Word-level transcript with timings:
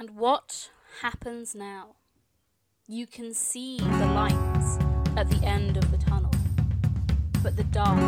And 0.00 0.16
what 0.16 0.70
happens 1.02 1.54
now? 1.54 1.96
You 2.88 3.06
can 3.06 3.34
see 3.34 3.76
the 3.80 4.06
lights 4.06 4.78
at 5.14 5.28
the 5.28 5.46
end 5.46 5.76
of 5.76 5.90
the 5.90 5.98
tunnel, 5.98 6.30
but 7.42 7.54
the 7.54 7.64
dark 7.64 8.00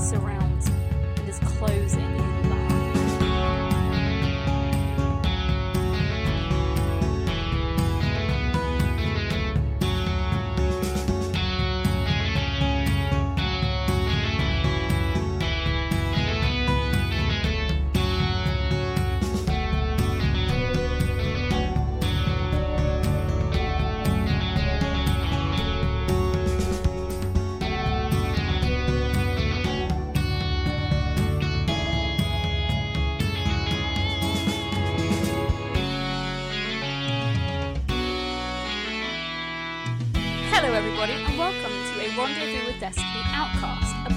surrounds 0.00 0.70
you 0.70 0.74
and 1.18 1.28
is 1.28 1.38
closing 1.40 2.16
in 2.16 2.37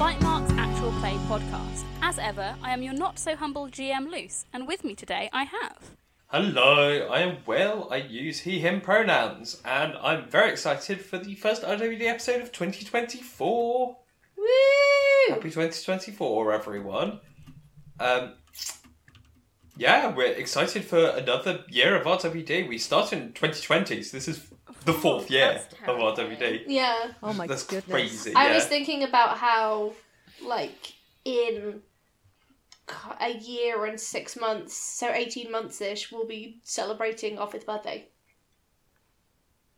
Bite 0.02 0.22
Marks 0.24 0.52
actual 0.58 0.92
play 0.94 1.16
podcast. 1.28 1.84
As 2.02 2.18
ever, 2.18 2.56
I 2.64 2.74
am 2.74 2.82
your 2.82 2.96
not 2.96 3.20
so 3.20 3.36
humble 3.36 3.68
GM 3.68 4.10
Luce, 4.10 4.46
and 4.52 4.68
with 4.68 4.84
me 4.84 4.96
today 4.96 5.30
I 5.32 5.44
have. 5.44 5.92
Hello, 6.26 7.08
I 7.08 7.20
am 7.20 7.38
Will. 7.46 7.88
I 7.92 7.98
use 7.98 8.40
he, 8.40 8.58
him 8.58 8.82
pronouns, 8.82 9.62
and 9.64 9.94
I'm 10.02 10.28
very 10.28 10.50
excited 10.50 11.02
for 11.02 11.20
the 11.20 11.36
first 11.36 11.62
RWD 11.62 12.02
episode 12.02 12.42
of 12.42 12.52
2024. 12.52 13.98
Woo! 14.38 14.46
Happy 15.30 15.52
2024, 15.52 16.52
everyone. 16.52 17.20
Um, 18.00 18.34
yeah, 19.78 20.12
we're 20.16 20.34
excited 20.34 20.84
for 20.84 21.10
another 21.10 21.64
year 21.70 21.96
of 21.96 22.08
RWD. 22.08 22.68
We 22.68 22.80
started 22.80 23.20
in 23.20 23.34
2020, 23.34 24.02
so 24.02 24.18
this 24.18 24.28
is 24.28 24.48
the 24.86 24.94
fourth 24.94 25.30
year 25.30 25.54
That's 25.54 25.74
of 25.88 25.98
RWD. 26.18 26.64
Yeah. 26.68 27.12
Oh 27.22 27.34
my 27.34 27.46
god. 27.48 27.50
That's 27.54 27.64
goodness. 27.64 27.92
crazy. 27.92 28.36
I 28.36 28.48
yeah. 28.48 28.56
was 28.56 28.66
thinking 28.66 29.04
about 29.04 29.38
how, 29.38 29.94
like, 30.44 30.94
in 31.26 31.82
a 33.20 33.32
year 33.38 33.86
and 33.86 34.00
six 34.00 34.36
months, 34.40 34.76
so 34.76 35.10
18 35.12 35.52
months 35.52 35.80
ish, 35.82 36.12
we'll 36.12 36.28
be 36.28 36.60
celebrating 36.64 37.38
our 37.38 37.48
fifth 37.48 37.66
birthday. 37.66 38.08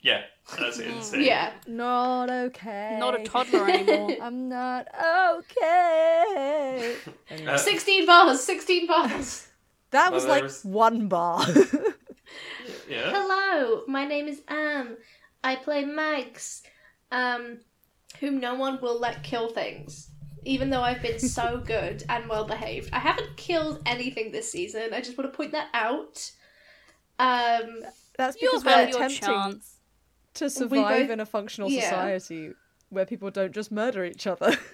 Yeah, 0.01 0.23
that's 0.59 0.79
insane. 0.79 1.23
Yeah. 1.23 1.53
Not 1.65 2.29
okay. 2.29 2.97
Not 2.99 3.19
a 3.19 3.23
toddler 3.23 3.69
anymore. 3.69 4.11
I'm 4.21 4.49
not 4.49 4.87
okay. 5.39 6.95
Anyway, 7.29 7.51
Uh, 7.53 7.57
16 7.57 8.05
bars! 8.05 8.41
16 8.43 8.87
bars! 8.87 9.47
that 9.91 10.11
well, 10.11 10.19
was 10.19 10.25
like 10.25 10.41
there's- 10.41 10.65
one 10.65 11.07
bar. 11.07 11.45
yeah. 12.93 13.11
Hello, 13.13 13.83
my 13.87 14.05
name 14.05 14.27
is 14.27 14.41
Anne. 14.47 14.97
I 15.43 15.55
play 15.55 15.83
Mags, 15.85 16.63
um, 17.11 17.59
whom 18.19 18.39
no 18.39 18.55
one 18.55 18.79
will 18.81 18.99
let 18.99 19.23
kill 19.23 19.49
things. 19.49 20.09
Even 20.45 20.69
though 20.69 20.81
I've 20.81 21.01
been 21.01 21.19
so 21.19 21.57
good 21.65 22.03
and 22.09 22.27
well 22.29 22.45
behaved, 22.45 22.89
I 22.93 22.99
haven't 22.99 23.35
killed 23.37 23.81
anything 23.85 24.31
this 24.31 24.51
season. 24.51 24.93
I 24.93 25.01
just 25.01 25.17
want 25.17 25.31
to 25.31 25.35
point 25.35 25.53
that 25.53 25.69
out. 25.73 26.31
Um, 27.19 27.83
That's 28.17 28.41
You'll 28.41 28.59
because 28.59 28.65
we're 28.65 28.87
your 28.87 29.05
attempting 29.05 29.19
chance. 29.19 29.75
to 30.35 30.49
survive 30.49 31.03
both- 31.03 31.09
in 31.09 31.19
a 31.19 31.25
functional 31.25 31.69
yeah. 31.69 31.81
society 31.81 32.53
where 32.89 33.05
people 33.05 33.31
don't 33.31 33.53
just 33.53 33.71
murder 33.71 34.05
each 34.05 34.27
other. 34.27 34.55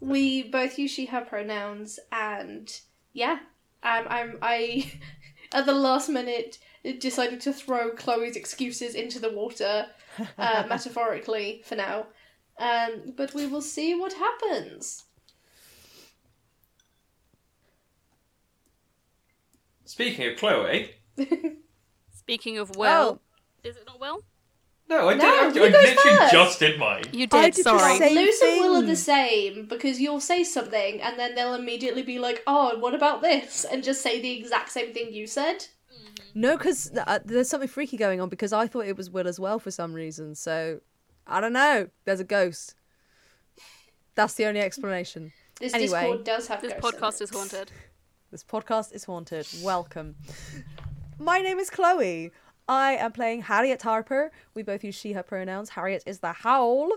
we 0.00 0.42
both 0.42 0.78
use 0.78 0.90
she 0.90 1.06
her 1.06 1.22
pronouns 1.22 1.98
and 2.12 2.80
yeah 3.12 3.38
um, 3.82 4.04
i'm 4.08 4.38
i 4.42 4.90
at 5.52 5.66
the 5.66 5.72
last 5.72 6.08
minute 6.08 6.58
decided 7.00 7.40
to 7.40 7.52
throw 7.52 7.90
chloe's 7.90 8.36
excuses 8.36 8.94
into 8.94 9.18
the 9.18 9.30
water 9.30 9.86
uh, 10.38 10.64
metaphorically 10.68 11.62
for 11.64 11.76
now 11.76 12.06
um, 12.58 13.12
but 13.16 13.34
we 13.34 13.46
will 13.46 13.62
see 13.62 13.94
what 13.94 14.12
happens 14.14 15.04
Speaking 19.86 20.26
of 20.32 20.38
Chloe, 20.38 20.90
Speaking 22.14 22.58
of 22.58 22.74
Will, 22.76 23.20
Oh. 23.22 23.68
is 23.68 23.76
it 23.76 23.84
not 23.86 24.00
Will? 24.00 24.22
no, 24.88 25.08
I, 25.08 25.14
No, 25.14 25.20
did, 25.20 25.24
I, 25.24 25.42
you 25.42 25.64
I 25.64 25.70
go 25.70 25.78
literally 25.78 26.18
first. 26.18 26.32
just 26.32 26.58
did 26.58 26.78
mine. 26.78 27.04
You 27.12 27.26
I 27.30 27.44
did, 27.50 27.54
did 27.54 27.64
the 27.64 27.78
sorry. 27.78 27.98
same 27.98 28.16
Luce 28.16 28.42
and 28.42 28.60
Will 28.60 28.76
are 28.76 28.80
thing. 28.80 28.88
the 28.88 28.96
same 28.96 29.66
because 29.66 30.00
you'll 30.00 30.20
say 30.20 30.42
something 30.42 31.00
and 31.00 31.18
then 31.18 31.34
they'll 31.34 31.54
immediately 31.54 32.02
be 32.02 32.18
like, 32.18 32.42
"Oh, 32.46 32.78
what 32.78 32.94
about 32.94 33.20
this?" 33.22 33.64
and 33.64 33.84
just 33.84 34.02
say 34.02 34.20
the 34.20 34.32
exact 34.38 34.70
same 34.72 34.92
thing 34.94 35.12
you 35.12 35.26
said. 35.26 35.66
No, 36.34 36.56
because 36.56 36.90
uh, 36.96 37.20
there's 37.24 37.48
something 37.48 37.68
freaky 37.68 37.96
going 37.96 38.20
on 38.20 38.28
because 38.28 38.52
I 38.52 38.66
thought 38.66 38.86
it 38.86 38.96
was 38.96 39.10
Will 39.10 39.26
as 39.28 39.40
well 39.40 39.58
for 39.58 39.70
some 39.70 39.94
reason. 39.94 40.34
So 40.34 40.80
I 41.26 41.40
don't 41.40 41.52
know. 41.52 41.88
There's 42.04 42.20
a 42.20 42.24
ghost. 42.24 42.74
That's 44.14 44.34
the 44.34 44.46
only 44.46 44.60
explanation. 44.60 45.32
This 45.60 45.74
Anyway, 45.74 46.00
Discord 46.00 46.24
does 46.24 46.48
have 46.48 46.60
This 46.60 46.72
ghosts 46.72 46.92
in 46.94 47.00
podcast 47.00 47.14
it. 47.14 47.24
is 47.24 47.30
haunted. 47.30 47.72
This 48.30 48.42
podcast 48.42 48.92
is 48.92 49.04
haunted. 49.04 49.46
Welcome. 49.62 50.16
My 51.20 51.38
name 51.38 51.60
is 51.60 51.70
Chloe. 51.70 52.32
I 52.68 52.94
am 52.94 53.12
playing 53.12 53.42
Harriet 53.42 53.80
Harper. 53.82 54.32
We 54.54 54.64
both 54.64 54.82
use 54.82 54.96
she, 54.96 55.12
her 55.12 55.22
pronouns. 55.22 55.70
Harriet 55.70 56.02
is 56.04 56.18
the 56.18 56.32
howl. 56.32 56.90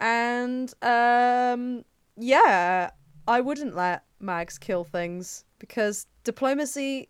And, 0.00 0.74
um, 0.82 1.84
yeah, 2.16 2.90
I 3.28 3.40
wouldn't 3.40 3.76
let 3.76 4.02
Mags 4.18 4.58
kill 4.58 4.82
things 4.82 5.44
because 5.60 6.08
diplomacy 6.24 7.08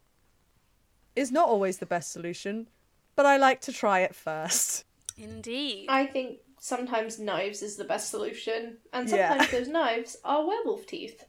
is 1.16 1.30
not 1.30 1.48
always 1.48 1.78
the 1.78 1.86
best 1.86 2.12
solution, 2.12 2.68
but 3.16 3.26
I 3.26 3.36
like 3.36 3.60
to 3.62 3.72
try 3.72 4.00
it 4.00 4.14
first. 4.14 4.84
Indeed. 5.16 5.86
I 5.88 6.06
think 6.06 6.38
sometimes 6.60 7.18
knives 7.20 7.62
is 7.62 7.76
the 7.76 7.84
best 7.84 8.10
solution, 8.10 8.78
and 8.92 9.08
Yeah. 9.08 9.28
sometimes 9.28 9.50
those 9.52 9.68
knives 9.68 10.16
are 10.24 10.44
werewolf 10.46 10.86
teeth. 10.86 11.24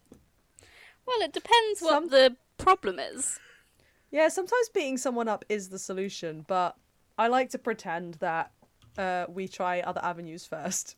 Well, 1.05 1.21
it 1.21 1.33
depends 1.33 1.81
what 1.81 1.91
Some- 1.91 2.07
the 2.09 2.35
problem 2.57 2.99
is. 2.99 3.39
Yeah, 4.11 4.29
sometimes 4.29 4.69
beating 4.69 4.97
someone 4.97 5.27
up 5.27 5.45
is 5.49 5.69
the 5.69 5.77
solution, 5.79 6.45
but 6.47 6.75
I 7.17 7.27
like 7.27 7.49
to 7.51 7.59
pretend 7.59 8.15
that 8.15 8.51
uh, 8.97 9.25
we 9.27 9.47
try 9.47 9.81
other 9.81 9.99
avenues 10.03 10.45
first. 10.45 10.95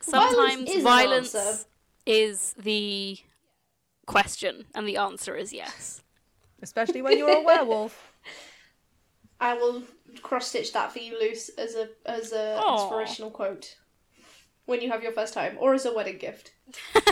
Sometimes 0.00 0.70
is 0.70 0.82
violence 0.84 1.34
answer. 1.34 1.64
is 2.06 2.52
the 2.56 3.18
question, 4.06 4.66
and 4.74 4.86
the 4.86 4.96
answer 4.96 5.34
is 5.34 5.52
yes. 5.52 6.02
Especially 6.64 7.02
when 7.02 7.16
you're 7.16 7.30
a 7.30 7.42
werewolf. 7.42 8.12
I 9.40 9.54
will 9.54 9.82
cross 10.22 10.48
stitch 10.48 10.72
that 10.72 10.92
for 10.92 10.98
you, 10.98 11.18
Luce, 11.20 11.50
as 11.50 11.74
a 11.74 11.88
as 12.06 12.32
a 12.32 12.56
Aw. 12.58 12.82
inspirational 12.82 13.30
quote 13.30 13.76
when 14.66 14.80
you 14.80 14.90
have 14.90 15.02
your 15.02 15.12
first 15.12 15.34
time, 15.34 15.56
or 15.60 15.74
as 15.74 15.84
a 15.84 15.92
wedding 15.94 16.18
gift. 16.18 16.52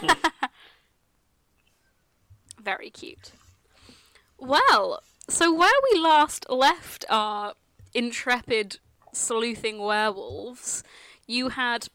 Very 2.63 2.91
cute. 2.91 3.33
Well, 4.39 5.03
so 5.29 5.53
where 5.53 5.71
we 5.93 6.01
last 6.01 6.47
left 6.49 7.05
our 7.11 7.55
intrepid 7.93 8.79
sleuthing 9.13 9.79
werewolves, 9.79 10.83
you 11.27 11.51
had 11.51 11.89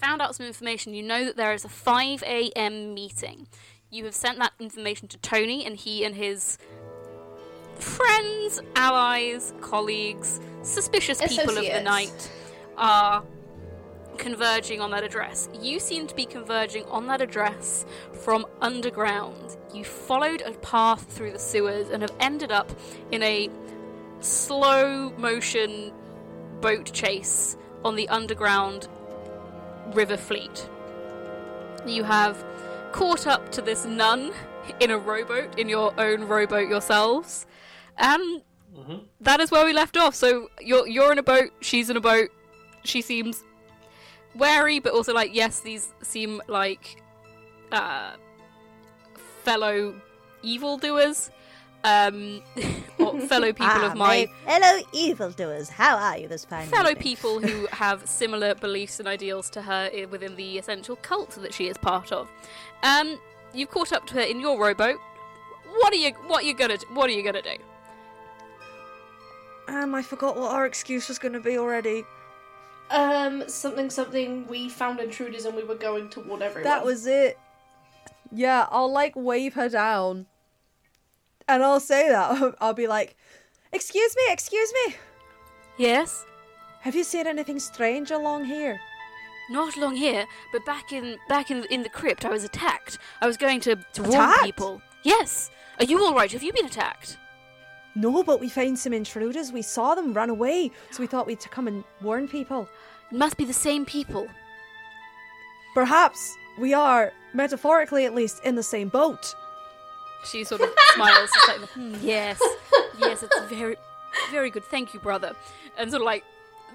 found 0.00 0.20
out 0.20 0.34
some 0.34 0.46
information. 0.46 0.94
You 0.94 1.02
know 1.02 1.24
that 1.26 1.36
there 1.36 1.52
is 1.52 1.64
a 1.64 1.68
5 1.68 2.22
a.m. 2.24 2.94
meeting. 2.94 3.46
You 3.90 4.04
have 4.04 4.14
sent 4.14 4.38
that 4.38 4.52
information 4.58 5.08
to 5.08 5.18
Tony, 5.18 5.64
and 5.64 5.76
he 5.76 6.04
and 6.04 6.14
his 6.14 6.58
friends, 7.78 8.60
allies, 8.74 9.52
colleagues, 9.60 10.40
suspicious 10.62 11.20
people 11.20 11.56
of 11.56 11.64
the 11.64 11.82
night 11.82 12.30
are 12.76 13.22
converging 14.18 14.80
on 14.80 14.90
that 14.90 15.04
address. 15.04 15.48
You 15.60 15.78
seem 15.78 16.06
to 16.06 16.14
be 16.14 16.24
converging 16.24 16.84
on 16.86 17.06
that 17.06 17.20
address 17.20 17.84
from 18.12 18.46
underground. 18.60 19.56
You 19.72 19.84
followed 19.84 20.42
a 20.42 20.52
path 20.52 21.04
through 21.12 21.32
the 21.32 21.38
sewers 21.38 21.90
and 21.90 22.02
have 22.02 22.14
ended 22.18 22.50
up 22.50 22.72
in 23.12 23.22
a 23.22 23.50
slow 24.20 25.10
motion 25.18 25.92
boat 26.60 26.92
chase 26.92 27.56
on 27.84 27.94
the 27.94 28.08
underground 28.08 28.88
river 29.92 30.16
fleet. 30.16 30.68
You 31.86 32.02
have 32.02 32.44
caught 32.96 33.26
up 33.26 33.52
to 33.52 33.60
this 33.60 33.84
nun 33.84 34.32
in 34.80 34.90
a 34.90 34.96
rowboat, 34.96 35.58
in 35.58 35.68
your 35.68 35.92
own 36.00 36.24
rowboat 36.24 36.66
yourselves, 36.66 37.46
and 37.98 38.42
that 39.20 39.38
is 39.38 39.50
where 39.50 39.66
we 39.66 39.74
left 39.74 39.98
off. 39.98 40.14
So 40.14 40.48
you're 40.60 40.88
you're 40.88 41.12
in 41.12 41.18
a 41.18 41.22
boat, 41.22 41.50
she's 41.60 41.90
in 41.90 41.96
a 41.98 42.00
boat. 42.00 42.30
She 42.84 43.02
seems 43.02 43.44
wary, 44.34 44.78
but 44.78 44.94
also 44.94 45.12
like 45.12 45.34
yes, 45.34 45.60
these 45.60 45.92
seem 46.02 46.40
like 46.48 47.02
uh, 47.70 48.12
fellow 49.44 50.00
evildoers. 50.42 51.30
Um, 51.86 52.42
or 52.98 53.18
fellow 53.20 53.52
people 53.52 53.66
Ah, 53.68 53.86
of 53.92 53.96
my 53.96 54.26
fellow 54.44 54.82
evildoers. 54.92 55.68
How 55.70 55.96
are 55.96 56.18
you 56.18 56.28
this 56.28 56.44
fine 56.44 56.66
fellow 56.68 56.90
evening? 56.90 57.02
people 57.02 57.40
who 57.40 57.66
have 57.72 58.06
similar 58.08 58.54
beliefs 58.54 58.98
and 58.98 59.08
ideals 59.08 59.48
to 59.50 59.62
her 59.62 59.90
within 60.10 60.36
the 60.36 60.58
essential 60.58 60.96
cult 60.96 61.30
that 61.40 61.54
she 61.54 61.68
is 61.68 61.78
part 61.78 62.12
of. 62.12 62.28
Um, 62.82 63.18
you've 63.54 63.70
caught 63.70 63.92
up 63.92 64.06
to 64.08 64.14
her 64.14 64.20
in 64.20 64.40
your 64.40 64.58
rowboat. 64.60 64.96
What 65.78 65.92
are 65.92 65.96
you? 65.96 66.10
What 66.26 66.42
are 66.42 66.46
you 66.46 66.54
gonna? 66.54 66.76
do- 66.78 66.86
What 66.92 67.08
are 67.08 67.12
you 67.12 67.22
gonna 67.22 67.42
do? 67.42 67.56
Um, 69.68 69.94
I 69.94 70.02
forgot 70.02 70.36
what 70.36 70.52
our 70.52 70.64
excuse 70.66 71.08
was 71.08 71.18
going 71.18 71.32
to 71.32 71.40
be 71.40 71.58
already. 71.58 72.04
Um, 72.88 73.48
something, 73.48 73.90
something. 73.90 74.46
We 74.46 74.68
found 74.68 75.00
intruders 75.00 75.44
and 75.44 75.56
we 75.56 75.64
were 75.64 75.74
going 75.74 76.08
toward 76.08 76.40
everyone. 76.40 76.62
That 76.70 76.84
was 76.84 77.06
it. 77.08 77.36
Yeah, 78.30 78.66
I'll 78.70 78.90
like 78.92 79.14
wave 79.16 79.54
her 79.54 79.68
down. 79.68 80.26
And 81.48 81.62
I'll 81.62 81.80
say 81.80 82.08
that. 82.08 82.54
I'll 82.60 82.74
be 82.74 82.86
like, 82.86 83.16
Excuse 83.72 84.14
me, 84.16 84.22
excuse 84.32 84.72
me. 84.86 84.94
Yes, 85.78 86.24
Have 86.80 86.94
you 86.94 87.04
seen 87.04 87.26
anything 87.26 87.58
strange 87.60 88.10
along 88.10 88.46
here? 88.46 88.80
not 89.48 89.76
along 89.76 89.94
here, 89.94 90.24
but 90.52 90.64
back 90.66 90.92
in 90.92 91.16
back 91.28 91.50
in 91.52 91.64
in 91.70 91.82
the 91.84 91.88
crypt, 91.88 92.24
I 92.24 92.30
was 92.30 92.42
attacked. 92.42 92.98
I 93.20 93.26
was 93.26 93.36
going 93.36 93.60
to, 93.60 93.76
to 93.76 94.02
warn 94.02 94.14
Attacked? 94.14 94.44
people. 94.44 94.82
Yes. 95.04 95.50
Are 95.78 95.84
you 95.84 96.02
all 96.02 96.14
right? 96.14 96.32
Have 96.32 96.42
you 96.42 96.52
been 96.52 96.66
attacked? 96.66 97.16
No, 97.94 98.22
but 98.24 98.40
we 98.40 98.48
found 98.48 98.76
some 98.78 98.92
intruders. 98.92 99.52
We 99.52 99.62
saw 99.62 99.94
them 99.94 100.12
run 100.14 100.30
away, 100.30 100.72
so 100.90 101.00
we 101.00 101.06
thought 101.06 101.26
we'd 101.28 101.38
to 101.40 101.48
come 101.48 101.68
and 101.68 101.84
warn 102.02 102.26
people. 102.26 102.68
It 103.12 103.18
must 103.18 103.36
be 103.36 103.44
the 103.44 103.52
same 103.52 103.84
people. 103.86 104.26
Perhaps 105.74 106.36
we 106.58 106.74
are, 106.74 107.12
metaphorically 107.34 108.04
at 108.04 108.14
least, 108.14 108.42
in 108.44 108.54
the 108.56 108.62
same 108.62 108.88
boat. 108.88 109.34
She 110.24 110.44
sort 110.44 110.60
of 110.62 110.70
smiles. 110.94 111.30
Like, 111.48 111.60
"Hmm, 111.70 111.94
yes, 112.00 112.40
yes, 112.98 113.22
it's 113.22 113.40
very, 113.48 113.76
very 114.30 114.50
good. 114.50 114.64
Thank 114.64 114.92
you, 114.94 115.00
brother. 115.00 115.34
And 115.78 115.90
sort 115.90 116.02
of 116.02 116.06
like, 116.06 116.24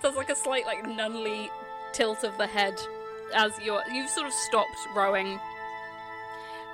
there's 0.01 0.15
like 0.15 0.29
a 0.29 0.35
slight 0.35 0.65
like 0.65 0.85
nunly 0.87 1.49
tilt 1.93 2.23
of 2.23 2.37
the 2.37 2.47
head 2.47 2.79
as 3.33 3.51
you're 3.63 3.81
you've 3.91 4.09
sort 4.09 4.27
of 4.27 4.33
stopped 4.33 4.77
rowing. 4.95 5.39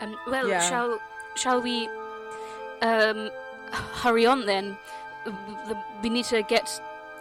Um, 0.02 0.16
well, 0.28 0.48
Yeah. 0.48 0.62
shall 0.62 1.00
shall 1.36 1.62
we 1.62 1.88
um 2.82 3.30
hurry 3.72 4.26
on 4.26 4.46
then? 4.46 4.78
The- 5.26 5.32
the- 5.68 5.84
We 6.04 6.10
need 6.10 6.26
to 6.26 6.44
get 6.44 6.70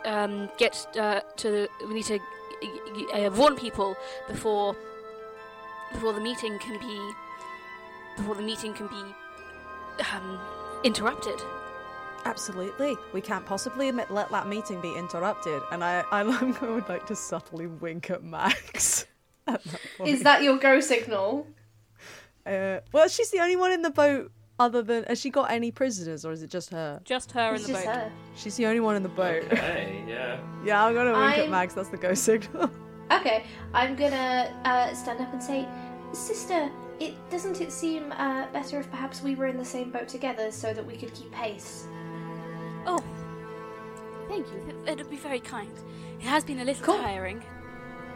um 0.05 0.49
get 0.59 0.87
uh, 0.99 1.21
to 1.39 1.69
we 1.89 1.95
need 1.95 2.05
to 2.07 2.21
uh, 3.15 3.31
warn 3.31 3.57
people 3.57 3.97
before 4.29 4.77
before 5.93 6.13
the 6.13 6.21
meeting 6.21 6.59
can 6.59 6.79
be 6.79 7.13
before 8.17 8.35
the 8.35 8.43
meeting 8.43 8.75
can 8.75 8.87
be 8.89 9.03
um, 10.15 10.39
interrupted. 10.85 11.41
Absolutely. 12.25 12.97
We 13.13 13.21
can't 13.21 13.47
possibly 13.47 13.89
admit, 13.89 14.11
let 14.11 14.31
that 14.31 14.49
meeting 14.49 14.81
be 14.81 14.93
interrupted. 14.95 15.63
And 15.71 15.85
I, 15.85 16.05
I 16.11 16.23
would 16.63 16.89
like 16.89 17.07
to 17.07 17.17
subtly 17.17 17.67
wink 17.69 18.11
at 18.11 18.25
Mags. 18.25 19.07
at 19.47 19.63
that 19.63 19.81
point. 19.97 20.11
Is 20.11 20.23
that 20.25 20.43
your 20.43 20.57
go 20.59 20.81
signal? 20.81 21.47
Uh, 22.45 22.81
well, 22.93 23.09
she's 23.09 23.31
the 23.31 23.39
only 23.41 23.57
one 23.57 23.73
in 23.73 23.83
the 23.83 23.91
boat. 23.91 24.33
Other 24.59 24.81
than, 24.83 25.05
has 25.05 25.21
she 25.21 25.29
got 25.29 25.51
any 25.51 25.71
prisoners, 25.71 26.25
or 26.25 26.33
is 26.33 26.43
it 26.43 26.49
just 26.49 26.71
her? 26.71 26.99
Just 27.05 27.31
her 27.33 27.55
It's 27.55 27.67
in 27.67 27.73
the 27.73 27.79
just 27.79 27.85
boat. 27.87 27.95
her. 27.95 28.13
She's 28.37 28.57
the 28.57 28.65
only 28.65 28.81
one 28.81 28.97
in 28.97 29.03
the 29.03 29.09
boat. 29.11 29.45
Okay, 29.53 30.03
yeah. 30.09 30.39
yeah, 30.65 30.83
I'm 30.83 30.95
gonna 30.95 31.13
wink 31.13 31.33
at 31.35 31.39
I'm- 31.41 31.51
Mags. 31.51 31.75
That's 31.75 31.91
the 31.91 31.99
go 31.99 32.15
signal. 32.15 32.71
Okay, 33.13 33.45
I'm 33.75 33.95
gonna 33.97 34.59
uh, 34.65 34.95
stand 34.95 35.21
up 35.21 35.31
and 35.33 35.43
say, 35.43 35.69
Sister, 36.15 36.71
it 37.01 37.15
doesn't 37.31 37.61
it 37.61 37.71
seem 37.73 38.13
uh, 38.13 38.47
better 38.53 38.81
if 38.81 38.91
perhaps 38.91 39.23
we 39.23 39.35
were 39.35 39.47
in 39.47 39.57
the 39.57 39.65
same 39.65 39.91
boat 39.91 40.09
together 40.09 40.51
so 40.51 40.73
that 40.73 40.85
we 40.85 40.97
could 40.97 41.13
keep 41.15 41.31
pace? 41.33 41.87
Oh, 42.87 43.03
thank 44.29 44.47
you. 44.49 44.65
It- 44.87 44.93
It'd 44.93 45.11
be 45.11 45.17
very 45.17 45.41
kind. 45.41 45.71
It 46.21 46.25
has 46.27 46.45
been 46.45 46.61
a 46.61 46.65
little 46.65 46.85
Cool. 46.85 46.99
tiring. 46.99 47.43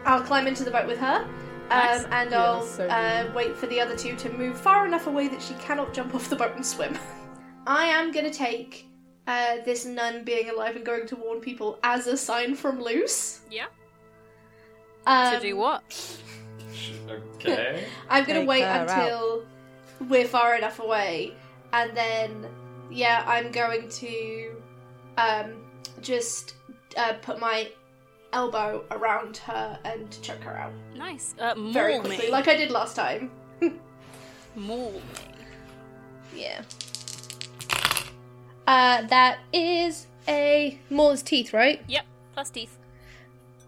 I'll 0.05 0.23
climb 0.23 0.47
into 0.47 0.65
the 0.65 0.71
boat 0.71 0.87
with 0.87 0.99
her, 0.99 1.29
Nice. 1.69 2.05
um, 2.05 2.13
and 2.13 2.31
Yeah, 2.31 2.43
I'll 2.45 2.63
so 2.63 2.87
uh, 2.89 3.31
wait 3.35 3.55
for 3.57 3.67
the 3.67 3.81
other 3.81 3.97
two 3.97 4.17
to 4.17 4.31
move 4.31 4.59
far 4.59 4.87
enough 4.87 5.07
away 5.07 5.29
that 5.29 5.43
she 5.43 5.55
cannot 5.55 5.93
jump 5.93 6.15
off 6.15 6.31
the 6.31 6.37
boat 6.37 6.53
and 6.57 6.65
swim. 6.65 6.97
I 7.67 7.85
am 7.85 8.11
gonna 8.13 8.33
take 8.33 8.87
uh, 9.27 9.57
this 9.67 9.85
nun 9.85 10.25
being 10.25 10.49
alive 10.49 10.77
and 10.77 10.85
going 10.87 11.07
to 11.09 11.17
warn 11.17 11.41
people 11.41 11.79
as 11.83 12.07
a 12.07 12.17
sign 12.17 12.55
from 12.55 12.81
Luce. 12.81 13.41
Yeah. 13.51 13.67
Um, 15.07 15.35
to 15.35 15.41
do 15.41 15.57
what? 15.57 15.83
Okay. 17.11 17.85
I'm 18.09 18.25
gonna 18.25 18.41
Take 18.41 18.49
wait 18.49 18.65
her 18.65 18.87
until 18.89 19.45
we're 20.09 20.27
far 20.27 20.57
enough 20.57 20.79
away, 20.79 21.35
and 21.73 21.97
then 21.97 22.47
yeah, 22.91 23.25
I'm 23.27 23.51
going 23.51 23.89
to 23.89 24.53
um, 25.17 25.65
just 26.01 26.55
uh, 26.97 27.15
put 27.23 27.39
my 27.39 27.71
elbow 28.33 28.85
around 28.91 29.37
her 29.39 29.79
and 29.85 30.17
choke 30.23 30.43
her 30.43 30.57
out 30.57 30.73
Nice. 30.95 31.35
Uh, 31.39 31.55
maul 31.55 31.73
very 31.73 31.99
quickly, 31.99 32.27
me. 32.27 32.31
like 32.31 32.49
I 32.49 32.57
did 32.57 32.71
last 32.71 32.95
time. 32.97 33.31
maul 34.57 34.93
me. 34.93 35.01
Yeah. 36.35 36.63
Uh, 38.67 39.03
that 39.09 39.39
is 39.53 40.07
a 40.29 40.79
Moore's 40.91 41.23
teeth, 41.23 41.53
right? 41.53 41.83
Yep. 41.89 42.05
Plus 42.35 42.51
teeth. 42.51 42.79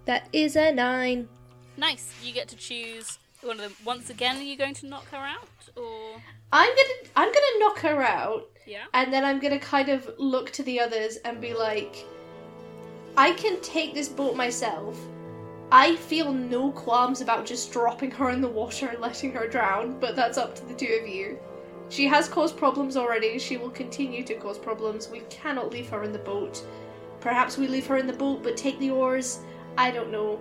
That 0.04 0.28
is 0.32 0.54
a 0.54 0.72
nine. 0.72 1.28
Nice. 1.76 2.12
You 2.22 2.32
get 2.32 2.48
to 2.48 2.56
choose 2.56 3.18
one 3.42 3.56
of 3.56 3.62
them. 3.62 3.76
Once 3.84 4.10
again, 4.10 4.36
are 4.36 4.42
you 4.42 4.56
going 4.56 4.74
to 4.74 4.86
knock 4.86 5.08
her 5.10 5.16
out, 5.16 5.48
or 5.76 6.20
I'm 6.52 6.68
gonna 6.68 7.10
I'm 7.16 7.32
gonna 7.32 7.58
knock 7.58 7.78
her 7.80 8.02
out, 8.02 8.48
yeah? 8.66 8.84
and 8.94 9.12
then 9.12 9.24
I'm 9.24 9.40
gonna 9.40 9.58
kind 9.58 9.88
of 9.88 10.10
look 10.18 10.50
to 10.52 10.62
the 10.62 10.80
others 10.80 11.16
and 11.24 11.40
be 11.40 11.54
like, 11.54 12.04
I 13.16 13.32
can 13.32 13.60
take 13.60 13.94
this 13.94 14.08
boat 14.08 14.36
myself. 14.36 14.98
I 15.70 15.96
feel 15.96 16.32
no 16.32 16.70
qualms 16.70 17.22
about 17.22 17.46
just 17.46 17.72
dropping 17.72 18.10
her 18.12 18.30
in 18.30 18.42
the 18.42 18.48
water 18.48 18.88
and 18.88 19.00
letting 19.00 19.32
her 19.32 19.48
drown, 19.48 19.98
but 19.98 20.14
that's 20.14 20.36
up 20.36 20.54
to 20.56 20.66
the 20.66 20.74
two 20.74 20.98
of 21.00 21.08
you. 21.08 21.38
She 21.88 22.06
has 22.06 22.28
caused 22.28 22.56
problems 22.58 22.96
already. 22.96 23.38
She 23.38 23.56
will 23.56 23.70
continue 23.70 24.22
to 24.24 24.34
cause 24.34 24.58
problems. 24.58 25.08
We 25.08 25.20
cannot 25.30 25.70
leave 25.70 25.88
her 25.88 26.04
in 26.04 26.12
the 26.12 26.18
boat. 26.18 26.62
Perhaps 27.20 27.56
we 27.56 27.68
leave 27.68 27.86
her 27.86 27.96
in 27.96 28.06
the 28.06 28.12
boat 28.12 28.42
but 28.42 28.56
take 28.56 28.78
the 28.78 28.90
oars. 28.90 29.40
I 29.78 29.90
don't 29.90 30.10
know. 30.10 30.40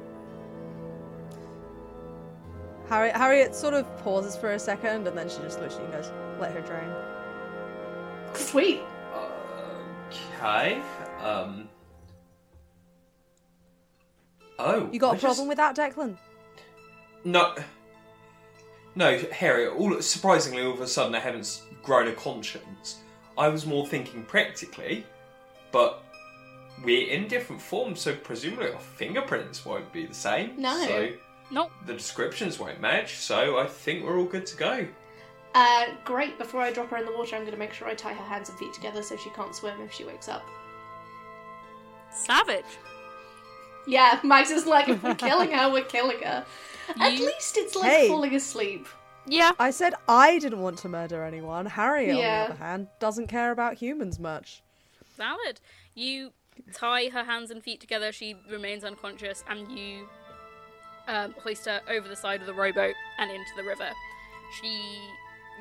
Harriet, 2.92 3.16
Harriet 3.16 3.56
sort 3.56 3.74
of 3.74 3.86
pauses 4.00 4.36
for 4.36 4.52
a 4.52 4.60
second, 4.60 5.08
and 5.08 5.18
then 5.18 5.30
she 5.30 5.38
just 5.38 5.62
looks 5.62 5.76
at 5.76 5.80
you 5.80 5.86
and 5.86 5.94
goes, 5.94 6.12
"Let 6.42 6.52
her 6.52 6.60
drown." 6.60 6.94
Sweet. 8.36 8.82
Okay. 10.44 10.82
Um. 11.24 11.70
Oh. 14.60 14.90
You 14.92 15.00
got 15.00 15.12
I 15.14 15.18
a 15.18 15.20
just- 15.20 15.24
problem 15.26 15.48
with 15.48 15.56
that, 15.58 15.74
Declan? 15.78 16.18
No. 17.24 17.56
No, 18.94 19.18
Harriet, 19.32 19.72
all 19.74 20.02
surprisingly 20.02 20.62
all 20.64 20.74
of 20.74 20.82
a 20.82 20.88
sudden 20.88 21.16
I 21.16 21.20
haven't 21.20 21.62
grown 21.82 22.10
a 22.10 22.12
conscience. 22.12 22.98
I 23.38 23.48
was 23.48 23.66
more 23.66 23.88
thinking 23.88 24.26
practically, 24.26 25.06
but 25.72 26.04
we're 26.84 27.08
in 27.10 27.30
different 27.30 27.62
forms, 27.62 28.02
so 28.02 28.14
presumably 28.18 28.74
our 28.74 28.80
fingerprints 28.82 29.64
won't 29.66 29.94
be 29.94 30.06
the 30.06 30.14
same. 30.14 30.62
No. 30.62 30.78
So 30.86 31.10
Nope. 31.52 31.72
the 31.86 31.94
descriptions 31.94 32.58
won't 32.60 32.80
match, 32.80 33.18
so 33.18 33.60
I 33.60 33.68
think 33.68 34.04
we're 34.06 34.18
all 34.18 34.26
good 34.26 34.46
to 34.48 34.58
go. 34.58 34.88
Uh, 35.54 35.86
great. 36.06 36.38
Before 36.38 36.62
I 36.62 36.72
drop 36.72 36.90
her 36.92 36.98
in 36.98 37.06
the 37.06 37.12
water, 37.12 37.36
I'm 37.36 37.42
going 37.42 37.52
to 37.52 37.60
make 37.60 37.74
sure 37.74 37.88
I 37.88 37.94
tie 37.94 38.14
her 38.14 38.24
hands 38.24 38.48
and 38.50 38.58
feet 38.58 38.74
together 38.74 39.04
so 39.04 39.18
she 39.18 39.30
can't 39.32 39.54
swim 39.54 39.82
if 39.82 39.92
she 39.92 40.06
wakes 40.06 40.30
up. 40.30 40.44
Savage. 42.12 42.66
Yeah, 43.88 44.20
Mags 44.24 44.52
is 44.52 44.66
like, 44.66 44.90
if 44.90 45.02
we're 45.04 45.16
killing 45.28 45.52
her, 45.52 45.70
we're 45.72 45.84
killing 45.84 46.20
her. 46.24 46.46
At 47.00 47.14
You- 47.14 47.26
least 47.26 47.58
it's 47.58 47.76
like 47.76 47.92
Hey. 47.92 48.08
falling 48.08 48.36
asleep. 48.36 48.88
Yeah. 49.28 49.52
I 49.60 49.72
said 49.72 49.94
I 50.08 50.40
didn't 50.40 50.62
want 50.62 50.78
to 50.80 50.90
murder 50.90 51.24
anyone. 51.24 51.66
Harriet, 51.66 52.16
Yeah. 52.18 52.44
on 52.44 52.48
the 52.50 52.54
other 52.54 52.64
hand, 52.64 52.88
doesn't 53.00 53.28
care 53.28 53.52
about 53.52 53.76
humans 53.76 54.20
much. 54.20 54.62
Valid. 55.18 55.60
You 55.96 56.32
tie 56.74 57.10
her 57.10 57.24
hands 57.24 57.52
and 57.52 57.64
feet 57.64 57.80
together. 57.82 58.12
She 58.12 58.36
remains 58.50 58.84
unconscious, 58.84 59.44
and 59.50 59.72
you 59.78 60.08
um, 61.12 61.36
hoist 61.44 61.66
her 61.66 61.82
over 61.90 62.08
the 62.08 62.16
side 62.16 62.42
of 62.42 62.48
the 62.48 62.54
rowboat 62.54 62.96
and 63.20 63.30
into 63.30 63.52
the 63.56 63.64
river. 63.64 63.90
She, 64.60 65.00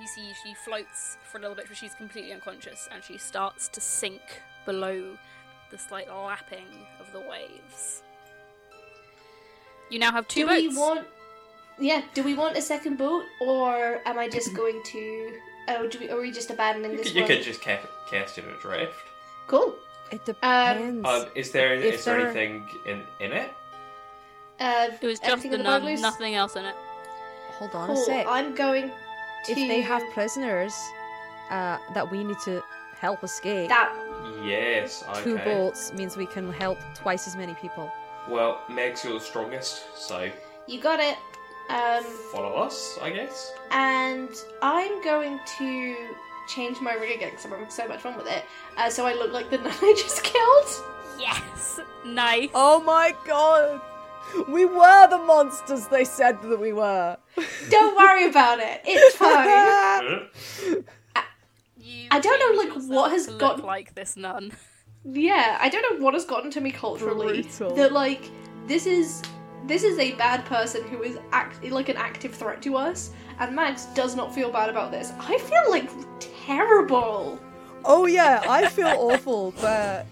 you 0.00 0.06
see, 0.06 0.32
she 0.42 0.54
floats 0.54 1.16
for 1.30 1.38
a 1.38 1.40
little 1.40 1.56
bit, 1.56 1.66
but 1.68 1.76
she's 1.76 1.94
completely 1.94 2.32
unconscious, 2.32 2.88
and 2.92 3.02
she 3.04 3.18
starts 3.18 3.68
to 3.68 3.80
sink 3.80 4.22
below 4.64 5.16
the 5.70 5.78
slight 5.78 6.08
lapping 6.08 6.66
of 7.00 7.12
the 7.12 7.20
waves. 7.20 8.02
You 9.90 9.98
now 9.98 10.12
have 10.12 10.26
two 10.28 10.42
do 10.42 10.46
boats. 10.46 10.60
we 10.62 10.76
want? 10.76 11.06
Yeah. 11.78 12.02
Do 12.14 12.22
we 12.22 12.34
want 12.34 12.56
a 12.56 12.62
second 12.62 12.96
boat, 12.98 13.24
or 13.40 14.00
am 14.06 14.18
I 14.18 14.28
just 14.28 14.54
going 14.54 14.80
to? 14.84 15.32
Oh, 15.68 15.86
do 15.88 15.98
we? 15.98 16.10
Are 16.10 16.20
we 16.20 16.30
just 16.30 16.50
abandoning 16.50 16.96
this 16.96 17.08
could, 17.08 17.14
you 17.16 17.22
one? 17.22 17.30
could 17.30 17.42
just 17.42 17.60
ca- 17.62 17.78
cast 18.10 18.38
it 18.38 18.44
adrift. 18.58 18.94
Cool. 19.46 19.74
It 20.12 20.24
depends. 20.24 21.06
Um, 21.06 21.26
is 21.34 21.50
there 21.52 21.74
If 21.74 21.94
is 21.94 22.04
there 22.04 22.16
there- 22.18 22.26
anything 22.26 22.68
in 22.86 23.02
in 23.20 23.32
it? 23.32 23.50
Uh, 24.60 24.88
it 25.00 25.06
was 25.06 25.18
just 25.20 25.42
the 25.42 25.46
in 25.48 25.52
the 25.52 25.58
nun, 25.64 25.80
boat 25.80 25.86
loose? 25.90 26.00
nothing 26.00 26.34
else 26.34 26.56
in 26.56 26.64
it. 26.64 26.74
Hold 27.58 27.74
on 27.74 27.86
Cool. 27.88 28.02
a 28.02 28.04
sec. 28.04 28.26
I'm 28.28 28.54
going 28.54 28.90
to. 29.46 29.52
If 29.52 29.56
they 29.56 29.80
have 29.80 30.02
prisoners 30.12 30.74
uh, 31.50 31.78
that 31.94 32.10
we 32.10 32.22
need 32.24 32.38
to 32.44 32.62
help 32.98 33.24
escape. 33.24 33.68
That 33.70 33.92
Yes, 34.44 35.02
Two 35.22 35.36
okay. 35.36 35.44
bolts 35.44 35.92
means 35.94 36.16
we 36.16 36.26
can 36.26 36.52
help 36.52 36.78
twice 36.94 37.26
as 37.26 37.36
many 37.36 37.54
people. 37.54 37.90
Well, 38.28 38.60
Meg's 38.68 39.02
your 39.04 39.18
strongest, 39.20 39.96
so 39.98 40.30
you 40.66 40.80
got 40.80 41.00
it. 41.00 41.16
Um, 41.70 42.04
follow 42.32 42.54
us, 42.56 42.98
I 43.00 43.10
guess. 43.10 43.52
and 43.70 44.28
I'm 44.60 45.02
going 45.02 45.40
to 45.58 45.96
change 46.48 46.80
my 46.80 46.94
rig 46.94 47.16
again 47.16 47.30
because 47.30 47.44
I'm 47.46 47.52
having 47.52 47.70
so 47.70 47.86
much 47.88 48.00
fun 48.00 48.16
with 48.16 48.26
it. 48.30 48.44
Uh, 48.76 48.90
so 48.90 49.06
I 49.06 49.14
look 49.14 49.32
like 49.32 49.48
the 49.50 49.58
nun 49.64 49.72
I 49.72 49.94
just 49.96 50.22
killed. 50.22 50.84
Yes, 51.18 51.80
nice. 52.04 52.50
Oh 52.54 52.82
my 52.82 53.14
god! 53.26 53.80
We 54.48 54.64
were 54.64 55.08
the 55.08 55.18
monsters 55.18 55.86
they 55.88 56.04
said 56.04 56.40
that 56.42 56.60
we 56.60 56.72
were. 56.72 57.16
Don't 57.68 57.96
worry 57.96 58.28
about 58.28 58.58
it. 58.60 58.80
It's 58.84 59.16
fine. 59.16 60.28
You 61.78 62.08
I 62.10 62.20
don't 62.20 62.38
know, 62.38 62.62
like, 62.62 62.88
what 62.88 63.10
has 63.10 63.26
got 63.26 63.64
like 63.64 63.94
this 63.94 64.16
nun. 64.16 64.52
Yeah, 65.04 65.58
I 65.60 65.68
don't 65.68 65.82
know 65.98 66.04
what 66.04 66.14
has 66.14 66.24
gotten 66.24 66.50
to 66.52 66.60
me 66.60 66.70
culturally 66.70 67.42
Brutal. 67.42 67.74
that 67.76 67.92
like 67.92 68.30
this 68.66 68.86
is 68.86 69.22
this 69.66 69.82
is 69.82 69.98
a 69.98 70.12
bad 70.12 70.44
person 70.44 70.86
who 70.88 71.02
is 71.02 71.18
act 71.32 71.64
like 71.64 71.88
an 71.88 71.96
active 71.96 72.34
threat 72.34 72.60
to 72.62 72.76
us, 72.76 73.10
and 73.38 73.56
Mags 73.56 73.86
does 73.94 74.14
not 74.14 74.34
feel 74.34 74.50
bad 74.50 74.68
about 74.68 74.90
this. 74.90 75.12
I 75.18 75.38
feel 75.38 75.70
like 75.70 75.88
terrible. 76.46 77.38
Oh 77.84 78.06
yeah, 78.06 78.42
I 78.46 78.68
feel 78.68 78.88
awful, 78.88 79.54
but 79.60 80.06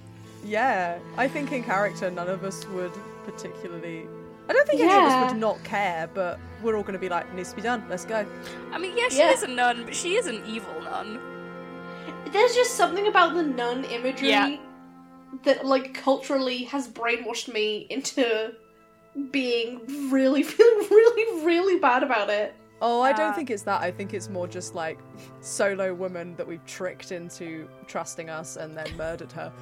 yeah, 0.45 0.99
I 1.19 1.29
think 1.29 1.53
in 1.53 1.63
character 1.63 2.11
none 2.11 2.29
of 2.29 2.43
us 2.45 2.67
would 2.69 2.93
particularly. 3.33 4.07
I 4.49 4.55
don't 4.55 4.67
think 4.67 4.81
any 4.81 4.91
of 4.91 5.03
us 5.13 5.33
would 5.33 5.41
not 5.41 5.63
care, 5.63 6.09
but 6.15 6.41
we're 6.63 6.75
all 6.77 6.83
going 6.83 6.95
to 6.95 6.99
be 6.99 7.11
like, 7.11 7.33
needs 7.35 7.51
to 7.51 7.57
be 7.57 7.63
done. 7.63 7.85
Let's 7.91 8.07
go. 8.07 8.25
I 8.73 8.79
mean, 8.79 8.97
yeah, 8.97 9.09
she 9.11 9.19
Yeah. 9.19 9.33
is 9.33 9.43
a 9.43 9.47
nun, 9.49 9.85
but 9.85 9.95
she 9.95 10.17
is 10.17 10.27
an 10.27 10.43
evil 10.47 10.81
nun. 10.83 11.21
There's 12.33 12.55
just 12.55 12.75
something 12.75 13.07
about 13.09 13.35
the 13.35 13.43
nun 13.43 13.85
imagery 13.85 14.31
Yeah. 14.31 14.57
that 15.45 15.67
like 15.67 15.93
culturally 15.93 16.65
has 16.65 16.89
brainwashed 16.89 17.53
me 17.53 17.87
into 17.91 18.53
being 19.31 20.11
really 20.11 20.43
feeling 20.55 20.87
really 20.91 21.45
really 21.45 21.79
bad 21.79 22.03
about 22.03 22.31
it. 22.31 22.55
Oh, 22.81 23.01
I 23.03 23.13
don't 23.13 23.31
Uh, 23.31 23.35
think 23.35 23.51
it's 23.51 23.65
that. 23.65 23.81
I 23.83 23.91
think 23.91 24.15
it's 24.15 24.29
more 24.29 24.47
just 24.47 24.75
like 24.75 24.99
solo 25.41 25.93
woman 25.93 26.35
that 26.37 26.47
we've 26.47 26.65
tricked 26.65 27.13
into 27.13 27.69
trusting 27.87 28.31
us 28.31 28.57
and 28.57 28.77
then 28.77 28.87
murdered 28.97 29.33
her. 29.33 29.53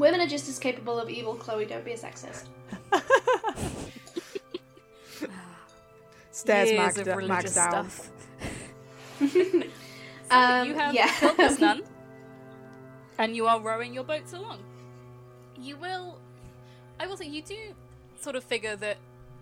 Women 0.00 0.22
are 0.22 0.26
just 0.26 0.48
as 0.48 0.58
capable 0.58 0.98
of 0.98 1.10
evil, 1.10 1.34
Chloe. 1.34 1.66
Don't 1.66 1.84
be 1.84 1.92
a 1.92 1.96
sexist. 1.98 2.44
Stairs 6.30 6.70
Years 6.70 6.78
Mags, 6.78 6.98
of 6.98 7.04
da- 7.04 7.14
religious 7.16 7.54
Mags 7.54 7.54
down. 7.54 7.90
stuff. 7.90 8.10
Um, 10.32 10.68
you 10.68 10.74
have 10.76 10.94
yeah. 10.94 11.12
killed 11.18 11.36
this 11.38 11.58
nun, 11.58 11.82
and 13.18 13.34
you 13.34 13.48
are 13.48 13.58
rowing 13.58 13.92
your 13.92 14.04
boats 14.04 14.32
along. 14.32 14.60
You 15.58 15.76
will. 15.76 16.20
I 17.00 17.08
will 17.08 17.16
say 17.16 17.26
you 17.26 17.42
do 17.42 17.74
sort 18.20 18.36
of 18.36 18.44
figure 18.44 18.76
that 18.76 18.98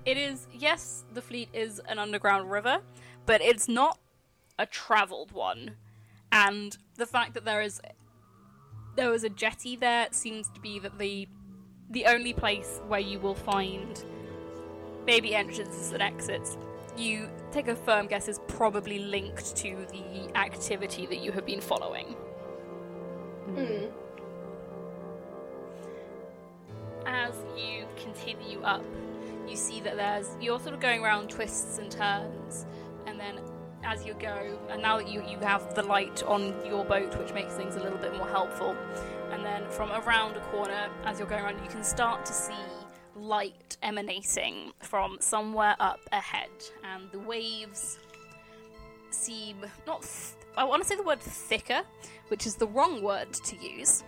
it 0.07 0.17
is. 0.17 0.47
Yes, 0.51 1.05
the 1.13 1.21
fleet 1.21 1.51
is 1.53 1.79
an 1.91 1.99
underground 1.99 2.51
river, 2.51 2.81
but 3.27 3.43
it's 3.43 3.69
not 3.69 3.99
a 4.59 4.65
travelled 4.65 5.33
one. 5.33 5.73
And 6.33 6.79
the 6.97 7.05
fact 7.05 7.35
that 7.35 7.45
there 7.45 7.61
is 7.61 7.83
there 8.99 9.11
was 9.11 9.23
a 9.23 9.29
jetty 9.29 9.77
there 9.77 10.07
It 10.07 10.15
seems 10.15 10.49
to 10.49 10.61
be 10.61 10.81
that 10.81 10.99
the 10.99 11.29
the 11.91 12.05
only 12.07 12.33
place 12.35 12.81
where 12.89 13.01
you 13.01 13.21
will 13.21 13.37
find 13.37 14.05
maybe 15.07 15.35
entrances 15.35 15.93
and 15.93 16.03
exits 16.03 16.59
you 16.97 17.31
take 17.53 17.69
a 17.69 17.77
firm 17.77 18.09
guess 18.09 18.27
is 18.27 18.41
probably 18.49 18.99
linked 18.99 19.55
to 19.57 19.87
the 19.93 20.37
activity 20.37 21.07
that 21.07 21.19
you 21.19 21.31
have 21.31 21.47
been 21.47 21.61
following. 21.61 22.07
Hmm. 23.47 23.85
As 27.07 27.35
you 27.57 27.87
continue 27.97 28.61
up, 28.63 28.85
you 29.49 29.55
see 29.55 29.81
that 29.81 29.97
there's 29.97 30.29
you're 30.41 30.59
sort 30.59 30.75
of 30.75 30.81
going 30.81 31.05
around 31.05 31.31
twists 31.31 31.79
and 31.79 31.89
turns, 31.91 32.67
and 33.07 33.19
then 33.19 33.39
as 33.85 34.05
you 34.05 34.15
go, 34.15 34.59
and 34.71 34.83
now 34.83 34.99
that 34.99 35.09
you 35.09 35.23
you 35.27 35.39
have 35.39 35.75
the 35.75 35.83
light 35.83 36.23
on 36.25 36.55
your 36.65 36.85
boat, 36.85 37.17
which 37.19 37.33
makes 37.33 37.55
things 37.55 37.77
a 37.77 37.81
little 37.81 37.99
bit 37.99 38.17
more 38.17 38.29
helpful, 38.29 38.77
and 39.31 39.45
then 39.45 39.69
from 39.71 39.91
around 39.93 40.37
a 40.37 40.41
corner, 40.41 40.89
as 41.05 41.19
you're 41.19 41.29
going 41.29 41.45
around, 41.45 41.63
you 41.63 41.71
can 41.71 41.85
start 41.85 42.25
to 42.27 42.33
see 42.33 42.53
light 43.15 43.77
emanating 43.83 44.73
from 44.81 45.19
somewhere 45.21 45.77
up 45.81 46.01
ahead, 46.13 46.51
and 46.85 47.11
the 47.13 47.19
waves 47.19 47.99
seem 49.11 49.65
not. 49.87 50.03
Th- 50.03 50.35
I 50.57 50.65
want 50.65 50.83
to 50.83 50.89
say 50.89 50.97
the 50.97 51.03
word 51.03 51.21
thicker, 51.21 51.83
which 52.29 52.47
is 52.47 52.57
the 52.57 52.67
wrong 52.67 53.03
word 53.03 53.33
to 53.33 53.57
use. 53.57 54.03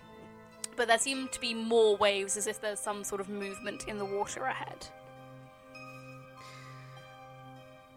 But 0.76 0.88
there 0.88 0.98
seem 0.98 1.28
to 1.28 1.40
be 1.40 1.54
more 1.54 1.96
waves 1.96 2.36
as 2.36 2.46
if 2.46 2.60
there's 2.60 2.80
some 2.80 3.04
sort 3.04 3.20
of 3.20 3.28
movement 3.28 3.84
in 3.86 3.98
the 3.98 4.04
water 4.04 4.44
ahead. 4.44 4.86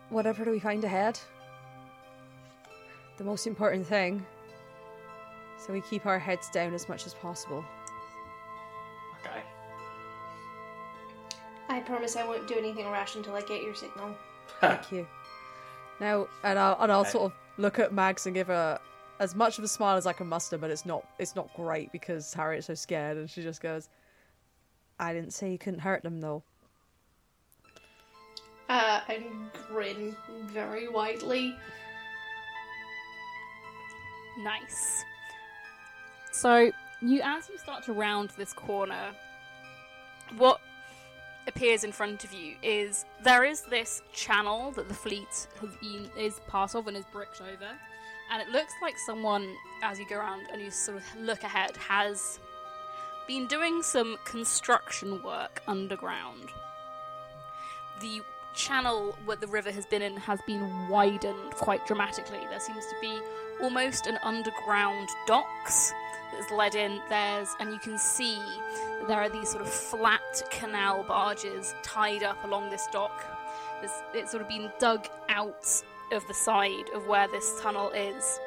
Whatever 0.10 0.46
do 0.46 0.52
we 0.52 0.60
find 0.60 0.84
ahead? 0.84 1.20
The 3.18 3.24
most 3.24 3.48
important 3.48 3.86
thing. 3.86 4.26
So 5.60 5.72
we 5.72 5.82
keep 5.82 6.06
our 6.06 6.20
heads 6.20 6.50
down 6.50 6.74
as 6.74 6.90
much 6.90 7.06
as 7.06 7.14
possible. 7.14 7.64
Okay. 9.22 9.42
I 11.70 11.80
promise 11.82 12.16
I 12.16 12.26
won't 12.26 12.48
do 12.48 12.56
anything 12.56 12.86
rash 12.90 13.16
until 13.16 13.36
I 13.36 13.42
get 13.42 13.62
your 13.64 13.76
signal. 13.76 14.16
Thank 14.62 14.92
you. 14.92 15.08
Now, 16.00 16.28
and 16.44 16.60
I'll, 16.60 16.78
and 16.82 16.92
I'll 16.92 17.02
Okay. 17.02 17.12
sort 17.12 17.32
of 17.32 17.38
look 17.58 17.80
at 17.80 17.94
Mags 17.94 18.26
and 18.26 18.36
give 18.36 18.48
her 18.48 18.80
as 19.20 19.36
much 19.36 19.58
of 19.58 19.64
a 19.64 19.68
smile 19.68 19.96
as 19.96 20.06
I 20.06 20.14
can 20.14 20.28
muster, 20.28 20.58
but 20.58 20.70
it's 20.70 20.86
not 20.86 21.06
it's 21.20 21.36
not 21.36 21.54
great 21.54 21.92
because 21.92 22.34
Harriet's 22.34 22.68
so 22.68 22.74
scared, 22.74 23.16
and 23.18 23.30
she 23.30 23.42
just 23.44 23.62
goes, 23.62 23.90
"I 25.00 25.14
didn't 25.14 25.32
say 25.32 25.52
you 25.52 25.58
couldn't 25.58 25.80
hurt 25.80 26.04
them, 26.04 26.20
though." 26.20 26.44
Uh, 28.68 29.02
and 29.08 29.24
grin 29.70 30.16
very 30.48 30.88
widely. 30.88 31.56
Nice. 34.40 35.04
So, 36.32 36.72
you 37.02 37.22
as 37.24 37.50
you 37.50 37.58
start 37.58 37.84
to 37.86 37.94
round 37.94 38.32
this 38.38 38.54
corner, 38.54 39.12
what 40.38 40.60
appears 41.48 41.84
in 41.84 41.92
front 41.92 42.24
of 42.24 42.34
you 42.34 42.56
is 42.64 43.06
there 43.24 43.44
is 43.44 43.62
this 43.62 44.02
channel 44.14 44.72
that 44.72 44.88
the 44.88 44.94
fleet 44.94 45.48
has 45.60 45.70
been 45.82 46.10
is 46.18 46.40
part 46.48 46.74
of 46.76 46.88
and 46.88 46.98
is 46.98 47.06
bricked 47.12 47.42
over, 47.42 47.70
and 48.32 48.42
it 48.42 48.50
looks 48.50 48.74
like 48.82 48.98
someone, 49.06 49.56
as 49.84 50.00
you 50.00 50.08
go 50.08 50.18
around 50.18 50.48
and 50.52 50.62
you 50.62 50.72
sort 50.72 50.98
of 50.98 51.04
look 51.20 51.44
ahead, 51.44 51.76
has 51.78 52.40
been 53.28 53.48
doing 53.48 53.84
some 53.84 54.18
construction 54.26 55.22
work 55.24 55.62
underground. 55.68 56.50
The 58.02 58.22
channel 58.54 59.16
where 59.26 59.38
the 59.38 59.48
river 59.48 59.72
has 59.72 59.86
been 59.86 60.02
in 60.02 60.16
has 60.18 60.40
been 60.46 60.88
widened 60.88 61.52
quite 61.52 61.86
dramatically. 61.86 62.40
There 62.50 62.60
seems 62.60 62.86
to 62.86 62.96
be 63.02 63.20
almost 63.62 64.08
an 64.08 64.18
underground 64.24 65.10
docks 65.28 65.94
that's 66.32 66.52
led 66.52 66.76
in. 66.76 67.02
There's 67.10 67.50
and 67.60 67.72
you 67.72 67.80
can 67.80 67.98
see 67.98 68.40
there 69.08 69.20
are 69.20 69.30
these 69.30 69.50
sort 69.50 69.62
of 69.62 69.70
flat 69.70 70.44
canal 70.52 71.04
barges 71.04 71.76
tied 71.84 72.24
up 72.24 72.44
along 72.44 72.70
this 72.70 72.88
dock. 72.92 73.24
There's, 73.80 74.04
it's 74.14 74.32
sort 74.32 74.42
of 74.42 74.50
been 74.50 74.72
dug 74.80 75.08
out 75.30 75.84
of 76.12 76.28
the 76.28 76.34
side 76.34 76.90
of 76.94 77.08
where 77.08 77.28
this 77.28 77.60
tunnel 77.62 77.92
is. 77.92 78.40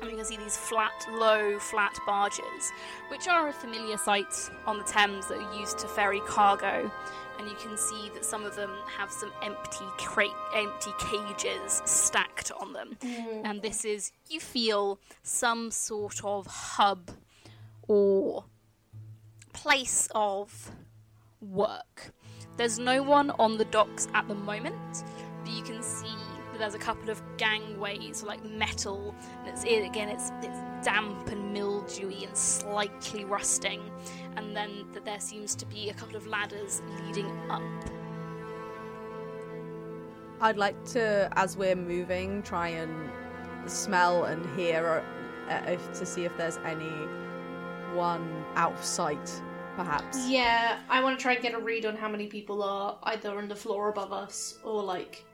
And 0.00 0.10
you 0.10 0.16
can 0.16 0.26
see 0.26 0.36
these 0.36 0.56
flat, 0.56 1.06
low, 1.10 1.58
flat 1.58 1.98
barges, 2.06 2.72
which 3.08 3.28
are 3.28 3.48
a 3.48 3.52
familiar 3.52 3.96
sight 3.96 4.50
on 4.66 4.78
the 4.78 4.84
Thames 4.84 5.26
that 5.28 5.38
are 5.38 5.58
used 5.58 5.78
to 5.78 5.88
ferry 5.88 6.20
cargo. 6.26 6.90
And 7.38 7.48
you 7.48 7.56
can 7.56 7.76
see 7.76 8.10
that 8.14 8.24
some 8.24 8.44
of 8.44 8.56
them 8.56 8.70
have 8.96 9.10
some 9.10 9.32
empty 9.42 9.84
crate, 9.98 10.30
empty 10.54 10.90
cages 10.98 11.82
stacked 11.84 12.50
on 12.60 12.72
them. 12.72 12.96
Mm. 13.00 13.42
And 13.44 13.62
this 13.62 13.84
is, 13.84 14.12
you 14.28 14.40
feel, 14.40 14.98
some 15.22 15.70
sort 15.70 16.24
of 16.24 16.46
hub 16.46 17.10
or 17.88 18.44
place 19.52 20.08
of 20.14 20.70
work. 21.40 22.12
There's 22.56 22.78
no 22.78 23.02
one 23.02 23.30
on 23.32 23.58
the 23.58 23.66
docks 23.66 24.08
at 24.14 24.26
the 24.28 24.34
moment, 24.34 25.04
but 25.44 25.52
you 25.52 25.62
can 25.62 25.82
see 25.82 26.15
there's 26.56 26.74
a 26.74 26.78
couple 26.78 27.10
of 27.10 27.22
gangways, 27.36 28.22
like 28.22 28.44
metal. 28.44 29.14
And 29.40 29.48
it's 29.48 29.64
again, 29.64 30.08
it's 30.08 30.30
it's 30.42 30.58
damp 30.84 31.28
and 31.28 31.52
mildewy 31.52 32.24
and 32.24 32.36
slightly 32.36 33.24
rusting, 33.24 33.82
and 34.36 34.56
then 34.56 34.86
that 34.92 35.04
there 35.04 35.20
seems 35.20 35.54
to 35.56 35.66
be 35.66 35.90
a 35.90 35.94
couple 35.94 36.16
of 36.16 36.26
ladders 36.26 36.82
leading 37.04 37.30
up. 37.50 37.62
I'd 40.40 40.58
like 40.58 40.84
to, 40.92 41.30
as 41.36 41.56
we're 41.56 41.76
moving, 41.76 42.42
try 42.42 42.68
and 42.68 43.10
smell 43.66 44.24
and 44.24 44.44
hear 44.58 45.02
uh, 45.48 45.62
if, 45.66 45.92
to 45.98 46.04
see 46.04 46.24
if 46.24 46.36
there's 46.36 46.58
any 46.58 46.92
one 47.94 48.44
out 48.54 48.72
of 48.74 48.84
sight, 48.84 49.42
perhaps. 49.76 50.28
Yeah, 50.28 50.80
I 50.88 51.02
want 51.02 51.18
to 51.18 51.22
try 51.22 51.32
and 51.34 51.42
get 51.42 51.54
a 51.54 51.58
read 51.58 51.86
on 51.86 51.96
how 51.96 52.08
many 52.08 52.26
people 52.26 52.62
are 52.62 52.98
either 53.04 53.36
on 53.38 53.48
the 53.48 53.56
floor 53.56 53.88
above 53.88 54.12
us 54.12 54.58
or 54.62 54.82
like 54.82 55.24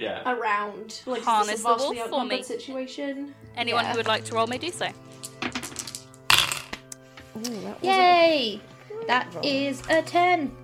Yeah. 0.00 0.22
around. 0.32 1.02
Like 1.06 1.22
Harness 1.22 1.62
the 1.62 1.68
a 1.68 1.72
vastly 1.76 1.96
wolf 1.98 2.08
for 2.08 2.14
outnumbered 2.14 2.38
me. 2.38 2.42
situation. 2.42 3.34
Anyone 3.56 3.84
Yeah. 3.84 3.90
who 3.92 3.96
would 3.98 4.06
like 4.06 4.24
to 4.26 4.34
roll 4.34 4.46
may 4.46 4.58
do 4.58 4.70
so. 4.70 4.86
Ooh, 7.36 7.42
that 7.42 7.80
was 7.80 7.82
a- 7.82 7.86
Yay! 7.86 8.60
That 9.06 9.32
roll. 9.34 9.44
is 9.44 9.82
a 9.88 10.02
10. 10.02 10.56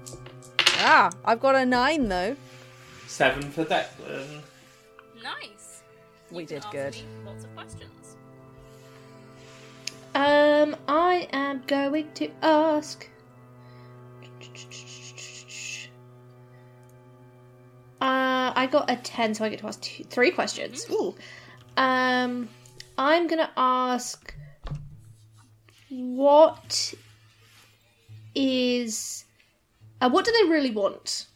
Ah, 0.78 1.10
I've 1.24 1.40
got 1.40 1.54
a 1.54 1.64
nine 1.64 2.08
though. 2.08 2.36
Seven 3.06 3.50
for 3.50 3.64
Declan. 3.64 4.42
Nice. 5.22 5.82
We 6.30 6.42
You 6.42 6.46
can 6.48 6.56
did 6.56 6.64
ask 6.64 6.72
good. 6.72 6.94
me 6.94 7.04
Lots 7.24 7.44
of 7.44 7.54
questions. 7.54 8.16
Um, 10.14 10.76
I 10.88 11.28
am 11.32 11.62
going 11.66 12.10
to 12.14 12.30
ask. 12.42 13.08
Uh, 18.00 18.52
I 18.54 18.68
got 18.70 18.90
a 18.90 18.96
10, 18.96 19.34
so 19.34 19.44
I 19.44 19.48
get 19.48 19.60
to 19.60 19.66
ask 19.66 19.80
two, 19.80 20.04
three 20.04 20.30
questions. 20.30 20.86
Ooh. 20.90 21.14
Um, 21.76 22.48
I'm 22.98 23.26
gonna 23.26 23.50
ask 23.56 24.34
what 25.88 26.94
is. 28.34 29.24
Uh, 30.00 30.10
what 30.10 30.24
do 30.24 30.32
they 30.32 30.50
really 30.50 30.70
want? 30.70 31.26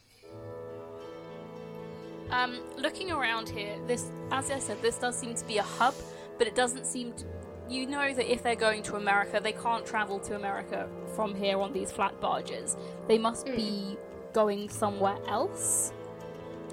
Um, 2.30 2.60
looking 2.78 3.10
around 3.10 3.48
here, 3.48 3.76
this, 3.86 4.10
as 4.30 4.50
I 4.50 4.58
said, 4.58 4.80
this 4.82 4.98
does 4.98 5.18
seem 5.18 5.34
to 5.34 5.44
be 5.46 5.58
a 5.58 5.62
hub, 5.62 5.94
but 6.38 6.46
it 6.46 6.54
doesn't 6.54 6.86
seem 6.86 7.12
to. 7.14 7.24
You 7.68 7.86
know 7.86 8.12
that 8.12 8.32
if 8.32 8.42
they're 8.42 8.56
going 8.56 8.82
to 8.84 8.96
America, 8.96 9.40
they 9.42 9.52
can't 9.52 9.86
travel 9.86 10.18
to 10.20 10.34
America 10.34 10.88
from 11.14 11.34
here 11.34 11.60
on 11.60 11.72
these 11.72 11.92
flat 11.92 12.20
barges. 12.20 12.76
They 13.06 13.16
must 13.16 13.46
be 13.46 13.96
going 14.32 14.68
somewhere 14.68 15.18
else. 15.28 15.92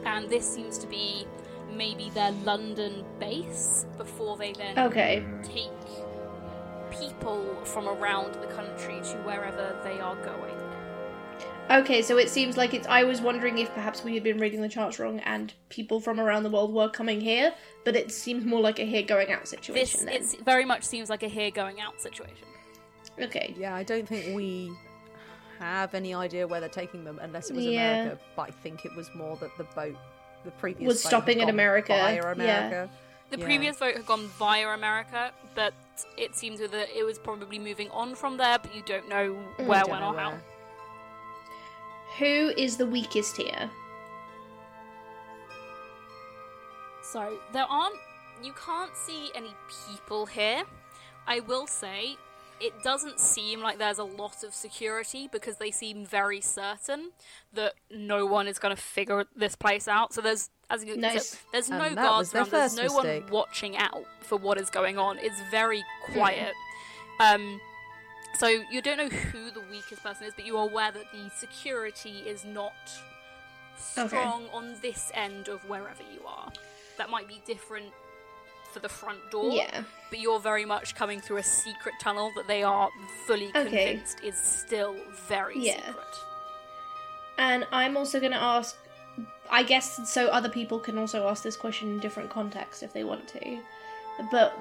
And 0.05 0.29
this 0.29 0.45
seems 0.51 0.77
to 0.79 0.87
be 0.87 1.25
maybe 1.71 2.09
their 2.11 2.31
London 2.43 3.03
base 3.19 3.85
before 3.97 4.37
they 4.37 4.53
then 4.53 4.77
Okay. 4.79 5.23
take 5.43 5.69
people 6.91 7.43
from 7.65 7.87
around 7.87 8.33
the 8.35 8.47
country 8.47 8.99
to 9.03 9.17
wherever 9.25 9.75
they 9.83 9.99
are 9.99 10.15
going. 10.15 10.55
Okay, 11.69 12.01
so 12.01 12.17
it 12.17 12.29
seems 12.29 12.55
like 12.55 12.73
it's. 12.73 12.87
I 12.87 13.03
was 13.03 13.19
wondering 13.19 13.57
if 13.57 13.69
perhaps 13.73 14.01
we 14.01 14.13
had 14.13 14.23
been 14.23 14.39
reading 14.39 14.61
the 14.61 14.69
charts 14.69 14.99
wrong 14.99 15.19
and 15.19 15.53
people 15.67 15.99
from 15.99 16.17
around 16.17 16.43
the 16.43 16.49
world 16.49 16.73
were 16.73 16.87
coming 16.89 17.19
here, 17.19 17.53
but 17.83 17.93
it 17.93 18.09
seems 18.09 18.45
more 18.45 18.61
like 18.61 18.79
a 18.79 18.85
here 18.85 19.03
going 19.03 19.33
out 19.33 19.41
This 19.41 19.49
situation. 19.49 20.05
then. 20.05 20.15
it 20.15 20.37
very 20.45 20.63
much 20.63 20.83
seems 20.83 21.09
like 21.09 21.23
a 21.23 21.27
here 21.27 21.51
going 21.51 21.81
out 21.81 21.99
situation. 22.01 22.47
Okay. 23.19 23.53
Yeah, 23.59 23.75
I 23.75 23.83
don't 23.83 24.07
think 24.07 24.33
we 24.33 24.71
have 25.59 25.93
any 25.93 26.13
idea 26.13 26.47
where 26.47 26.59
they're 26.59 26.69
taking 26.69 27.03
them 27.03 27.19
unless 27.21 27.49
it 27.49 27.55
was 27.55 27.65
Yeah. 27.65 28.01
America. 28.01 28.19
But 28.35 28.49
I 28.49 28.51
think 28.51 28.85
it 28.85 28.95
was 28.95 29.09
more 29.13 29.35
that 29.37 29.55
the 29.57 29.63
boat, 29.63 29.95
the 30.43 30.51
previous 30.51 30.87
Was 30.87 31.03
boat 31.03 31.09
stopping 31.09 31.39
had 31.39 31.43
at 31.43 31.51
gone 31.51 31.55
America, 31.55 31.93
via 31.93 32.15
yeah. 32.15 32.31
America. 32.31 32.89
The 33.29 33.37
Yeah. 33.39 33.45
previous 33.45 33.77
vote 33.77 33.95
had 33.95 34.05
gone 34.05 34.27
via 34.39 34.69
America, 34.69 35.31
but 35.53 35.73
it 36.17 36.35
seems 36.35 36.59
that 36.59 36.73
it 36.73 37.05
was 37.05 37.19
probably 37.19 37.59
moving 37.59 37.89
on 37.91 38.15
from 38.15 38.37
there, 38.37 38.57
but 38.59 38.73
you 38.73 38.81
don't 38.85 39.09
know 39.09 39.35
mm. 39.57 39.67
where, 39.67 39.81
Don't 39.81 39.89
when, 39.91 39.99
know 39.99 40.13
or 40.13 40.17
how. 40.17 40.37
Who 42.19 42.53
is 42.57 42.77
the 42.77 42.85
weakest 42.85 43.37
here? 43.37 43.69
So 47.03 47.37
there 47.53 47.65
aren't. 47.69 47.95
You 48.43 48.53
can't 48.53 48.95
see 48.95 49.31
any 49.33 49.55
people 49.87 50.25
here. 50.25 50.63
I 51.25 51.39
will 51.41 51.67
say, 51.67 52.17
it 52.59 52.73
doesn't 52.83 53.19
seem 53.19 53.61
like 53.61 53.77
there's 53.77 53.99
a 53.99 54.03
lot 54.03 54.43
of 54.43 54.53
security 54.53 55.27
because 55.31 55.57
they 55.57 55.71
seem 55.71 56.05
very 56.05 56.41
certain 56.41 57.11
that 57.53 57.73
no 57.91 58.25
one 58.25 58.47
is 58.47 58.57
going 58.59 58.75
to 58.75 58.81
figure 58.81 59.25
this 59.35 59.55
place 59.55 59.87
out. 59.87 60.13
So 60.13 60.21
there's, 60.21 60.49
as 60.69 60.83
you 60.83 60.97
Nice. 60.97 61.29
said, 61.29 61.39
there's 61.51 61.69
no 61.69 61.77
that 61.89 61.95
guards 61.95 62.33
around. 62.33 62.49
There's 62.51 62.75
first 62.75 62.83
no 62.83 62.93
one 62.93 63.23
watching 63.31 63.77
out 63.77 64.03
for 64.21 64.37
what 64.37 64.57
is 64.59 64.69
going 64.69 64.97
on. 64.97 65.17
It's 65.19 65.39
very 65.51 65.83
quiet. 66.05 66.53
Um, 67.19 67.59
so 68.39 68.47
you 68.47 68.81
don't 68.81 68.97
know 68.97 69.09
who 69.09 69.51
the 69.51 69.61
weakest 69.71 70.03
person 70.03 70.27
is, 70.27 70.33
but 70.35 70.45
you 70.45 70.57
are 70.57 70.67
aware 70.69 70.91
that 70.91 71.11
the 71.11 71.29
security 71.37 72.19
is 72.25 72.43
not 72.45 72.73
Okay. 73.97 74.07
strong 74.07 74.47
on 74.53 74.75
this 74.81 75.11
end 75.13 75.47
of 75.47 75.61
wherever 75.69 76.01
you 76.13 76.21
are. 76.27 76.51
That 76.97 77.09
might 77.11 77.27
be 77.27 77.41
different 77.45 77.85
for 78.77 78.81
the 78.87 78.89
front 78.93 79.31
door, 79.31 79.51
Yeah. 79.51 79.83
but 80.09 80.19
you're 80.19 80.39
very 80.39 80.65
much 80.65 80.93
coming 80.95 81.19
through 81.19 81.37
a 81.37 81.43
secret 81.43 81.95
tunnel 81.99 82.31
that 82.35 82.47
they 82.47 82.63
are 82.63 82.89
fully 83.25 83.47
Okay. 83.49 83.63
convinced 83.63 84.19
is 84.23 84.37
still 84.37 84.95
very 85.27 85.57
Yeah. 85.59 85.77
secret. 85.85 86.15
And 87.39 87.67
I'm 87.71 87.97
also 87.97 88.19
going 88.19 88.31
to 88.33 88.41
ask. 88.41 88.75
I 89.49 89.63
guess 89.63 89.99
so 90.13 90.27
other 90.27 90.49
people 90.49 90.77
can 90.79 90.97
also 90.97 91.27
ask 91.27 91.41
this 91.41 91.55
question 91.57 91.87
in 91.89 91.99
different 91.99 92.29
contexts 92.29 92.83
if 92.83 92.93
they 92.93 93.03
want 93.03 93.27
to. 93.29 93.59
But 94.31 94.53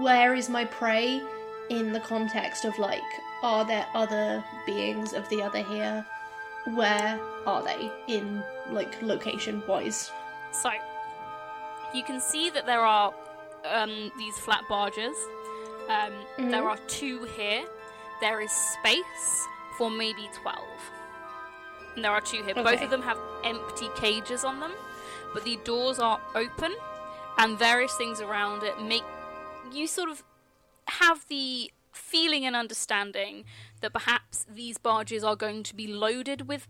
where 0.00 0.34
is 0.34 0.48
my 0.48 0.64
prey 0.64 1.20
in 1.68 1.92
the 1.92 2.00
context 2.00 2.64
of 2.64 2.78
like, 2.78 3.02
are 3.42 3.64
there 3.66 3.86
other 3.92 4.42
beings 4.66 5.12
of 5.12 5.28
the 5.28 5.42
other 5.42 5.58
here? 5.62 6.06
Where 6.74 7.20
are 7.44 7.62
they 7.62 7.90
in 8.06 8.42
like 8.70 9.02
location 9.02 9.62
wise? 9.66 10.10
So, 10.52 10.70
you 11.92 12.02
can 12.04 12.20
see 12.20 12.48
that 12.50 12.64
there 12.66 12.84
are 12.86 13.12
um, 13.64 14.12
these 14.18 14.38
flat 14.38 14.64
barges. 14.68 15.16
Um, 15.88 16.50
There 16.50 16.68
are 16.68 16.78
two 16.86 17.24
here. 17.36 17.64
There 18.20 18.40
is 18.40 18.50
space 18.50 19.46
for 19.76 19.90
maybe 19.90 20.28
12. 20.42 20.58
And 21.96 22.04
there 22.04 22.12
are 22.12 22.20
two 22.20 22.42
here. 22.42 22.54
Both 22.54 22.82
of 22.82 22.90
them 22.90 23.02
have 23.02 23.18
empty 23.44 23.88
cages 23.96 24.44
on 24.44 24.60
them, 24.60 24.72
but 25.34 25.44
the 25.44 25.58
doors 25.64 25.98
are 25.98 26.20
open, 26.34 26.74
and 27.38 27.58
various 27.58 27.94
things 27.96 28.20
around 28.20 28.62
it 28.62 28.80
make 28.82 29.02
you 29.72 29.86
sort 29.86 30.10
of 30.10 30.22
have 30.86 31.26
the 31.28 31.72
feeling 31.92 32.44
and 32.44 32.54
understanding 32.54 33.44
that 33.80 33.92
perhaps 33.92 34.46
these 34.48 34.78
barges 34.78 35.24
are 35.24 35.36
going 35.36 35.62
to 35.64 35.74
be 35.74 35.86
loaded 35.86 36.46
with 36.46 36.68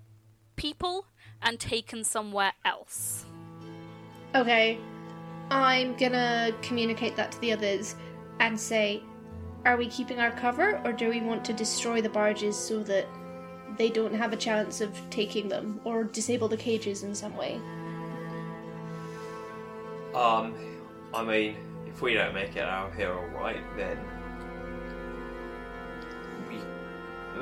people 0.57 1.07
and 1.43 1.59
taken 1.59 2.05
somewhere 2.05 2.53
else. 2.65 3.25
Okay, 4.35 4.79
I'm 5.51 5.97
gonna 5.97 6.53
communicate 6.63 7.17
that 7.17 7.33
to 7.33 7.41
the 7.41 7.53
others 7.53 7.97
and 8.39 8.59
say, 8.59 9.03
are 9.65 9.77
we 9.77 9.89
keeping 9.89 10.21
our 10.21 10.31
cover 10.31 10.81
or 10.85 10.93
do 10.93 11.09
we 11.09 11.21
want 11.21 11.45
to 11.47 11.53
destroy 11.53 12.01
the 12.01 12.09
barges 12.09 12.57
so 12.57 12.83
that 12.85 13.07
they 13.77 13.91
don't 13.91 14.15
have 14.15 14.33
a 14.33 14.37
chance 14.37 14.81
of 14.81 14.99
taking 15.11 15.49
them 15.49 15.81
or 15.85 16.05
disable 16.05 16.49
the 16.49 16.57
cages 16.57 17.03
in 17.03 17.15
some 17.15 17.37
way? 17.37 17.61
Um, 20.15 20.55
I 21.13 21.25
mean, 21.25 21.57
if 21.87 22.01
we 22.01 22.15
don't 22.15 22.35
make 22.35 22.57
it 22.57 22.65
out 22.65 22.95
here 22.95 23.13
alright, 23.13 23.63
then 23.77 23.99
we. 26.49 26.57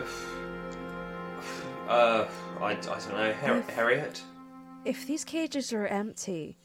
Uh, 1.89 2.29
I, 2.61 2.73
I 2.73 2.75
don't 2.75 3.09
know, 3.13 3.33
Har- 3.33 3.63
Harriet. 3.75 4.23
If 4.85 5.07
these 5.07 5.25
cages 5.25 5.73
are 5.73 5.87
empty, 5.87 6.59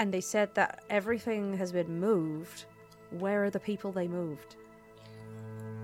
and 0.00 0.14
they 0.14 0.22
said 0.22 0.54
that 0.54 0.82
everything 0.88 1.54
has 1.58 1.72
been 1.72 2.00
moved, 2.00 2.64
where 3.18 3.44
are 3.44 3.50
the 3.50 3.60
people 3.60 3.92
they 3.92 4.08
moved? 4.08 4.56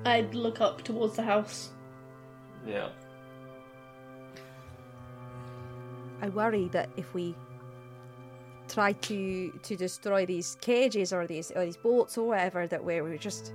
I'd 0.06 0.34
look 0.34 0.62
up 0.62 0.82
towards 0.82 1.16
the 1.16 1.22
house. 1.22 1.68
Yeah. 2.66 2.88
I 6.22 6.30
worry 6.30 6.68
that 6.68 6.88
if 6.96 7.12
we 7.12 7.36
try 8.68 8.92
to 8.92 9.50
to 9.62 9.76
destroy 9.76 10.24
these 10.24 10.56
cages 10.62 11.12
or 11.12 11.26
these 11.26 11.50
or 11.54 11.66
these 11.66 11.76
boats 11.76 12.16
or 12.16 12.28
whatever, 12.28 12.66
that 12.66 12.82
we're, 12.82 13.04
we're 13.04 13.18
just 13.18 13.52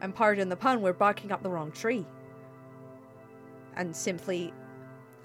and 0.00 0.14
pardon 0.14 0.48
the 0.48 0.56
pun, 0.56 0.80
we're 0.80 0.94
barking 0.94 1.30
up 1.30 1.42
the 1.42 1.50
wrong 1.50 1.72
tree, 1.72 2.06
and 3.76 3.94
simply 3.94 4.54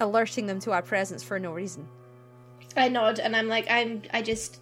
alerting 0.00 0.44
them 0.44 0.60
to 0.60 0.72
our 0.72 0.82
presence 0.82 1.22
for 1.22 1.38
no 1.38 1.52
reason. 1.52 1.88
I 2.76 2.88
nod 2.88 3.18
and 3.20 3.36
I'm 3.36 3.48
like, 3.48 3.66
I'm. 3.70 4.02
I 4.12 4.22
just. 4.22 4.60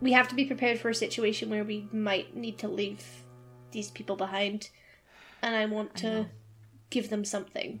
We 0.00 0.12
have 0.12 0.28
to 0.28 0.34
be 0.34 0.44
prepared 0.44 0.80
for 0.80 0.88
a 0.88 0.94
situation 0.94 1.48
where 1.48 1.62
we 1.62 1.88
might 1.92 2.36
need 2.36 2.58
to 2.58 2.68
leave 2.68 3.04
these 3.70 3.90
people 3.90 4.16
behind, 4.16 4.70
and 5.42 5.54
I 5.54 5.66
want 5.66 5.94
to 5.96 6.26
give 6.90 7.08
them 7.08 7.24
something. 7.24 7.80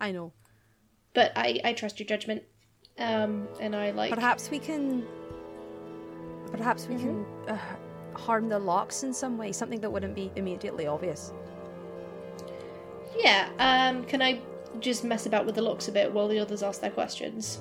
I 0.00 0.12
know. 0.12 0.32
But 1.14 1.32
I, 1.36 1.60
I 1.64 1.72
trust 1.72 1.98
your 1.98 2.06
judgment, 2.06 2.42
um, 2.98 3.48
and 3.60 3.74
I 3.74 3.90
like. 3.90 4.12
Perhaps 4.12 4.50
we 4.50 4.58
can. 4.58 5.04
Perhaps 6.52 6.86
we 6.86 6.96
can 6.96 7.26
uh, 7.48 7.58
harm 8.14 8.48
the 8.48 8.58
locks 8.58 9.02
in 9.02 9.12
some 9.12 9.36
way, 9.36 9.50
something 9.50 9.80
that 9.80 9.90
wouldn't 9.90 10.14
be 10.14 10.30
immediately 10.36 10.86
obvious. 10.86 11.32
Yeah. 13.18 13.48
Um. 13.58 14.04
Can 14.04 14.22
I 14.22 14.40
just 14.80 15.04
mess 15.04 15.26
about 15.26 15.46
with 15.46 15.54
the 15.54 15.62
locks 15.62 15.88
a 15.88 15.92
bit 15.92 16.12
while 16.12 16.28
the 16.28 16.38
others 16.38 16.62
ask 16.62 16.80
their 16.80 16.90
questions 16.90 17.60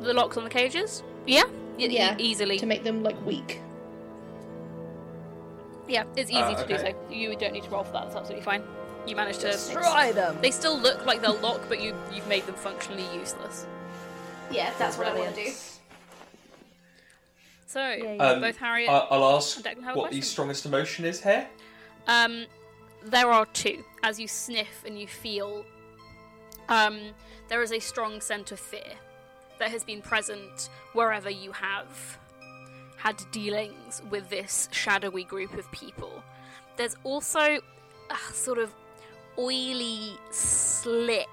The 0.00 0.12
locks 0.12 0.36
on 0.36 0.44
the 0.44 0.50
cages? 0.50 1.02
Yeah? 1.26 1.44
Y- 1.78 1.84
e- 1.84 1.88
Yeah, 1.96 2.14
easily. 2.18 2.58
to 2.58 2.66
make 2.66 2.84
them 2.84 3.02
like 3.02 3.20
weak? 3.26 3.60
Yeah, 5.88 6.04
it's 6.16 6.30
easy 6.30 6.40
Uh, 6.40 6.62
to 6.62 6.68
do 6.68 6.78
so. 6.78 6.94
You 7.10 7.34
don't 7.36 7.52
need 7.52 7.64
to 7.64 7.70
roll 7.70 7.84
for 7.84 7.92
that. 7.92 8.04
That's 8.04 8.16
absolutely 8.16 8.44
fine. 8.44 8.62
You 9.06 9.16
managed 9.16 9.40
to 9.40 9.52
Destroy 9.52 10.12
them. 10.12 10.36
They 10.42 10.50
still 10.50 10.78
look 10.78 11.06
like 11.06 11.22
they'll 11.22 11.38
lock, 11.38 11.62
but 11.68 11.80
you 11.80 11.94
you've 12.12 12.26
made 12.28 12.44
them 12.46 12.56
functionally 12.56 13.06
useless. 13.18 13.66
Yeah, 14.50 14.70
that's 14.78 14.98
what 14.98 15.06
I 15.06 15.14
wanna 15.14 15.32
do. 15.34 15.50
So 17.66 17.80
Um, 18.20 18.40
both 18.40 18.56
Harriet. 18.56 18.90
I- 18.90 19.06
I'll 19.10 19.36
ask 19.36 19.56
and 19.56 19.64
Declan 19.64 19.84
have 19.84 19.96
a 19.96 19.98
what 19.98 20.10
the 20.10 20.20
strongest 20.20 20.66
emotion 20.66 21.04
is 21.04 21.22
here. 21.22 21.46
um, 22.06 22.46
there 23.02 23.30
are 23.30 23.46
two. 23.46 23.84
As 24.02 24.18
you 24.20 24.26
sniff 24.28 24.82
and 24.86 24.98
you 25.00 25.06
feel, 25.06 25.64
um, 26.68 26.98
there 27.48 27.62
is 27.62 27.72
a 27.72 27.80
strong 27.80 28.20
scent 28.20 28.52
of 28.52 28.60
fear 28.60 28.94
that 29.58 29.70
has 29.70 29.84
been 29.84 30.02
present 30.02 30.70
wherever 30.92 31.30
you 31.30 31.52
have 31.52 32.18
had 32.96 33.16
dealings 33.30 34.02
with 34.10 34.28
this 34.28 34.68
shadowy 34.72 35.24
group 35.24 35.54
of 35.54 35.70
people. 35.72 36.22
There's 36.76 36.96
also 37.04 37.40
a 38.10 38.32
sort 38.32 38.58
of 38.58 38.72
oily, 39.38 40.12
slick 40.30 41.28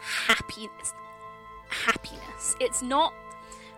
happiness. 0.00 0.92
Happiness. 1.68 2.56
It's 2.60 2.82
not 2.82 3.12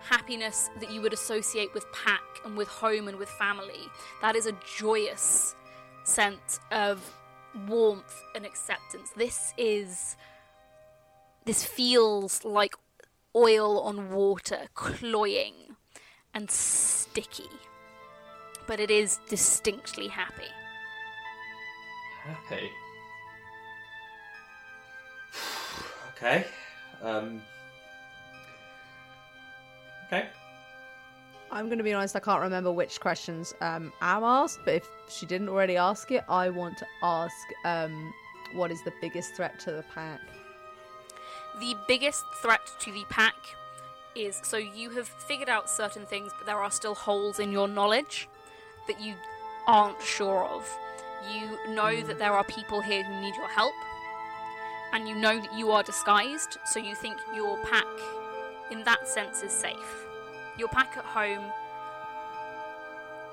happiness 0.08 0.70
that 0.80 0.90
you 0.90 1.00
would 1.00 1.12
associate 1.12 1.72
with 1.74 1.90
pack 1.92 2.22
and 2.44 2.56
with 2.56 2.68
home 2.68 3.08
and 3.08 3.18
with 3.18 3.28
family. 3.30 3.88
That 4.20 4.36
is 4.36 4.46
a 4.46 4.52
joyous 4.78 5.54
sense 6.04 6.60
of 6.70 7.00
warmth 7.68 8.22
and 8.34 8.44
acceptance. 8.44 9.10
This 9.16 9.52
is. 9.56 10.16
This 11.44 11.64
feels 11.64 12.44
like 12.44 12.74
oil 13.36 13.80
on 13.80 14.10
water, 14.10 14.60
cloying 14.74 15.76
and 16.32 16.50
sticky. 16.50 17.50
But 18.66 18.80
it 18.80 18.90
is 18.90 19.20
distinctly 19.28 20.08
happy. 20.08 20.48
Happy. 22.22 22.70
okay. 26.16 26.46
Um. 27.02 27.42
Okay. 30.06 30.28
I'm 31.50 31.66
going 31.66 31.78
to 31.78 31.84
be 31.84 31.92
honest, 31.92 32.16
I 32.16 32.20
can't 32.20 32.40
remember 32.40 32.72
which 32.72 33.00
questions 33.00 33.54
um, 33.60 33.92
Am 34.00 34.24
asked, 34.24 34.60
but 34.64 34.74
if 34.74 34.88
she 35.08 35.24
didn't 35.24 35.48
already 35.48 35.76
ask 35.76 36.10
it, 36.10 36.24
I 36.28 36.48
want 36.48 36.78
to 36.78 36.86
ask 37.02 37.36
um, 37.64 38.12
what 38.54 38.72
is 38.72 38.82
the 38.82 38.92
biggest 39.00 39.34
threat 39.34 39.60
to 39.60 39.72
the 39.72 39.84
pack? 39.94 40.20
The 41.60 41.76
biggest 41.86 42.24
threat 42.42 42.72
to 42.80 42.92
the 42.92 43.04
pack 43.08 43.36
is 44.14 44.40
so 44.42 44.56
you 44.56 44.90
have 44.90 45.08
figured 45.08 45.48
out 45.48 45.70
certain 45.70 46.06
things, 46.06 46.32
but 46.36 46.46
there 46.46 46.58
are 46.58 46.70
still 46.70 46.94
holes 46.94 47.38
in 47.38 47.52
your 47.52 47.68
knowledge 47.68 48.28
that 48.86 49.00
you 49.00 49.14
aren't 49.66 50.00
sure 50.02 50.44
of. 50.44 50.68
You 51.32 51.74
know 51.74 52.02
that 52.02 52.18
there 52.18 52.32
are 52.32 52.44
people 52.44 52.80
here 52.80 53.02
who 53.02 53.20
need 53.20 53.34
your 53.36 53.48
help, 53.48 53.74
and 54.92 55.08
you 55.08 55.14
know 55.14 55.40
that 55.40 55.58
you 55.58 55.70
are 55.70 55.82
disguised, 55.82 56.58
so 56.66 56.78
you 56.78 56.94
think 56.94 57.16
your 57.34 57.56
pack, 57.64 57.86
in 58.70 58.84
that 58.84 59.08
sense, 59.08 59.42
is 59.42 59.52
safe. 59.52 60.06
Your 60.58 60.68
pack 60.68 60.96
at 60.96 61.04
home 61.04 61.50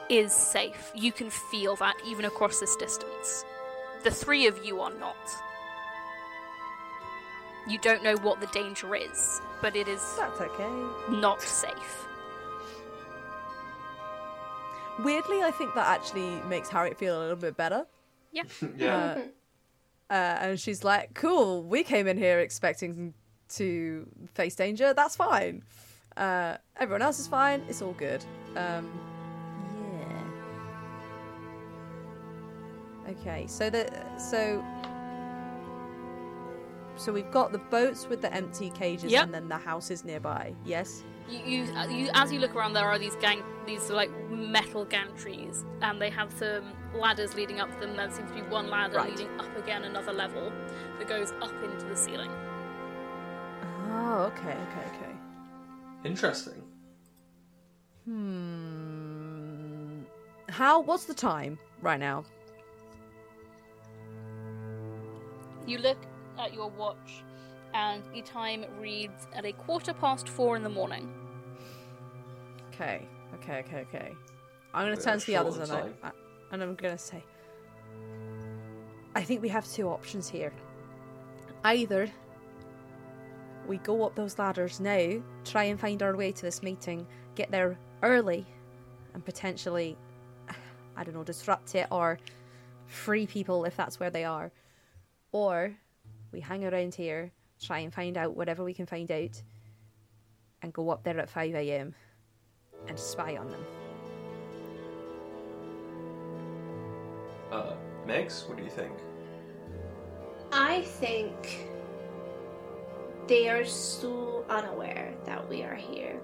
is 0.09 0.31
safe. 0.33 0.91
You 0.95 1.11
can 1.11 1.29
feel 1.29 1.75
that 1.77 1.95
even 2.05 2.25
across 2.25 2.59
this 2.59 2.75
distance. 2.75 3.45
The 4.03 4.11
three 4.11 4.47
of 4.47 4.65
you 4.65 4.81
are 4.81 4.93
not. 4.93 5.17
You 7.67 7.77
don't 7.79 8.03
know 8.03 8.15
what 8.17 8.39
the 8.39 8.47
danger 8.47 8.95
is, 8.95 9.41
but 9.61 9.75
it 9.75 9.87
is 9.87 10.01
That's 10.17 10.41
okay. 10.41 10.69
not 11.09 11.41
safe. 11.41 12.07
Weirdly, 15.03 15.41
I 15.41 15.51
think 15.51 15.73
that 15.75 15.87
actually 15.87 16.41
makes 16.47 16.69
Harriet 16.69 16.97
feel 16.97 17.17
a 17.17 17.21
little 17.21 17.35
bit 17.35 17.55
better. 17.57 17.85
Yeah. 18.31 18.43
Yeah. 18.77 19.21
Uh, 20.09 20.13
and 20.41 20.59
she's 20.59 20.83
like, 20.83 21.13
cool, 21.13 21.63
we 21.63 21.83
came 21.83 22.05
in 22.05 22.17
here 22.17 22.39
expecting 22.39 23.13
to 23.47 24.05
face 24.33 24.55
danger. 24.55 24.93
That's 24.93 25.15
fine. 25.15 25.63
Uh, 26.17 26.57
everyone 26.75 27.01
else 27.01 27.17
is 27.17 27.27
fine. 27.27 27.63
It's 27.69 27.81
all 27.81 27.93
good. 27.93 28.21
Um, 28.57 28.91
yeah. 33.05 33.11
Okay, 33.11 33.47
so 33.47 33.69
the 33.69 33.87
so 34.17 34.61
so 36.95 37.11
we've 37.11 37.31
got 37.31 37.51
the 37.51 37.57
boats 37.57 38.07
with 38.07 38.21
the 38.21 38.31
empty 38.33 38.69
cages 38.71 39.11
Yep. 39.11 39.23
and 39.25 39.33
then 39.33 39.47
the 39.49 39.57
houses 39.57 40.03
nearby. 40.05 40.53
Yes. 40.65 41.03
You, 41.29 41.39
you, 41.39 41.63
uh, 41.75 41.87
you, 41.87 42.09
as 42.13 42.31
you 42.33 42.39
look 42.39 42.55
around, 42.55 42.73
there 42.73 42.85
are 42.85 42.97
these 42.99 43.15
gang, 43.17 43.41
these 43.65 43.89
like 43.89 44.11
metal 44.29 44.85
gantries, 44.85 45.63
and 45.81 46.01
they 46.01 46.09
have 46.09 46.31
some 46.33 46.63
ladders 46.93 47.35
leading 47.35 47.59
up 47.61 47.69
them. 47.79 47.95
There 47.95 48.09
seems 48.11 48.29
to 48.31 48.35
be 48.35 48.41
one 48.43 48.69
ladder 48.69 48.97
Right. 48.97 49.09
leading 49.11 49.29
up 49.39 49.55
again 49.57 49.83
another 49.85 50.11
level 50.11 50.51
that 50.99 51.07
goes 51.07 51.31
up 51.41 51.53
into 51.63 51.85
the 51.85 51.95
ceiling. 51.95 52.31
Oh, 53.89 54.23
okay, 54.35 54.49
okay, 54.51 54.85
okay. 54.97 55.15
Interesting. 56.03 56.63
Hmm. 58.05 60.01
How? 60.49 60.81
What's 60.81 61.05
the 61.05 61.13
time 61.13 61.57
right 61.81 61.99
now? 61.99 62.25
You 65.67 65.77
look 65.77 65.97
at 66.39 66.53
your 66.53 66.69
watch, 66.69 67.23
and 67.73 68.03
the 68.13 68.21
time 68.21 68.65
reads 68.79 69.27
at 69.33 69.45
a 69.45 69.53
quarter 69.53 69.93
past 69.93 70.27
four 70.27 70.55
in 70.55 70.63
the 70.63 70.69
morning. 70.69 71.11
Okay, 72.73 73.07
okay, 73.35 73.59
okay, 73.59 73.85
okay. 73.89 74.11
I'm 74.73 74.87
gonna 74.87 75.01
turn 75.01 75.19
to 75.19 75.25
the 75.25 75.35
others 75.35 75.57
and, 75.57 75.71
I. 75.71 76.07
I, 76.07 76.11
and 76.51 76.63
I'm 76.63 76.75
gonna 76.75 76.97
say, 76.97 77.23
I 79.15 79.23
think 79.23 79.41
we 79.41 79.49
have 79.49 79.69
two 79.69 79.89
options 79.89 80.29
here. 80.29 80.53
Either 81.63 82.09
we 83.67 83.77
go 83.77 84.03
up 84.03 84.15
those 84.15 84.39
ladders 84.39 84.79
now, 84.79 85.21
try 85.45 85.65
and 85.65 85.79
find 85.79 86.01
our 86.01 86.15
way 86.15 86.31
to 86.31 86.41
this 86.41 86.63
meeting, 86.63 87.05
get 87.35 87.51
there 87.51 87.77
early, 88.01 88.45
and 89.13 89.23
potentially, 89.23 89.97
I 90.95 91.03
don't 91.03 91.13
know, 91.13 91.23
disrupt 91.23 91.75
it 91.75 91.87
or 91.91 92.19
free 92.87 93.27
people 93.27 93.65
if 93.65 93.75
that's 93.75 93.99
where 93.99 94.09
they 94.09 94.23
are, 94.23 94.51
or 95.31 95.75
we 96.31 96.39
hang 96.39 96.65
around 96.65 96.95
here, 96.95 97.31
try 97.61 97.79
and 97.79 97.93
find 97.93 98.17
out 98.17 98.35
whatever 98.35 98.63
we 98.63 98.73
can 98.73 98.85
find 98.85 99.11
out, 99.11 99.41
and 100.61 100.73
go 100.73 100.89
up 100.89 101.03
there 101.03 101.19
at 101.19 101.29
5 101.29 101.55
a.m 101.55 101.95
and 102.87 102.97
spy 102.97 103.37
on 103.37 103.49
them. 103.49 103.65
Uh, 107.51 107.73
Mags, 108.05 108.45
what 108.47 108.57
do 108.57 108.63
you 108.63 108.69
think? 108.69 108.93
I 110.51 110.81
think 110.81 111.67
they 113.27 113.49
are 113.49 113.65
so 113.65 114.45
unaware 114.49 115.13
that 115.25 115.47
we 115.47 115.63
are 115.63 115.75
here. 115.75 116.19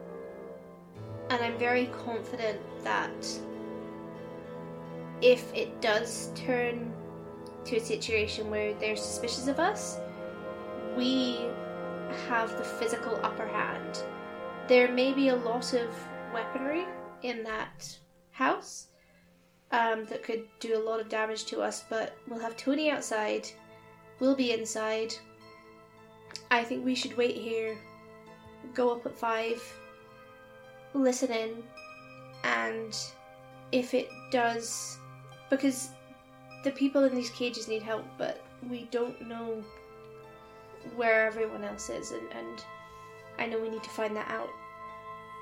And 1.30 1.42
I'm 1.44 1.58
very 1.58 1.88
confident 1.88 2.60
that 2.84 3.40
if 5.22 5.54
it 5.54 5.82
does 5.82 6.32
turn 6.36 6.94
to 7.68 7.78
a 7.78 7.80
situation 7.80 8.50
where 8.50 8.74
they're 8.76 8.96
suspicious 8.96 9.48
of 9.48 9.60
us, 9.60 10.00
we 10.96 11.46
have 12.28 12.58
the 12.58 12.64
physical 12.64 13.20
upper 13.24 13.46
hand. 13.46 14.04
There 14.68 14.92
may 14.92 15.14
be 15.14 15.30
a 15.30 15.36
lot 15.36 15.74
of 15.74 15.90
weaponry 16.34 16.86
in 17.24 17.44
that 17.44 17.98
house 18.32 18.88
um, 19.72 20.06
that 20.06 20.24
could 20.24 20.46
do 20.60 20.78
a 20.78 20.84
lot 20.84 21.00
of 21.00 21.10
damage 21.10 21.46
to 21.46 21.62
us, 21.62 21.84
but 21.90 22.16
we'll 22.28 22.40
have 22.40 22.56
Tony 22.56 22.90
outside, 22.90 23.48
we'll 24.20 24.36
be 24.36 24.54
inside. 24.54 25.14
I 26.50 26.64
think 26.64 26.86
we 26.86 26.96
should 26.96 27.18
wait 27.18 27.36
here, 27.36 27.78
go 28.74 28.92
up 28.92 29.06
at 29.06 29.18
five, 29.18 29.62
listen 30.94 31.32
in, 31.32 31.64
and 32.44 32.98
if 33.72 33.94
it 33.94 34.08
does, 34.32 34.98
because 35.50 35.90
the 36.64 36.72
people 36.72 37.04
in 37.04 37.16
these 37.16 37.30
cages 37.30 37.68
need 37.68 37.84
help, 37.84 38.06
but 38.18 38.44
we 38.70 38.88
don't 38.92 39.28
know 39.28 39.64
where 40.96 41.26
everyone 41.26 41.64
else 41.64 41.90
is, 41.90 42.12
and, 42.12 42.32
and 42.32 42.64
I 43.40 43.46
know 43.46 43.60
we 43.60 43.70
need 43.70 43.84
to 43.84 43.90
find 43.90 44.16
that 44.16 44.30
out. 44.30 44.50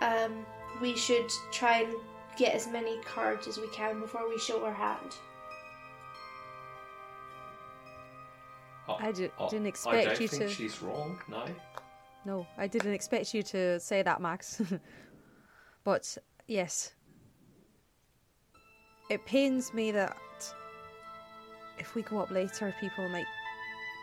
Um, 0.02 0.46
we 0.82 0.96
should 0.96 1.30
try 1.52 1.82
and 1.82 1.94
get 2.38 2.54
as 2.54 2.68
many 2.68 3.00
cards 3.04 3.48
as 3.48 3.58
we 3.58 3.68
can 3.70 4.00
before 4.00 4.28
we 4.28 4.38
show 4.38 4.64
our 4.66 4.74
hand. 4.74 5.16
Oh, 8.88 8.98
I 9.00 9.12
di- 9.12 9.32
oh, 9.40 9.50
didn't 9.50 9.66
I 9.66 9.70
expect 9.70 10.06
don't 10.06 10.22
you 10.22 10.28
think 10.28 10.44
to- 10.44 10.50
she's 10.50 10.82
wrong. 10.82 11.20
No. 11.28 11.46
No, 12.26 12.48
I 12.58 12.68
didn't 12.68 12.94
expect 12.94 13.34
you 13.34 13.44
to 13.44 13.80
say 13.80 14.02
that, 14.02 14.20
Mags. 14.22 14.62
but 15.84 16.18
yes, 16.48 16.94
it 19.10 19.26
pains 19.26 19.74
me 19.74 19.92
that 19.92 20.18
if 21.78 21.96
we 21.96 22.02
go 22.02 22.20
up 22.20 22.32
later, 22.32 22.74
people 22.80 23.08
might 23.10 23.26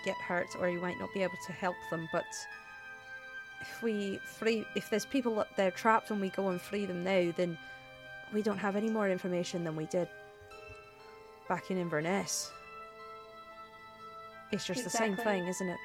get 0.04 0.16
hurt 0.16 0.48
or 0.58 0.68
you 0.68 0.80
might 0.80 0.98
not 0.98 1.12
be 1.14 1.22
able 1.22 1.38
to 1.46 1.52
help 1.52 1.76
them. 1.90 2.08
But 2.12 2.24
if 3.60 3.82
we 3.82 4.18
free, 4.24 4.66
if 4.74 4.90
there's 4.90 5.06
people 5.06 5.38
up 5.38 5.54
there 5.56 5.70
trapped 5.70 6.10
and 6.10 6.20
we 6.20 6.30
go 6.30 6.48
and 6.48 6.60
free 6.60 6.86
them 6.86 7.04
now, 7.04 7.32
then 7.36 7.56
we 8.32 8.42
don't 8.42 8.58
have 8.58 8.76
any 8.76 8.90
more 8.90 9.08
information 9.08 9.64
than 9.64 9.76
we 9.76 9.86
did 9.86 10.08
back 11.48 11.70
in 11.70 11.76
Inverness. 11.76 12.50
It's 14.50 14.66
just 14.66 14.84
the 14.84 14.90
same 14.90 15.16
thing, 15.16 15.46
isn't 15.46 15.68
it? 15.68 15.78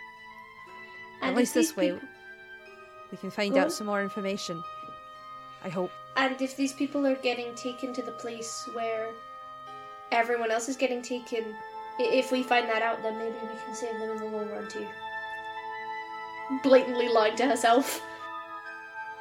And 1.22 1.32
At 1.32 1.38
least 1.38 1.54
this 1.54 1.76
way, 1.76 1.92
peop- 1.92 2.02
we 3.12 3.18
can 3.18 3.32
find 3.32 3.56
out 3.58 3.72
some 3.72 3.88
more 3.88 4.02
information. 4.02 4.62
I 5.64 5.70
hope. 5.70 5.92
And 6.18 6.40
if 6.42 6.56
these 6.56 6.74
people 6.74 7.06
are 7.08 7.16
getting 7.16 7.56
taken 7.56 7.94
to 7.94 8.02
the 8.02 8.12
place 8.12 8.68
where 8.74 9.10
everyone 10.12 10.52
else 10.52 10.68
is 10.70 10.76
getting 10.76 11.02
taken, 11.02 11.56
If 12.00 12.32
we 12.32 12.44
find 12.44 12.70
that 12.70 12.82
out, 12.82 13.02
then 13.02 13.18
maybe 13.18 13.36
we 13.42 13.58
can 13.66 13.74
save 13.74 13.94
them 14.00 14.12
in 14.12 14.18
the 14.18 14.26
long 14.26 14.50
run 14.50 14.68
too. 14.70 14.88
Blatantly 16.64 17.10
lying 17.10 17.36
to 17.38 17.46
herself. 17.48 18.02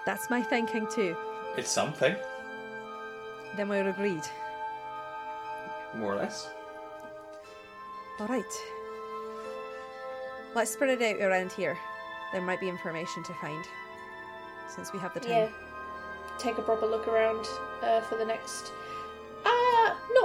That's 0.05 0.31
my 0.31 0.43
thinking 0.43 0.87
too. 0.89 1.17
It's 1.57 1.71
something, 1.71 2.15
Then 3.57 3.69
we're 3.69 3.89
agreed. 3.89 4.23
more 5.95 6.13
or 6.13 6.17
less. 6.17 6.51
Alright. 8.21 8.45
Let's 10.55 10.71
spread 10.73 11.01
it 11.01 11.03
out 11.03 11.23
around 11.27 11.53
here. 11.53 11.77
There 12.33 12.43
might 12.43 12.61
be 12.61 12.69
information 12.69 13.23
to 13.25 13.35
find. 13.35 13.65
Since 14.69 14.93
we 14.93 14.99
have 14.99 15.15
the 15.15 15.21
time. 15.21 15.31
Yeah. 15.31 15.49
Take 16.39 16.59
a 16.59 16.63
proper 16.63 16.87
look 16.87 17.09
around 17.09 17.47
uh, 17.83 18.01
for 18.03 18.17
the 18.17 18.25
next. 18.25 18.73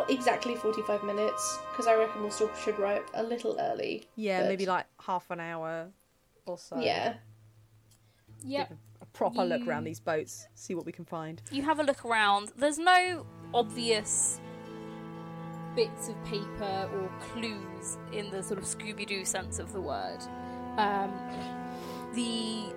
Not 0.02 0.10
exactly 0.10 0.56
45 0.56 1.04
minutes, 1.04 1.60
because 1.72 1.86
I 1.86 1.94
reckon 1.96 2.24
we'll 2.24 2.32
still 2.32 2.50
should 2.56 2.80
arrive 2.80 3.04
a 3.14 3.22
little 3.22 3.56
early. 3.60 4.08
Yeah, 4.16 4.42
but- 4.42 4.48
maybe 4.50 4.66
like 4.66 4.88
half 5.00 5.30
an 5.30 5.40
hour 5.40 5.90
or 6.48 6.58
so. 6.58 6.80
Yeah. 6.80 7.18
Yeah. 8.44 8.66
A 9.02 9.06
proper 9.06 9.44
look 9.46 9.68
around 9.68 9.84
these 9.84 10.00
boats, 10.00 10.48
see 10.56 10.74
what 10.74 10.88
we 10.88 10.92
can 10.92 11.06
find. 11.06 11.40
You 11.52 11.62
have 11.62 11.80
a 11.80 11.84
look 11.84 12.04
around. 12.04 12.52
There's 12.58 12.80
no 12.80 13.28
obvious 13.54 14.42
bits 15.76 16.10
of 16.10 16.16
paper 16.26 16.90
or 16.96 17.12
clues 17.32 18.00
in 18.12 18.32
the 18.32 18.42
sort 18.42 18.58
of 18.58 18.66
Scooby 18.66 19.06
Doo 19.06 19.24
sense 19.24 19.60
of 19.60 19.72
the 19.72 19.82
word. 19.82 20.18
Um, 20.78 21.12
the 22.16 22.74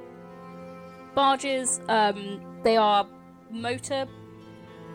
barges, 1.15 1.81
um, 1.89 2.43
they 2.65 2.77
are 2.77 3.07
motor 3.51 4.07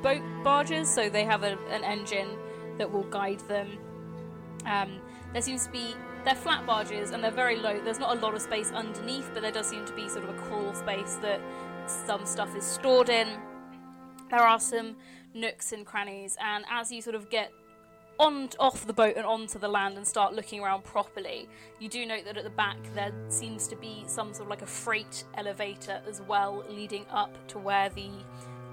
boat 0.01 0.21
barges, 0.43 0.89
so 0.89 1.09
they 1.09 1.23
have 1.23 1.43
a, 1.43 1.57
an 1.69 1.83
engine 1.83 2.38
that 2.77 2.91
will 2.91 3.03
guide 3.03 3.39
them. 3.41 3.77
Um, 4.65 4.99
there 5.33 5.41
seems 5.41 5.65
to 5.65 5.71
be 5.71 5.95
they're 6.25 6.35
flat 6.35 6.65
barges 6.65 7.12
and 7.12 7.23
they're 7.23 7.31
very 7.31 7.57
low. 7.57 7.79
There's 7.79 7.99
not 7.99 8.17
a 8.17 8.19
lot 8.19 8.33
of 8.33 8.41
space 8.41 8.71
underneath, 8.71 9.29
but 9.33 9.41
there 9.41 9.51
does 9.51 9.67
seem 9.67 9.85
to 9.85 9.93
be 9.93 10.09
sort 10.09 10.25
of 10.25 10.35
a 10.35 10.41
crawl 10.41 10.73
space 10.73 11.15
that 11.15 11.39
some 11.88 12.25
stuff 12.25 12.55
is 12.55 12.65
stored 12.65 13.09
in. 13.09 13.27
There 14.29 14.39
are 14.39 14.59
some 14.59 14.95
nooks 15.33 15.71
and 15.71 15.85
crannies, 15.85 16.38
and 16.41 16.65
as 16.69 16.91
you 16.91 17.01
sort 17.01 17.15
of 17.15 17.29
get 17.29 17.51
on 18.19 18.49
off 18.59 18.85
the 18.85 18.93
boat 18.93 19.15
and 19.15 19.25
onto 19.25 19.57
the 19.57 19.67
land 19.67 19.95
and 19.95 20.05
start 20.05 20.33
looking 20.33 20.62
around 20.62 20.83
properly, 20.83 21.47
you 21.79 21.88
do 21.88 22.05
note 22.05 22.25
that 22.25 22.38
at 22.38 22.43
the 22.43 22.49
back 22.49 22.77
there 22.93 23.13
seems 23.29 23.67
to 23.69 23.75
be 23.77 24.03
some 24.07 24.33
sort 24.33 24.43
of 24.43 24.49
like 24.49 24.62
a 24.62 24.67
freight 24.67 25.23
elevator 25.35 26.01
as 26.07 26.21
well, 26.21 26.63
leading 26.69 27.05
up 27.12 27.33
to 27.47 27.57
where 27.57 27.89
the 27.89 28.09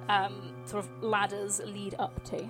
um, 0.08 0.54
sort 0.64 0.84
of 0.84 1.02
ladders 1.02 1.60
lead 1.64 1.94
up 1.98 2.22
to. 2.24 2.48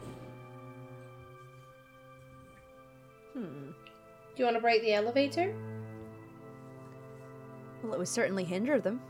Hmm. 3.32 3.70
Do 3.72 4.42
you 4.42 4.44
want 4.44 4.56
to 4.56 4.60
break 4.60 4.82
the 4.82 4.92
elevator? 4.92 5.54
Well, 7.82 7.94
it 7.94 7.98
would 7.98 8.08
certainly 8.08 8.44
hinder 8.44 8.80
them. 8.80 9.00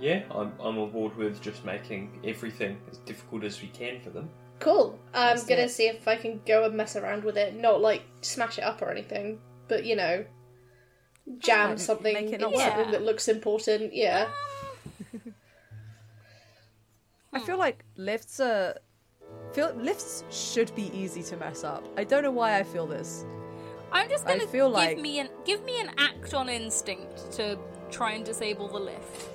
Yeah, 0.00 0.22
I'm, 0.30 0.52
I'm 0.60 0.78
on 0.78 0.90
board 0.90 1.16
with 1.16 1.42
just 1.42 1.64
making 1.64 2.20
everything 2.24 2.78
as 2.90 2.98
difficult 2.98 3.44
as 3.44 3.60
we 3.60 3.68
can 3.68 4.00
for 4.00 4.10
them. 4.10 4.30
Cool. 4.58 4.98
I'm 5.14 5.36
Let's 5.36 5.44
gonna 5.44 5.62
it. 5.62 5.70
see 5.70 5.88
if 5.88 6.06
I 6.06 6.16
can 6.16 6.40
go 6.46 6.64
and 6.64 6.74
mess 6.74 6.96
around 6.96 7.24
with 7.24 7.36
it. 7.36 7.54
Not 7.54 7.80
like 7.80 8.02
smash 8.22 8.58
it 8.58 8.64
up 8.64 8.80
or 8.82 8.90
anything, 8.90 9.40
but 9.68 9.84
you 9.84 9.96
know, 9.96 10.24
jam 11.38 11.76
something 11.78 12.14
make 12.14 12.32
it 12.32 12.40
not 12.40 12.52
work. 12.52 12.60
something 12.60 12.90
that 12.92 13.02
looks 13.02 13.28
important. 13.28 13.94
Yeah. 13.94 14.28
I 17.32 17.40
feel 17.40 17.58
like 17.58 17.84
lifts 17.96 18.40
are. 18.40 18.74
Feel 19.52 19.72
lifts 19.74 20.24
should 20.30 20.74
be 20.74 20.90
easy 20.96 21.22
to 21.24 21.36
mess 21.36 21.62
up. 21.64 21.86
I 21.96 22.04
don't 22.04 22.22
know 22.24 22.30
why 22.32 22.58
I 22.58 22.62
feel 22.64 22.86
this. 22.86 23.24
I'm 23.92 24.08
just 24.08 24.26
gonna 24.26 24.46
feel 24.46 24.68
give 24.68 24.74
like- 24.74 24.98
me 24.98 25.18
an 25.20 25.28
give 25.44 25.64
me 25.64 25.80
an 25.80 25.90
act 25.98 26.34
on 26.34 26.48
instinct 26.48 27.32
to 27.32 27.58
try 27.90 28.12
and 28.12 28.24
disable 28.24 28.68
the 28.68 28.78
lift. 28.78 29.28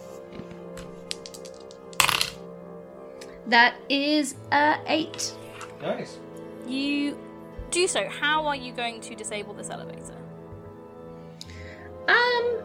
That 3.48 3.76
is 3.90 4.36
a 4.52 4.78
eight. 4.88 5.34
Nice. 5.82 6.20
You 6.68 7.18
do 7.70 7.88
so. 7.88 8.08
How 8.10 8.46
are 8.48 8.56
you 8.56 8.72
going 8.74 9.02
to 9.02 9.16
disable 9.16 9.54
this 9.54 9.70
elevator? 9.70 10.16
Um, 12.08 12.64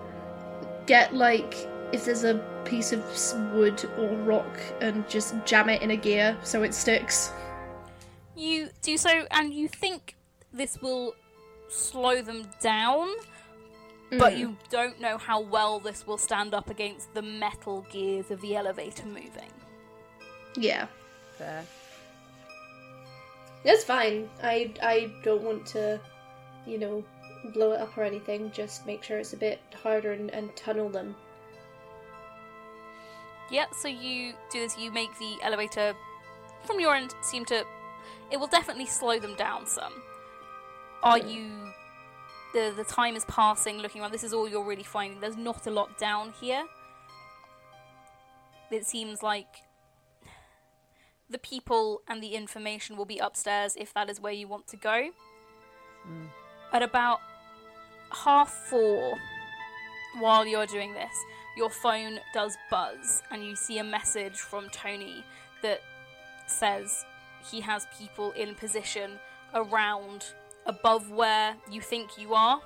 get 0.86 1.14
like 1.14 1.54
if 1.92 2.04
there's 2.04 2.24
a 2.24 2.34
piece 2.64 2.92
of 2.92 3.04
wood 3.52 3.84
or 3.98 4.08
rock 4.18 4.58
and 4.80 5.08
just 5.08 5.34
jam 5.44 5.68
it 5.68 5.82
in 5.82 5.90
a 5.90 5.96
gear 5.96 6.36
so 6.42 6.62
it 6.62 6.74
sticks. 6.74 7.32
You 8.36 8.70
do 8.82 8.96
so, 8.96 9.26
and 9.30 9.52
you 9.52 9.68
think 9.68 10.16
this 10.52 10.80
will 10.80 11.14
slow 11.68 12.22
them 12.22 12.48
down, 12.60 13.08
but 14.10 14.32
mm. 14.32 14.38
you 14.38 14.56
don't 14.70 15.00
know 15.00 15.18
how 15.18 15.40
well 15.40 15.78
this 15.78 16.06
will 16.06 16.18
stand 16.18 16.54
up 16.54 16.70
against 16.70 17.12
the 17.12 17.22
metal 17.22 17.84
gears 17.92 18.30
of 18.30 18.40
the 18.40 18.56
elevator 18.56 19.06
moving. 19.06 19.52
Yeah, 20.56 20.86
Fair. 21.36 21.64
that's 23.64 23.84
fine. 23.84 24.28
I 24.42 24.72
I 24.82 25.12
don't 25.22 25.42
want 25.42 25.66
to, 25.66 26.00
you 26.66 26.78
know, 26.78 27.04
blow 27.52 27.72
it 27.72 27.80
up 27.80 27.96
or 27.98 28.04
anything. 28.04 28.50
Just 28.52 28.86
make 28.86 29.02
sure 29.02 29.18
it's 29.18 29.32
a 29.32 29.36
bit 29.36 29.60
harder 29.82 30.12
and, 30.12 30.30
and 30.30 30.54
tunnel 30.56 30.88
them. 30.88 31.14
Yeah, 33.50 33.66
so 33.72 33.88
you 33.88 34.34
do 34.52 34.60
this, 34.60 34.78
you 34.78 34.92
make 34.92 35.18
the 35.18 35.36
elevator, 35.42 35.94
from 36.64 36.80
your 36.80 36.94
end, 36.94 37.14
seem 37.22 37.44
to. 37.46 37.64
It 38.30 38.38
will 38.38 38.46
definitely 38.46 38.86
slow 38.86 39.18
them 39.18 39.34
down 39.34 39.66
some. 39.66 39.92
Are 41.02 41.18
you. 41.18 41.50
The, 42.52 42.72
the 42.76 42.84
time 42.84 43.14
is 43.14 43.24
passing, 43.26 43.78
looking 43.78 44.00
around. 44.02 44.12
This 44.12 44.24
is 44.24 44.32
all 44.32 44.48
you're 44.48 44.64
really 44.64 44.82
finding. 44.82 45.20
There's 45.20 45.36
not 45.36 45.66
a 45.66 45.70
lot 45.70 45.98
down 45.98 46.32
here. 46.40 46.64
It 48.70 48.86
seems 48.86 49.22
like 49.22 49.62
the 51.28 51.38
people 51.38 52.02
and 52.08 52.22
the 52.22 52.34
information 52.34 52.96
will 52.96 53.04
be 53.04 53.18
upstairs 53.18 53.76
if 53.78 53.94
that 53.94 54.10
is 54.10 54.20
where 54.20 54.32
you 54.32 54.48
want 54.48 54.66
to 54.68 54.76
go. 54.76 55.10
Hmm. 56.04 56.26
At 56.72 56.82
about 56.82 57.20
half 58.12 58.50
four, 58.68 59.16
while 60.18 60.46
you're 60.46 60.66
doing 60.66 60.94
this, 60.94 61.14
your 61.60 61.70
phone 61.70 62.18
does 62.32 62.56
buzz 62.70 63.22
and 63.30 63.44
you 63.44 63.54
see 63.54 63.76
a 63.78 63.84
message 63.84 64.38
from 64.38 64.64
Tony 64.70 65.22
that 65.62 65.80
says 66.46 67.04
he 67.50 67.60
has 67.60 67.86
people 67.98 68.32
in 68.32 68.54
position 68.54 69.10
around 69.54 70.24
above 70.64 71.10
where 71.10 71.54
you 71.70 71.80
think 71.82 72.16
you 72.16 72.32
are 72.34 72.60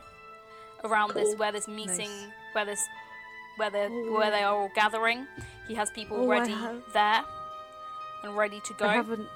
around 0.85 1.12
this 1.14 1.35
where 1.37 1.50
this 1.50 1.66
meeting 1.66 2.11
Nice. 2.11 2.30
where 2.52 2.64
this 2.66 2.83
where 3.57 3.70
they 3.70 3.88
where 4.11 4.30
they 4.30 4.42
are 4.44 4.54
all 4.54 4.70
gathering. 4.76 5.26
He 5.66 5.74
has 5.74 5.90
people 5.90 6.18
Oh, 6.20 6.26
ready 6.28 6.52
have- 6.52 6.83
there 6.92 7.22
and 8.22 8.37
ready 8.37 8.61
to 8.61 8.72
go. 8.74 8.87
I 8.87 8.94
have, 8.94 9.11
an, 9.11 9.26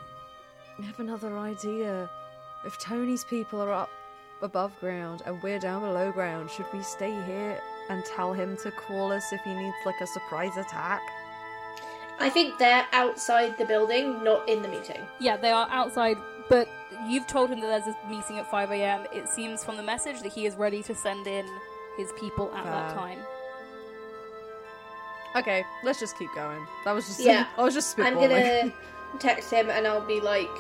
I 0.78 0.82
have 0.82 1.00
another 1.00 1.36
idea. 1.38 2.08
If 2.64 2.78
Tony's 2.78 3.24
people 3.24 3.60
are 3.60 3.72
up 3.72 3.90
above 4.42 4.72
ground 4.80 5.22
and 5.26 5.42
we're 5.42 5.58
down 5.58 5.82
below 5.82 6.12
ground, 6.12 6.50
should 6.50 6.66
we 6.72 6.82
stay 6.82 7.10
here 7.26 7.60
and 7.88 8.04
tell 8.04 8.32
him 8.32 8.56
to 8.58 8.70
call 8.70 9.12
us 9.12 9.32
if 9.32 9.40
he 9.42 9.54
needs 9.54 9.76
like 9.84 10.00
a 10.00 10.06
surprise 10.06 10.56
attack? 10.56 11.02
I 12.20 12.28
think 12.28 12.58
they're 12.58 12.86
outside 12.92 13.56
the 13.58 13.64
building, 13.64 14.24
not 14.24 14.48
in 14.48 14.62
the 14.62 14.68
meeting. 14.68 15.00
Yeah, 15.20 15.36
they 15.36 15.50
are 15.50 15.68
outside, 15.70 16.16
but 16.48 16.68
you've 17.06 17.26
told 17.26 17.50
him 17.50 17.60
that 17.60 17.84
there's 17.84 17.94
a 17.94 18.08
meeting 18.08 18.38
at 18.38 18.50
5 18.50 18.70
a.m. 18.72 19.06
It 19.12 19.28
seems 19.28 19.64
from 19.64 19.76
the 19.76 19.82
message 19.82 20.22
that 20.22 20.32
he 20.32 20.46
is 20.46 20.56
ready 20.56 20.82
to 20.82 20.94
send 20.94 21.26
in 21.26 21.46
his 21.96 22.10
people 22.18 22.52
at 22.54 22.64
that 22.64 22.94
time. 22.94 23.18
Okay, 25.36 25.64
let's 25.84 26.00
just 26.00 26.18
keep 26.18 26.30
going. 26.34 26.66
That 26.84 26.92
was 26.92 27.06
just 27.06 27.20
Yeah. 27.20 27.46
I 27.58 27.62
was 27.62 27.74
just 27.74 27.98
I'm 27.98 28.14
gonna 28.14 28.72
text 29.18 29.52
him 29.52 29.70
and 29.70 29.86
I'll 29.86 30.06
be 30.06 30.20
like, 30.20 30.50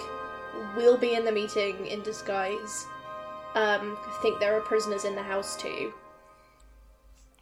"We'll 0.76 0.98
be 0.98 1.14
in 1.14 1.24
the 1.24 1.32
meeting 1.32 1.86
in 1.86 2.02
disguise. 2.02 2.86
Um, 3.54 3.96
I 4.06 4.18
think 4.22 4.38
there 4.38 4.54
are 4.56 4.60
prisoners 4.60 5.04
in 5.04 5.14
the 5.14 5.22
house 5.22 5.56
too. 5.56 5.92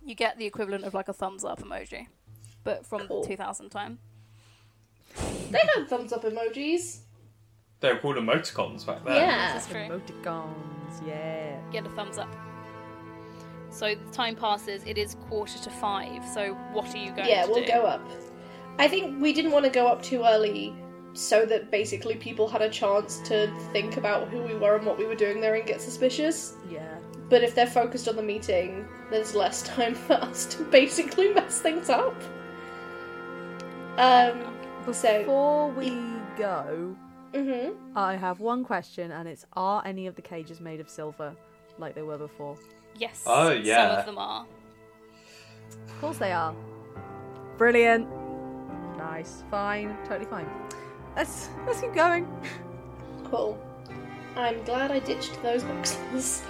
You 0.07 0.15
get 0.15 0.39
the 0.39 0.47
equivalent 0.47 0.85
of 0.85 0.95
like 0.95 1.09
a 1.09 1.13
thumbs 1.13 1.45
up 1.45 1.61
emoji, 1.61 2.07
but 2.63 2.87
from 2.87 3.09
Cool. 3.09 3.25
2000 3.25 3.71
time. 3.71 3.99
They 5.51 5.59
had 5.75 5.89
thumbs 5.89 6.13
up 6.13 6.23
emojis. 6.23 7.01
They 7.81 7.93
were 7.93 7.99
called 7.99 8.17
emoticons 8.17 8.87
back 8.87 9.05
then. 9.05 9.17
Yeah. 9.17 9.53
That's 9.55 9.67
true. 9.67 9.81
Emoticons, 9.81 11.07
yeah. 11.07 11.59
Get 11.73 11.87
a 11.87 11.91
thumbs 11.91 12.19
up. 12.19 12.35
So 13.71 13.95
the 13.97 14.13
time 14.13 14.37
passes. 14.37 14.83
It 14.87 14.97
is 14.97 15.17
quarter 15.29 15.59
to 15.59 15.71
five. 15.71 16.25
So 16.33 16.55
what 16.73 16.95
are 16.95 16.99
you 16.99 17.07
going 17.11 17.17
to 17.17 17.23
do? 17.25 17.29
yeah, 17.31 17.45
to 17.47 17.51
we'll 17.51 17.65
do? 17.65 17.73
go 17.73 17.83
up. 17.83 18.09
I 18.79 18.87
think 18.89 19.21
we 19.21 19.33
didn't 19.33 19.51
want 19.51 19.65
to 19.65 19.71
go 19.71 19.87
up 19.89 20.03
too 20.03 20.23
early 20.25 20.75
so 21.15 21.45
that 21.47 21.71
basically 21.71 22.15
people 22.15 22.47
had 22.47 22.63
a 22.63 22.69
chance 22.69 23.19
to 23.29 23.51
think 23.73 23.97
about 23.97 24.29
who 24.29 24.41
we 24.43 24.55
were 24.55 24.77
and 24.77 24.87
what 24.87 24.99
we 24.99 25.05
were 25.07 25.15
doing 25.15 25.41
there 25.41 25.55
and 25.57 25.67
get 25.67 25.81
suspicious. 25.81 26.55
Yeah. 26.71 26.97
But 27.29 27.43
if 27.43 27.55
they're 27.55 27.67
focused 27.67 28.07
on 28.07 28.17
the 28.17 28.23
meeting, 28.23 28.87
there's 29.11 29.35
less 29.35 29.63
time 29.63 29.95
for 30.07 30.15
us 30.15 30.47
to 30.47 30.65
basically 30.65 31.33
mess 31.33 31.61
things 31.61 31.89
up. 31.89 32.15
Um, 33.99 34.55
so 34.93 35.19
Before 35.21 35.71
we 35.71 35.91
go, 36.37 36.97
Mm-hmm. 37.37 37.99
I 37.99 38.17
have 38.17 38.41
one 38.41 38.65
question, 38.65 39.11
and 39.11 39.29
it's: 39.29 39.45
Are 39.53 39.83
any 39.85 40.07
of 40.07 40.15
the 40.15 40.23
cages 40.23 40.59
made 40.61 40.81
of 40.81 40.89
silver, 40.89 41.35
like 41.79 41.95
they 41.95 42.03
were 42.03 42.17
before? 42.17 42.57
Yes. 42.99 43.25
Oh, 43.27 43.51
yeah. 43.51 43.89
Some 43.91 43.99
of 43.99 44.07
them 44.07 44.19
are. 44.19 44.47
Of 45.87 46.01
course 46.01 46.17
they 46.17 46.33
are. 46.33 46.55
Brilliant. 47.59 48.09
Nice. 48.97 49.45
Fine. 49.51 49.97
Totally 50.07 50.31
fine. 50.31 50.49
Let's 51.15 51.51
let's 51.67 51.81
keep 51.83 51.93
going. 51.93 52.27
Cool. 53.25 53.59
I'm 54.35 54.63
glad 54.65 54.91
I 54.91 55.01
ditched 55.01 55.43
those 55.43 55.63
boxes. 55.63 56.43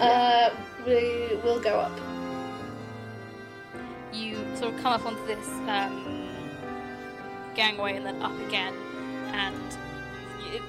Uh, 0.00 0.50
we 0.86 1.36
will 1.44 1.60
go 1.60 1.78
up. 1.78 1.92
you 4.12 4.34
sort 4.56 4.74
of 4.74 4.80
come 4.82 4.92
up 4.92 5.06
onto 5.06 5.24
this 5.26 5.46
um, 5.68 6.28
gangway 7.54 7.96
and 7.96 8.04
then 8.06 8.20
up 8.22 8.36
again, 8.48 8.74
and 9.32 9.54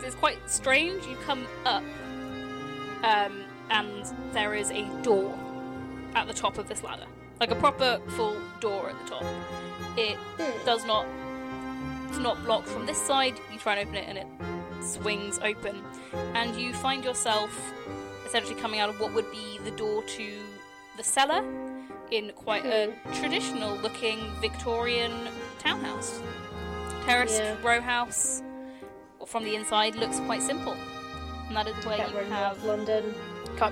it's 0.03 0.15
quite 0.15 0.37
strange. 0.49 1.05
You 1.07 1.15
come 1.25 1.47
up, 1.65 1.83
um, 3.03 3.43
and 3.69 4.05
there 4.33 4.53
is 4.53 4.69
a 4.71 4.83
door 5.01 5.33
at 6.13 6.27
the 6.27 6.33
top 6.33 6.57
of 6.57 6.67
this 6.67 6.83
ladder, 6.83 7.05
like 7.39 7.51
a 7.51 7.55
proper 7.55 7.99
full 8.09 8.35
door 8.59 8.89
at 8.89 8.99
the 9.05 9.09
top. 9.15 9.25
It 9.97 10.17
Hmm. 10.37 10.65
does 10.65 10.85
not, 10.85 11.05
it's 12.09 12.19
not 12.19 12.43
blocked 12.45 12.67
from 12.67 12.85
this 12.85 13.01
side. 13.01 13.39
You 13.51 13.57
try 13.59 13.75
and 13.77 13.87
open 13.87 13.95
it, 13.97 14.07
and 14.09 14.17
it 14.17 14.27
swings 14.85 15.39
open, 15.41 15.81
and 16.35 16.55
you 16.55 16.73
find 16.73 17.03
yourself 17.03 17.49
essentially 18.31 18.55
coming 18.61 18.79
out 18.79 18.87
of 18.89 18.97
what 18.97 19.13
would 19.13 19.29
be 19.29 19.59
the 19.65 19.71
door 19.71 20.01
to 20.03 20.39
the 20.95 21.03
cellar 21.03 21.43
in 22.11 22.31
quite 22.33 22.65
a 22.65 22.93
traditional 23.15 23.75
looking 23.79 24.19
Victorian 24.39 25.11
townhouse. 25.59 26.21
Terraced 27.05 27.41
Yeah. 27.41 27.57
row 27.61 27.81
house 27.81 28.41
from 29.25 29.43
the 29.43 29.53
inside 29.53 29.95
looks 29.95 30.17
quite 30.21 30.41
simple. 30.41 30.77
And 31.47 31.57
that 31.57 31.67
is 31.67 31.85
where 31.85 31.97
Get 31.97 32.11
you 32.11 32.19
have 32.29 32.63
London. 32.63 33.13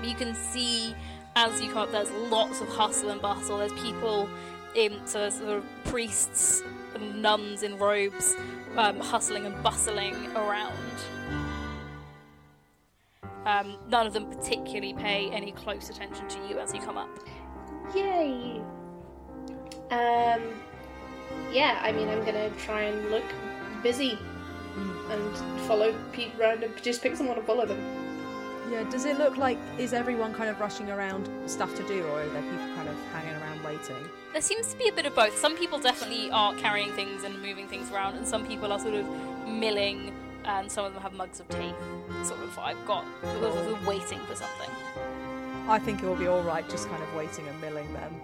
You 0.02 0.14
can 0.14 0.34
see 0.34 0.94
as 1.36 1.62
you 1.62 1.68
come 1.70 1.78
up, 1.78 1.92
there's 1.92 2.10
lots 2.10 2.60
of 2.60 2.68
hustle 2.68 3.08
and 3.08 3.22
bustle. 3.22 3.56
There's 3.56 3.72
people 3.80 4.28
in, 4.74 5.00
so 5.06 5.20
there's 5.20 5.36
sort 5.38 5.56
of 5.56 5.64
priests 5.84 6.62
and 6.94 7.22
nuns 7.22 7.62
in 7.62 7.78
robes 7.78 8.34
um, 8.76 9.00
hustling 9.00 9.46
and 9.46 9.62
bustling 9.62 10.14
around. 10.36 10.74
Um, 13.46 13.78
none 13.88 14.06
of 14.06 14.12
them 14.12 14.26
particularly 14.26 14.92
pay 14.92 15.30
any 15.30 15.52
close 15.52 15.88
attention 15.88 16.28
to 16.28 16.38
you 16.48 16.58
as 16.58 16.74
you 16.74 16.80
come 16.80 16.98
up. 16.98 17.08
Yay! 17.94 18.60
Um, 19.90 20.42
yeah, 21.50 21.80
I 21.82 21.92
mean, 21.92 22.08
I'm 22.08 22.24
gonna 22.24 22.50
try 22.50 22.82
and 22.82 23.10
look 23.10 23.24
busy 23.82 24.18
and 25.10 25.60
follow 25.66 25.94
Pete 26.12 26.32
round 26.38 26.62
and 26.62 26.82
just 26.82 27.02
pick 27.02 27.16
someone 27.16 27.38
and 27.38 27.46
follow 27.46 27.66
them. 27.66 27.80
Yeah. 28.70 28.88
Does 28.88 29.04
it 29.04 29.18
look 29.18 29.36
like 29.36 29.58
is 29.78 29.92
everyone 29.92 30.32
kind 30.32 30.48
of 30.48 30.60
rushing 30.60 30.90
around 30.90 31.28
stuff 31.46 31.74
to 31.76 31.82
do, 31.88 32.04
or 32.04 32.22
are 32.22 32.28
there 32.28 32.42
people 32.42 32.74
kind 32.76 32.88
of 32.88 32.94
hanging 33.12 33.34
around 33.42 33.64
waiting? 33.64 34.08
There 34.32 34.40
seems 34.40 34.68
to 34.68 34.76
be 34.76 34.88
a 34.88 34.92
bit 34.92 35.06
of 35.06 35.14
both. 35.16 35.36
Some 35.36 35.56
people 35.56 35.80
definitely 35.80 36.30
are 36.30 36.54
carrying 36.54 36.92
things 36.92 37.24
and 37.24 37.42
moving 37.42 37.66
things 37.66 37.90
around, 37.90 38.14
and 38.14 38.26
some 38.26 38.46
people 38.46 38.72
are 38.72 38.78
sort 38.78 38.94
of 38.94 39.08
milling, 39.48 40.12
and 40.44 40.70
some 40.70 40.84
of 40.84 40.94
them 40.94 41.02
have 41.02 41.12
mugs 41.12 41.40
of 41.40 41.48
tea. 41.48 41.72
Sort 42.24 42.40
of, 42.40 42.58
I've 42.58 42.84
got 42.86 43.04
sort 43.22 43.56
of 43.56 43.86
waiting 43.86 44.18
for 44.20 44.34
something. 44.34 44.70
I 45.68 45.78
think 45.78 46.02
it 46.02 46.06
will 46.06 46.16
be 46.16 46.26
all 46.26 46.42
right, 46.42 46.68
just 46.68 46.88
kind 46.88 47.02
of 47.02 47.14
waiting 47.14 47.46
and 47.48 47.60
milling 47.60 47.92
them, 47.92 48.20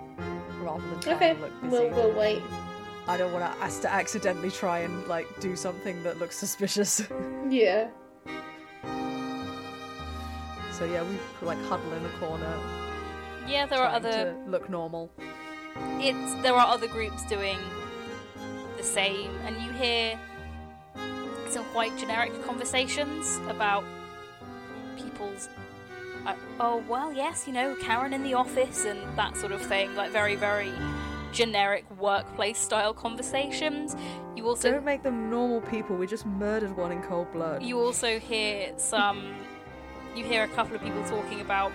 rather 0.62 0.82
than 0.88 1.00
trying 1.00 1.16
Okay, 1.16 1.34
to 1.34 1.40
look 1.40 1.62
busy. 1.62 1.72
we'll 1.76 1.90
we'll 1.90 2.12
wait. 2.12 2.42
I 3.08 3.16
don't 3.16 3.32
want 3.32 3.44
us 3.62 3.78
to 3.80 3.92
accidentally 3.92 4.50
try 4.50 4.80
and 4.80 5.06
like 5.06 5.28
do 5.40 5.54
something 5.54 6.02
that 6.02 6.18
looks 6.18 6.36
suspicious. 6.36 7.02
Yeah. 7.48 7.88
so 10.72 10.84
yeah, 10.84 11.02
we 11.04 11.16
like 11.46 11.58
huddle 11.64 11.92
in 11.92 12.04
a 12.04 12.08
corner, 12.18 12.58
Yeah, 13.46 13.66
there 13.66 13.78
are 13.80 13.88
other. 13.94 14.10
to 14.10 14.50
look 14.50 14.68
normal. 14.68 15.10
It's 15.98 16.34
there 16.42 16.54
are 16.54 16.66
other 16.66 16.88
groups 16.88 17.24
doing 17.26 17.58
the 18.76 18.82
same, 18.82 19.30
and 19.46 19.56
you 19.62 19.70
hear 19.72 20.18
some 21.48 21.64
quite 21.66 21.96
generic 21.96 22.32
conversations 22.44 23.38
about 23.48 23.84
people's. 24.96 25.48
Uh, 26.26 26.34
oh 26.60 26.82
well, 26.88 27.12
yes, 27.12 27.46
you 27.46 27.52
know, 27.52 27.76
Karen 27.80 28.12
in 28.12 28.22
the 28.22 28.34
office 28.34 28.84
and 28.84 29.00
that 29.16 29.36
sort 29.36 29.52
of 29.52 29.62
thing, 29.62 29.94
like 29.94 30.10
very 30.10 30.36
very 30.36 30.72
generic 31.32 31.84
workplace 31.98 32.58
style 32.58 32.94
conversations. 32.94 33.94
You 34.34 34.46
also 34.46 34.72
Don't 34.72 34.84
make 34.84 35.02
them 35.02 35.30
normal 35.30 35.60
people. 35.62 35.96
We 35.96 36.06
just 36.06 36.26
murdered 36.26 36.76
one 36.76 36.92
in 36.92 37.02
cold 37.02 37.32
blood. 37.32 37.62
You 37.62 37.78
also 37.78 38.18
hear 38.18 38.72
some. 38.78 39.34
You 40.14 40.24
hear 40.24 40.44
a 40.44 40.48
couple 40.48 40.74
of 40.74 40.82
people 40.82 41.02
talking 41.04 41.42
about 41.42 41.72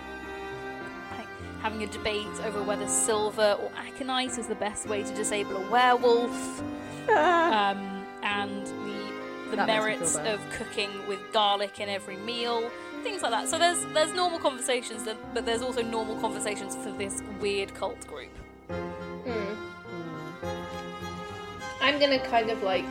like, 1.16 1.28
having 1.60 1.82
a 1.84 1.86
debate 1.86 2.26
over 2.44 2.62
whether 2.62 2.88
silver 2.88 3.56
or 3.60 3.70
aconite 3.76 4.36
is 4.36 4.48
the 4.48 4.56
best 4.56 4.88
way 4.88 5.04
to 5.04 5.14
disable 5.14 5.56
a 5.56 5.70
werewolf, 5.70 6.60
um, 7.10 8.04
and 8.22 8.66
the 8.66 9.01
the 9.52 9.56
That 9.58 9.66
makes 9.68 10.00
me 10.00 10.06
feel 10.06 10.22
merits 10.24 10.42
of 10.44 10.50
cooking 10.58 10.90
with 11.06 11.20
garlic 11.32 11.78
in 11.78 11.88
every 11.88 12.16
meal, 12.16 12.70
things 13.02 13.22
like 13.22 13.30
that. 13.30 13.48
So 13.48 13.58
there's 13.58 13.84
there's 13.92 14.12
normal 14.14 14.38
conversations, 14.38 15.04
that, 15.04 15.16
but 15.34 15.44
there's 15.46 15.62
also 15.62 15.82
normal 15.82 16.16
conversations 16.16 16.74
for 16.76 16.90
this 16.92 17.22
weird 17.40 17.74
cult 17.74 18.04
group. 18.08 18.30
Hmm. 18.68 19.54
I'm 21.80 21.98
gonna 22.00 22.18
kind 22.26 22.50
of 22.50 22.62
like 22.62 22.86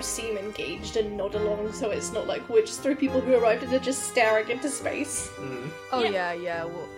seem 0.00 0.36
engaged 0.36 0.96
and 0.96 1.16
nod 1.16 1.34
along, 1.34 1.72
so 1.72 1.90
it's 1.90 2.12
not 2.12 2.26
like 2.26 2.46
we're 2.48 2.60
just 2.66 2.82
three 2.82 2.94
people 2.94 3.20
who 3.20 3.34
arrived 3.34 3.62
and 3.62 3.72
they're 3.72 3.80
just 3.80 4.02
staring 4.10 4.48
into 4.50 4.68
space. 4.68 5.28
Mm. 5.38 5.70
Oh 5.92 6.02
Yeah. 6.02 6.10
yeah, 6.10 6.32
yeah. 6.32 6.64
Well, 6.64 6.88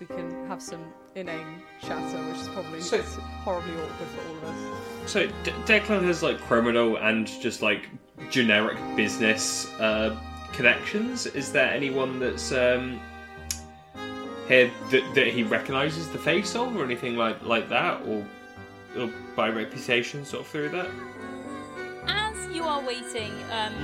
we 0.00 0.06
can 0.06 0.46
have 0.48 0.60
some 0.62 0.84
inane 1.14 1.62
chatter, 1.80 2.18
which 2.24 2.40
is 2.40 2.48
probably 2.48 2.80
So- 2.80 3.02
horribly 3.44 3.72
awkward 3.74 4.08
for 4.08 4.28
all 4.28 4.36
of 4.36 4.44
us. 4.44 5.10
So 5.10 5.26
D- 5.42 5.52
Declan 5.64 6.04
has 6.04 6.22
like 6.22 6.38
criminal 6.40 6.96
and 6.96 7.26
just 7.26 7.62
like 7.62 7.88
generic 8.30 8.78
business 8.96 9.72
uh, 9.80 10.16
connections. 10.52 11.26
Is 11.26 11.50
there 11.52 11.70
anyone 11.72 12.18
that's 12.18 12.52
um, 12.52 13.00
here 14.48 14.70
that, 14.90 15.14
that 15.14 15.28
he 15.28 15.42
recognises 15.44 16.08
the 16.10 16.18
face 16.18 16.54
of, 16.54 16.76
or 16.76 16.84
anything 16.84 17.16
like 17.16 17.42
like 17.42 17.68
that, 17.68 18.02
or, 18.06 18.24
or 18.98 19.10
by 19.36 19.48
reputation, 19.48 20.24
sort 20.24 20.42
of 20.42 20.48
through 20.48 20.70
that? 20.70 20.90
As 22.06 22.54
you 22.54 22.64
are 22.64 22.80
waiting, 22.82 23.32
um, 23.50 23.74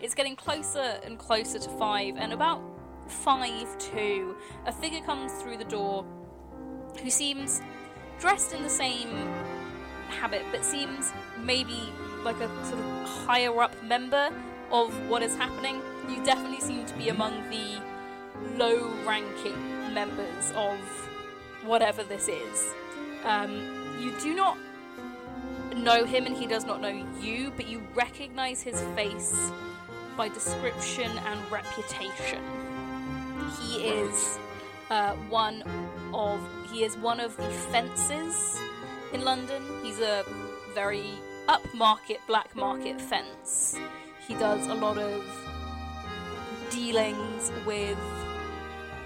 it's 0.00 0.14
getting 0.14 0.36
closer 0.36 0.98
and 1.04 1.18
closer 1.18 1.58
to 1.58 1.68
five, 1.70 2.16
and 2.16 2.32
about 2.32 2.62
five 3.08 3.78
to, 3.78 4.36
a 4.66 4.72
figure 4.72 5.00
comes 5.00 5.32
through 5.42 5.56
the 5.56 5.64
door 5.64 6.04
who 7.02 7.10
seems 7.10 7.62
dressed 8.18 8.52
in 8.52 8.62
the 8.62 8.70
same 8.70 9.08
habit, 10.08 10.42
but 10.50 10.64
seems 10.64 11.12
maybe 11.42 11.92
like 12.24 12.36
a 12.40 12.64
sort 12.64 12.80
of 12.80 13.08
higher 13.26 13.60
up 13.60 13.72
member 13.82 14.30
of 14.70 14.92
what 15.08 15.22
is 15.22 15.36
happening. 15.36 15.80
You 16.08 16.22
definitely 16.24 16.60
seem 16.60 16.86
to 16.86 16.94
be 16.94 17.08
among 17.08 17.48
the 17.50 17.80
low 18.56 18.90
ranking 19.06 19.94
members 19.94 20.52
of 20.54 20.78
whatever 21.64 22.02
this 22.02 22.28
is. 22.28 22.74
Um, 23.24 23.98
you 24.00 24.12
do 24.20 24.34
not 24.34 24.58
know 25.76 26.04
him 26.04 26.26
and 26.26 26.36
he 26.36 26.46
does 26.46 26.64
not 26.64 26.80
know 26.80 27.06
you, 27.20 27.52
but 27.56 27.68
you 27.68 27.82
recognize 27.94 28.62
his 28.62 28.80
face 28.94 29.50
by 30.16 30.28
description 30.28 31.10
and 31.18 31.52
reputation. 31.52 32.42
He 33.60 33.88
is 33.88 34.38
uh, 34.90 35.14
one 35.28 35.62
of 36.12 36.40
he 36.72 36.84
is 36.84 36.96
one 36.96 37.20
of 37.20 37.36
the 37.36 37.50
fences 37.70 38.58
in 39.12 39.24
London. 39.24 39.62
He's 39.82 40.00
a 40.00 40.24
very 40.74 41.10
upmarket 41.48 42.18
black 42.26 42.54
market 42.54 43.00
fence. 43.00 43.76
He 44.26 44.34
does 44.34 44.66
a 44.66 44.74
lot 44.74 44.98
of 44.98 45.24
dealings 46.70 47.50
with 47.66 47.98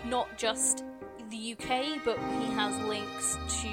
not 0.04 0.36
just 0.36 0.84
the 1.30 1.52
UK, 1.52 2.04
but 2.04 2.18
he 2.40 2.52
has 2.52 2.76
links 2.84 3.38
to 3.62 3.68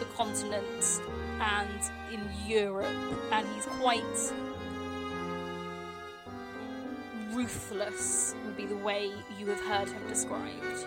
the 0.00 0.04
continent 0.16 1.00
and 1.40 1.80
in 2.12 2.20
Europe, 2.46 2.86
and 3.30 3.46
he's 3.54 3.66
quite 3.66 4.02
ruthless, 7.30 8.34
would 8.44 8.56
be 8.56 8.66
the 8.66 8.76
way 8.76 9.10
you 9.38 9.46
have 9.46 9.60
heard 9.60 9.88
him 9.88 10.08
described. 10.08 10.86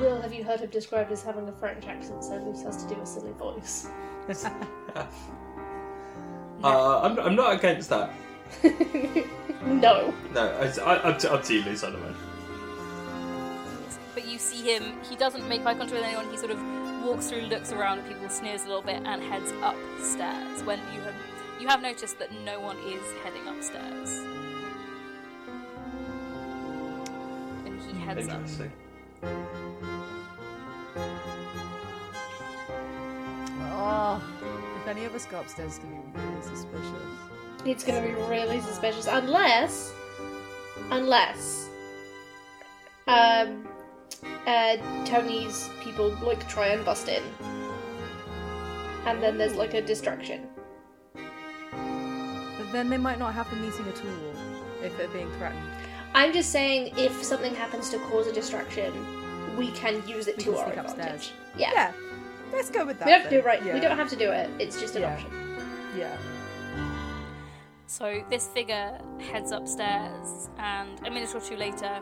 Will, 0.00 0.20
have 0.22 0.32
you 0.32 0.42
heard 0.42 0.60
him 0.60 0.70
described 0.70 1.12
as 1.12 1.22
having 1.22 1.46
a 1.48 1.52
French 1.52 1.86
accent, 1.86 2.24
so 2.24 2.36
Luce 2.36 2.62
has 2.62 2.82
to 2.84 2.94
do 2.94 3.00
a 3.00 3.06
silly 3.06 3.32
voice? 3.32 3.88
Uh, 6.62 7.00
I'm, 7.00 7.18
I'm 7.18 7.34
not 7.34 7.54
against 7.54 7.88
that. 7.88 8.10
no. 9.64 10.12
No, 10.34 10.42
I, 10.42 10.66
I, 10.84 11.08
I'm, 11.08 11.18
t- 11.18 11.26
I'm 11.26 11.42
team 11.42 11.64
Luce 11.64 11.82
on 11.82 11.94
the 11.94 11.98
man. 11.98 12.14
But 14.12 14.26
you 14.26 14.38
see 14.38 14.70
him, 14.70 14.92
he 15.08 15.16
doesn't 15.16 15.48
make 15.48 15.62
eye 15.62 15.72
contact 15.72 15.92
with 15.92 16.02
anyone, 16.02 16.30
he 16.30 16.36
sort 16.36 16.50
of 16.50 16.60
walks 17.02 17.30
through, 17.30 17.42
looks 17.42 17.72
around 17.72 18.00
at 18.00 18.08
people, 18.08 18.28
sneers 18.28 18.64
a 18.64 18.66
little 18.66 18.82
bit, 18.82 19.02
and 19.06 19.22
heads 19.22 19.52
upstairs 19.62 20.62
when 20.64 20.78
you 20.94 21.00
have 21.00 21.14
You 21.60 21.68
have 21.68 21.80
noticed 21.80 22.18
that 22.18 22.30
no 22.44 22.60
one 22.60 22.76
is 22.80 23.02
heading 23.24 23.48
upstairs. 23.48 24.20
And 27.64 27.80
he 27.80 27.98
heads 28.00 28.28
up. 28.28 28.34
Interesting. 28.34 28.72
Oh, 33.72 34.22
if 34.80 34.88
any 34.88 35.04
of 35.04 35.14
us 35.14 35.26
go 35.26 35.40
upstairs, 35.40 35.76
it's 35.76 35.84
gonna 35.84 35.96
be 35.96 36.18
really 36.18 36.42
suspicious. 36.42 37.18
It's 37.64 37.84
gonna 37.84 38.02
be 38.02 38.14
really 38.28 38.60
suspicious 38.60 39.06
unless, 39.06 39.92
unless, 40.90 41.68
um, 43.06 43.68
uh, 44.46 44.76
Tony's 45.04 45.68
people 45.82 46.10
like 46.22 46.48
try 46.48 46.68
and 46.68 46.84
bust 46.84 47.08
in, 47.08 47.22
and 49.06 49.22
then 49.22 49.38
there's 49.38 49.54
like 49.54 49.74
a 49.74 49.82
distraction. 49.82 50.48
But 51.14 52.72
then 52.72 52.88
they 52.88 52.98
might 52.98 53.18
not 53.18 53.34
have 53.34 53.50
the 53.50 53.56
meeting 53.56 53.86
at 53.88 54.00
all 54.04 54.84
if 54.84 54.96
they're 54.96 55.08
being 55.08 55.30
threatened. 55.32 55.60
I'm 56.14 56.32
just 56.32 56.50
saying, 56.50 56.94
if 56.96 57.22
something 57.22 57.54
happens 57.54 57.90
to 57.90 57.98
cause 57.98 58.26
a 58.26 58.32
distraction, 58.32 58.92
we 59.56 59.70
can 59.72 60.06
use 60.08 60.26
it 60.28 60.36
We 60.38 60.44
to 60.44 60.50
can 60.52 60.60
our 60.60 60.68
advantage. 60.68 60.92
upstairs. 60.92 61.32
Yeah. 61.56 61.70
Yeah, 61.72 61.92
let's 62.52 62.70
go 62.70 62.84
with 62.84 62.98
that. 63.00 63.06
we 63.06 63.12
don't 63.12 63.20
have 63.22 63.30
to 63.30 63.36
do 63.36 63.38
it 63.40 63.44
right. 63.44 63.64
Yeah. 63.64 63.74
We 63.74 63.80
don't 63.80 63.96
have 63.96 64.08
to 64.10 64.16
do 64.16 64.30
it. 64.30 64.50
It's 64.58 64.80
just 64.80 64.96
an 64.96 65.02
Yeah. 65.02 65.12
option. 65.14 65.30
Yeah. 65.96 66.16
So 67.86 68.24
this 68.30 68.46
figure 68.48 68.98
heads 69.18 69.50
upstairs, 69.50 70.48
and 70.58 71.04
a 71.06 71.10
minute 71.10 71.34
or 71.34 71.40
two 71.40 71.56
later, 71.56 71.98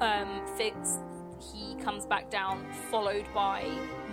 um, 0.00 0.42
Fix 0.56 0.98
he 1.40 1.74
comes 1.82 2.06
back 2.06 2.30
down, 2.30 2.64
followed 2.90 3.24
by 3.34 3.64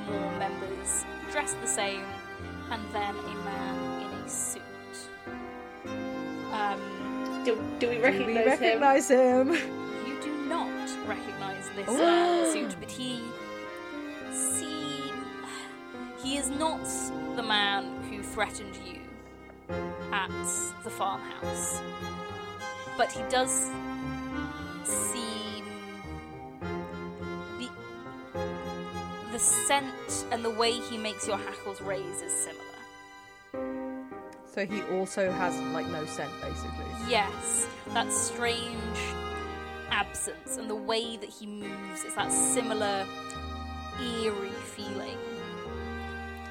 more 0.08 0.32
members 0.40 1.06
dressed 1.32 1.60
the 1.62 1.68
same, 1.68 2.04
and 2.72 2.82
then 2.92 3.16
a 3.16 3.36
man 3.46 4.02
in 4.02 4.08
a 4.26 4.30
suit. 4.30 4.62
Um, 6.52 7.42
Do, 7.46 7.56
do 7.80 7.90
we 7.90 7.96
Do 7.98 8.02
recognize, 8.04 8.28
we 8.28 8.46
recognize 8.46 9.10
him? 9.10 9.52
you 10.08 10.20
do 10.22 10.32
not 10.48 10.68
recognize 11.08 11.39
this 11.86 11.98
man 11.98 12.52
suit, 12.52 12.76
but 12.80 12.92
he 12.92 13.22
seem 14.32 15.14
he 16.24 16.38
is 16.38 16.50
not 16.50 16.84
the 17.36 17.44
man 17.44 18.04
who 18.04 18.22
threatened 18.22 18.76
you 18.86 19.00
at 20.12 20.30
the 20.84 20.90
farmhouse, 20.90 21.82
but 22.98 23.12
he 23.12 23.22
does 23.30 23.70
seem 24.84 25.66
the 27.60 27.70
the 29.32 29.40
scent 29.40 30.26
and 30.32 30.44
the 30.44 30.50
way 30.50 30.72
he 30.72 30.98
makes 30.98 31.28
your 31.28 31.38
hackles 31.38 31.82
raise 31.82 32.22
is 32.22 32.34
similar. 32.34 32.66
So 34.46 34.66
he 34.66 34.82
also 34.98 35.32
has 35.32 35.58
like 35.74 35.88
no 35.88 36.06
scent, 36.06 36.32
basically. 36.42 36.86
Yes, 37.08 37.68
that 37.94 38.12
strange 38.12 39.00
absence 40.00 40.56
and 40.58 40.70
the 40.70 40.76
way 40.76 41.18
that 41.18 41.30
he 41.30 41.46
moves 41.46 42.04
is 42.06 42.16
that 42.16 42.32
similar 42.32 43.06
eerie 44.02 44.50
feeling. 44.50 45.18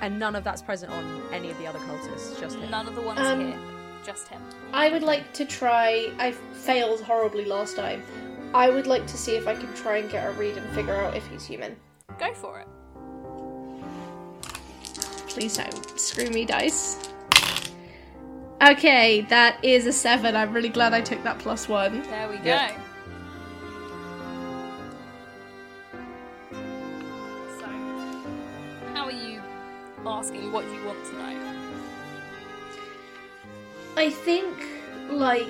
And 0.00 0.18
none 0.18 0.36
of 0.36 0.44
that's 0.44 0.60
present 0.62 0.92
on 0.92 1.22
any 1.32 1.50
of 1.50 1.58
the 1.58 1.66
other 1.66 1.78
cultists, 1.80 2.38
just 2.38 2.56
him. 2.58 2.70
None 2.70 2.86
of 2.86 2.94
the 2.94 3.00
ones 3.00 3.20
Um, 3.20 3.40
here, 3.40 3.58
just 4.04 4.28
him. 4.28 4.40
I 4.72 4.90
would 4.90 5.02
like 5.02 5.32
to 5.32 5.44
try. 5.44 6.12
I 6.18 6.32
failed 6.32 7.00
horribly 7.00 7.46
last 7.46 7.74
time. 7.74 8.02
I 8.54 8.70
would 8.70 8.86
like 8.86 9.06
to 9.06 9.16
see 9.16 9.34
if 9.36 9.48
I 9.48 9.54
can 9.54 9.72
try 9.74 9.96
and 9.98 10.10
get 10.10 10.26
a 10.26 10.32
read 10.32 10.56
and 10.56 10.68
figure 10.74 10.94
out 10.94 11.16
if 11.16 11.26
he's 11.28 11.44
human. 11.46 11.74
Go 12.18 12.32
for 12.34 12.60
it. 12.60 12.66
Please 15.28 15.56
don't 15.56 15.98
screw 15.98 16.28
me, 16.30 16.44
dice. 16.44 17.08
Okay, 18.62 19.22
that 19.22 19.62
is 19.64 19.86
a 19.86 19.92
seven. 19.92 20.34
I'm 20.36 20.52
really 20.52 20.68
glad 20.68 20.92
I 20.92 21.00
took 21.00 21.22
that 21.24 21.38
plus 21.38 21.68
one. 21.68 22.02
There 22.02 22.28
we 22.28 22.36
go. 22.36 22.42
Yeah. 22.44 22.78
Asking 30.28 30.52
what 30.52 30.66
you 30.66 30.84
want 30.84 31.02
to 31.06 31.12
know? 31.14 31.54
I 33.96 34.10
think, 34.10 34.54
like, 35.08 35.48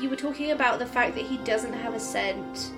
you 0.00 0.08
were 0.08 0.14
talking 0.14 0.52
about 0.52 0.78
the 0.78 0.86
fact 0.86 1.16
that 1.16 1.24
he 1.24 1.38
doesn't 1.38 1.72
have 1.72 1.92
a 1.94 1.98
scent 1.98 2.70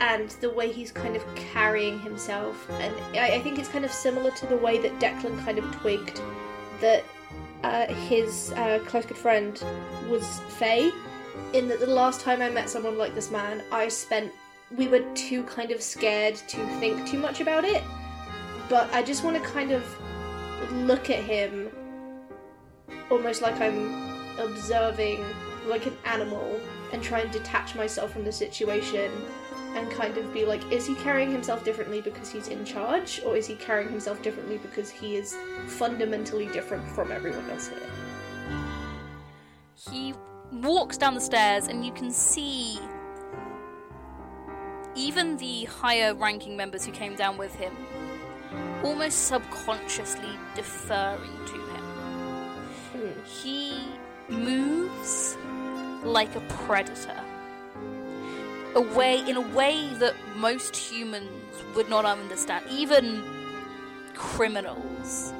and 0.00 0.30
the 0.40 0.48
way 0.48 0.72
he's 0.72 0.90
kind 0.90 1.14
of 1.14 1.22
carrying 1.34 2.00
himself. 2.00 2.70
And 2.70 2.94
I, 3.14 3.34
I 3.34 3.40
think 3.40 3.58
it's 3.58 3.68
kind 3.68 3.84
of 3.84 3.92
similar 3.92 4.30
to 4.30 4.46
the 4.46 4.56
way 4.56 4.78
that 4.78 4.98
Declan 4.98 5.38
kind 5.44 5.58
of 5.58 5.70
twigged 5.76 6.22
that 6.80 7.04
uh, 7.64 7.86
his 7.92 8.52
uh, 8.52 8.78
close 8.86 9.04
good 9.04 9.18
friend 9.18 9.62
was 10.08 10.40
Fae. 10.56 10.90
In 11.52 11.68
that 11.68 11.80
the 11.80 11.86
last 11.86 12.22
time 12.22 12.40
I 12.40 12.48
met 12.48 12.70
someone 12.70 12.96
like 12.96 13.14
this 13.14 13.30
man, 13.30 13.62
I 13.70 13.88
spent. 13.88 14.32
We 14.74 14.88
were 14.88 15.04
too 15.14 15.42
kind 15.42 15.70
of 15.70 15.82
scared 15.82 16.36
to 16.36 16.66
think 16.78 17.06
too 17.06 17.18
much 17.18 17.42
about 17.42 17.64
it. 17.64 17.82
But 18.70 18.90
I 18.94 19.02
just 19.02 19.22
want 19.22 19.36
to 19.36 19.42
kind 19.50 19.72
of 19.72 19.82
look 20.70 21.10
at 21.10 21.22
him 21.22 21.70
almost 23.10 23.42
like 23.42 23.60
I'm 23.60 24.38
observing 24.38 25.24
like 25.66 25.86
an 25.86 25.96
animal 26.04 26.60
and 26.92 27.02
try 27.02 27.20
and 27.20 27.30
detach 27.30 27.74
myself 27.74 28.12
from 28.12 28.24
the 28.24 28.32
situation 28.32 29.10
and 29.76 29.90
kind 29.90 30.16
of 30.16 30.32
be 30.32 30.44
like, 30.44 30.62
is 30.72 30.86
he 30.86 30.94
carrying 30.96 31.30
himself 31.30 31.64
differently 31.64 32.00
because 32.00 32.30
he's 32.30 32.48
in 32.48 32.64
charge, 32.64 33.20
or 33.24 33.36
is 33.36 33.46
he 33.46 33.54
carrying 33.54 33.90
himself 33.90 34.22
differently 34.22 34.58
because 34.58 34.90
he 34.90 35.16
is 35.16 35.36
fundamentally 35.66 36.46
different 36.46 36.86
from 36.88 37.12
everyone 37.12 37.48
else 37.50 37.68
here? 37.68 37.78
He 39.90 40.14
walks 40.52 40.96
down 40.96 41.14
the 41.14 41.20
stairs, 41.20 41.68
and 41.68 41.84
you 41.84 41.92
can 41.92 42.10
see 42.10 42.78
even 44.96 45.36
the 45.36 45.64
higher 45.64 46.14
ranking 46.14 46.56
members 46.56 46.84
who 46.84 46.92
came 46.92 47.14
down 47.14 47.36
with 47.36 47.54
him 47.54 47.76
almost 48.82 49.26
subconsciously 49.26 50.38
deferring 50.54 51.36
to 51.46 51.54
him. 51.54 51.84
Hmm. 52.92 53.24
He 53.24 53.84
moves 54.28 55.36
like 56.04 56.34
a 56.36 56.40
predator. 56.66 57.20
A 58.74 58.80
way 58.80 59.20
in 59.28 59.36
a 59.36 59.40
way 59.40 59.92
that 59.94 60.14
most 60.36 60.76
humans 60.76 61.30
would 61.74 61.88
not 61.88 62.04
understand, 62.04 62.64
even 62.70 63.22
criminals. 64.14 65.32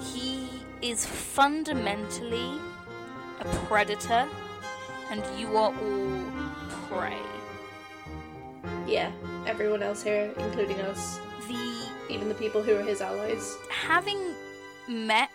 He 0.00 0.48
is 0.82 1.06
fundamentally 1.06 2.60
a 3.40 3.44
predator, 3.66 4.28
and 5.10 5.22
you 5.38 5.56
are 5.56 5.72
all 5.72 6.24
prey. 6.88 7.18
Yeah, 8.86 9.12
everyone 9.46 9.82
else 9.82 10.02
here, 10.02 10.32
including 10.36 10.80
us, 10.80 11.20
even 12.08 12.28
the 12.28 12.34
people 12.34 12.62
who 12.62 12.76
are 12.76 12.82
his 12.82 13.00
allies. 13.00 13.56
having 13.70 14.34
met 14.88 15.30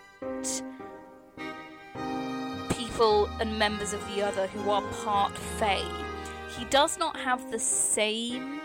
people 2.70 3.28
and 3.40 3.58
members 3.58 3.92
of 3.92 4.00
the 4.14 4.22
other 4.22 4.46
who 4.48 4.70
are 4.70 4.82
part 5.04 5.36
Fae, 5.36 6.04
he 6.56 6.64
does 6.66 6.98
not 6.98 7.16
have 7.16 7.50
the 7.50 7.58
same 7.58 8.60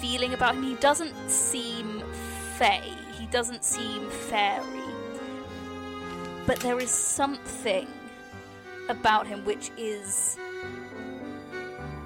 feeling 0.00 0.34
about 0.34 0.54
him. 0.54 0.62
He 0.62 0.74
doesn't 0.76 1.14
seem 1.30 2.02
Fae, 2.58 2.92
he 3.18 3.26
doesn't 3.26 3.64
seem 3.64 4.08
fairy. 4.10 4.80
But 6.46 6.60
there 6.60 6.78
is 6.78 6.90
something 6.90 7.88
about 8.88 9.26
him 9.26 9.44
which 9.44 9.70
is 9.76 10.38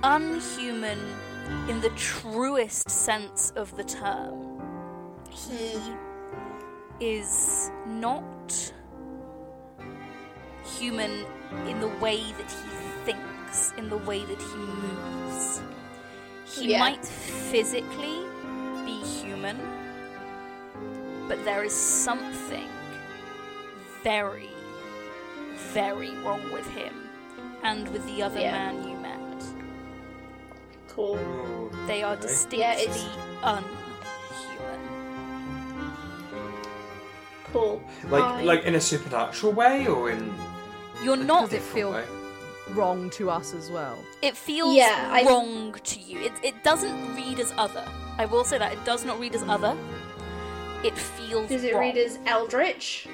unhuman 0.02 0.98
in 1.68 1.80
the 1.80 1.90
truest 1.90 2.90
sense 2.90 3.52
of 3.56 3.74
the 3.76 3.84
term. 3.84 4.60
He 5.30 5.78
is 7.00 7.70
not 7.86 8.72
human 10.78 11.24
in 11.66 11.80
the 11.80 11.88
way 12.00 12.18
that 12.38 12.50
he 12.50 12.70
thinks, 13.04 13.72
in 13.78 13.88
the 13.88 13.96
way 13.98 14.24
that 14.24 14.38
he 14.40 14.56
moves. 14.56 15.62
He 16.44 16.70
Yeah. 16.72 16.80
might 16.80 17.04
physically 17.04 18.20
be 18.84 19.00
human, 19.02 19.58
but 21.28 21.44
there 21.44 21.64
is 21.64 21.74
something 21.74 22.68
very, 24.02 24.50
very 25.72 26.10
wrong 26.24 26.50
with 26.52 26.66
him 26.70 27.08
and 27.62 27.88
with 27.88 28.04
the 28.06 28.22
other 28.22 28.40
Yeah. 28.40 28.52
man 28.52 28.88
you 28.88 28.96
met. 30.90 30.96
Cool. 30.96 31.16
Mm. 31.16 31.86
They 31.86 32.02
are 32.02 32.12
Okay. 32.14 32.22
distinctly 32.22 32.58
Yeah, 32.60 32.74
it's- 32.78 33.06
unhuman. 33.42 34.84
Cool. 37.52 37.82
Like, 38.08 38.22
I- 38.22 38.42
like 38.42 38.64
in 38.64 38.74
a 38.76 38.80
supernatural 38.80 39.52
way, 39.52 39.86
or 39.86 40.10
in 40.10 40.32
You're 41.02 41.16
not. 41.16 41.44
Does 41.50 41.54
it 41.54 41.62
feel 41.62 41.92
way? 41.92 42.04
wrong 42.70 43.10
to 43.10 43.30
us 43.30 43.52
as 43.54 43.70
well? 43.70 43.98
It 44.22 44.36
feels 44.36 44.74
Yeah, 44.74 45.08
I- 45.10 45.24
wrong 45.24 45.74
to 45.82 45.98
you. 46.00 46.20
It, 46.20 46.32
it 46.42 46.62
doesn't 46.62 47.16
read 47.16 47.40
as 47.40 47.52
other. 47.58 47.84
I 48.18 48.26
will 48.26 48.44
say 48.44 48.58
that 48.58 48.72
it 48.72 48.84
does 48.84 49.04
not 49.04 49.18
read 49.18 49.34
as 49.34 49.42
other. 49.48 49.76
It 50.84 50.96
feels. 50.96 51.48
Does 51.48 51.64
it 51.64 51.72
wrong. 51.74 51.82
read 51.82 51.96
as 51.96 52.18
Eldritch? 52.26 53.08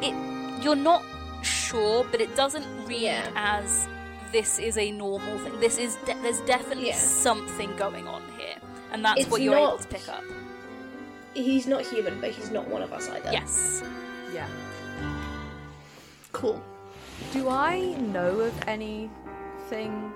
It. 0.00 0.14
you're 0.62 0.74
not 0.76 1.02
sure, 1.42 2.04
but 2.10 2.20
it 2.22 2.34
doesn't 2.36 2.66
read 2.86 3.02
Yeah. 3.02 3.26
as 3.36 3.86
this 4.34 4.58
is 4.58 4.76
a 4.76 4.90
normal 4.90 5.38
thing. 5.38 5.60
This 5.60 5.78
is 5.78 5.94
de- 6.06 6.20
there's 6.20 6.40
definitely 6.40 6.88
Yeah. 6.88 6.96
something 6.96 7.74
going 7.76 8.08
on 8.08 8.20
here, 8.36 8.56
and 8.90 9.04
that's 9.04 9.20
It's 9.20 9.30
what 9.30 9.40
you're 9.42 9.54
able 9.56 9.78
to 9.78 9.86
pick 9.86 10.08
up. 10.08 10.24
He's 11.34 11.68
not 11.68 11.82
human, 11.82 12.20
but 12.20 12.30
he's 12.30 12.50
not 12.50 12.66
one 12.66 12.82
of 12.82 12.92
us 12.92 13.08
either. 13.08 13.30
Yes. 13.30 13.84
Yeah. 14.32 14.48
Cool. 16.32 16.60
Do 17.32 17.48
I 17.48 17.94
know 17.94 18.40
of 18.40 18.52
anything 18.66 20.12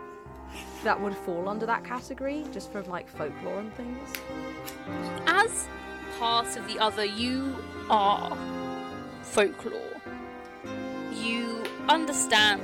that 0.83 1.01
would 1.01 1.15
fall 1.19 1.49
under 1.49 1.65
that 1.67 1.85
category, 1.85 2.45
just 2.53 2.73
from 2.73 2.89
like 2.89 3.09
folklore 3.09 3.61
and 3.61 3.73
things? 3.77 4.09
As 5.29 5.69
part 6.19 6.57
of 6.57 6.67
the 6.67 6.81
other, 6.81 7.05
you 7.05 7.55
are 7.89 8.37
folklore. 9.23 10.01
You 11.13 11.63
understand 11.89 12.63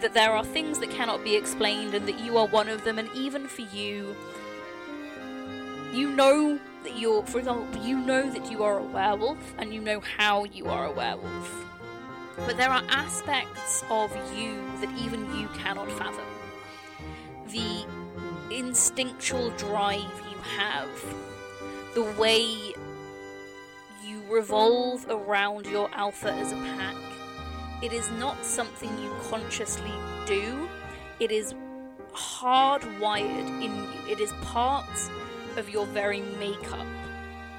that 0.00 0.14
there 0.14 0.32
are 0.32 0.44
things 0.44 0.78
that 0.80 0.90
cannot 0.90 1.24
be 1.24 1.36
explained 1.36 1.94
and 1.94 2.06
that 2.06 2.20
you 2.20 2.36
are 2.38 2.46
one 2.46 2.68
of 2.68 2.84
them, 2.84 2.98
and 2.98 3.08
even 3.14 3.46
for 3.46 3.62
you, 3.62 4.14
you 5.92 6.10
know 6.10 6.58
that 6.82 6.98
you're, 6.98 7.24
for 7.24 7.38
example, 7.38 7.82
you 7.82 7.96
know 7.98 8.28
that 8.30 8.50
you 8.50 8.62
are 8.62 8.78
a 8.78 8.82
werewolf 8.82 9.54
and 9.58 9.72
you 9.72 9.80
know 9.80 10.00
how 10.00 10.44
you 10.44 10.66
are 10.66 10.86
a 10.86 10.92
werewolf. 10.92 11.64
But 12.36 12.56
there 12.56 12.70
are 12.70 12.82
aspects 12.88 13.84
of 13.90 14.10
you 14.36 14.60
that 14.80 14.90
even 14.98 15.24
you 15.38 15.48
cannot 15.56 15.90
fathom. 15.92 16.26
The 17.48 17.86
instinctual 18.50 19.50
drive 19.50 20.00
you 20.00 20.36
have, 20.58 20.88
the 21.94 22.02
way 22.20 22.42
you 24.04 24.22
revolve 24.28 25.06
around 25.08 25.66
your 25.66 25.88
alpha 25.94 26.32
as 26.32 26.52
a 26.52 26.56
pack. 26.56 26.96
It 27.84 27.92
is 27.92 28.10
not 28.12 28.42
something 28.42 28.88
you 28.98 29.14
consciously 29.28 29.92
do, 30.26 30.70
it 31.20 31.30
is 31.30 31.54
hardwired 32.14 33.62
in 33.62 33.74
you. 33.74 34.10
It 34.10 34.20
is 34.20 34.32
part 34.40 34.88
of 35.58 35.68
your 35.68 35.84
very 35.84 36.22
makeup. 36.40 36.86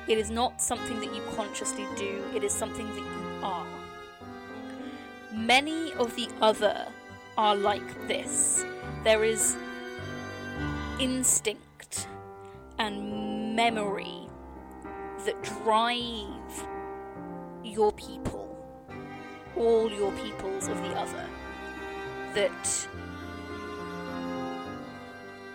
It 0.08 0.18
is 0.18 0.32
not 0.32 0.64
something 0.64 1.00
that 1.00 1.14
you 1.14 1.22
consciously 1.36 1.86
do, 1.96 2.24
it 2.34 2.44
is 2.44 2.52
something 2.52 2.88
that 2.88 2.96
you 2.98 3.44
are. 3.44 3.68
Many 5.32 5.94
of 5.94 6.16
the 6.16 6.28
other 6.42 6.88
are 7.38 7.56
like 7.56 8.08
this. 8.08 8.66
There 9.04 9.24
is 9.24 9.56
instinct 11.00 12.08
and 12.80 13.56
memory 13.56 14.28
that 15.28 15.44
drive 15.44 16.68
your 17.64 17.92
people, 17.92 18.45
all 19.58 19.92
your 19.92 20.12
peoples 20.14 20.68
of 20.68 20.78
the 20.82 20.90
other, 20.90 21.26
that 22.34 22.88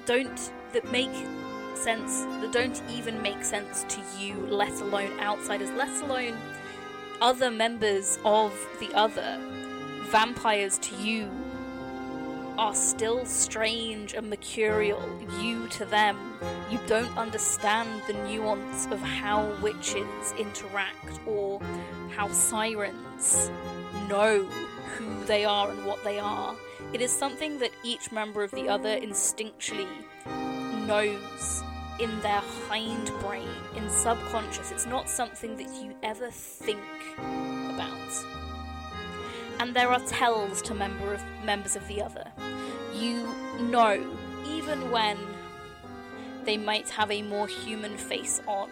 don't, 0.06 0.52
that 0.72 0.90
make 0.90 1.14
sense, 1.74 2.22
that 2.40 2.52
don't 2.52 2.82
even 2.90 3.20
make 3.22 3.44
sense 3.44 3.84
to 3.88 4.00
you, 4.18 4.34
let 4.46 4.72
alone 4.80 5.18
outsiders, 5.20 5.70
let 5.72 6.02
alone 6.02 6.36
other 7.20 7.50
members 7.50 8.18
of 8.24 8.52
the 8.80 8.92
other. 8.94 9.38
Vampires 10.10 10.78
to 10.78 10.96
you 10.96 11.30
are 12.58 12.74
still 12.74 13.24
strange 13.24 14.14
and 14.14 14.28
mercurial. 14.28 15.02
You 15.40 15.68
to 15.68 15.84
them, 15.84 16.18
you 16.70 16.78
don't 16.86 17.16
understand 17.16 18.02
the 18.06 18.14
nuance 18.24 18.86
of 18.86 19.00
how 19.00 19.50
witches 19.62 20.34
interact 20.38 21.20
or 21.26 21.60
how 22.14 22.28
sirens 22.28 23.50
know 24.08 24.44
who 24.44 25.24
they 25.24 25.44
are 25.44 25.70
and 25.70 25.84
what 25.84 26.02
they 26.04 26.18
are. 26.18 26.54
It 26.92 27.00
is 27.00 27.10
something 27.10 27.58
that 27.60 27.70
each 27.84 28.10
member 28.10 28.42
of 28.42 28.50
the 28.50 28.68
other 28.68 28.98
instinctually 28.98 29.86
knows 30.86 31.62
in 32.00 32.18
their 32.20 32.42
hind 32.68 33.12
brain, 33.20 33.48
in 33.76 33.88
subconscious. 33.90 34.72
It's 34.72 34.86
not 34.86 35.08
something 35.08 35.56
that 35.56 35.68
you 35.82 35.94
ever 36.02 36.30
think 36.30 36.80
about. 37.18 38.24
And 39.60 39.74
there 39.74 39.88
are 39.88 40.00
tells 40.00 40.62
to 40.62 40.74
member 40.74 41.12
of 41.12 41.22
members 41.44 41.76
of 41.76 41.86
the 41.86 42.02
other. 42.02 42.24
You 42.94 43.28
know, 43.60 44.02
even 44.48 44.90
when 44.90 45.18
they 46.44 46.56
might 46.56 46.88
have 46.90 47.10
a 47.10 47.22
more 47.22 47.46
human 47.46 47.96
face 47.96 48.40
on, 48.46 48.70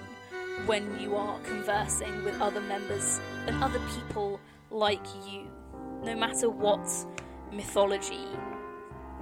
when 0.66 0.98
you 0.98 1.14
are 1.14 1.38
conversing 1.40 2.24
with 2.24 2.40
other 2.40 2.60
members 2.62 3.20
and 3.46 3.62
other 3.62 3.80
people 3.94 4.40
like 4.70 5.04
you, 5.26 5.46
no 6.02 6.14
matter 6.14 6.48
what 6.50 6.86
mythology 7.52 8.26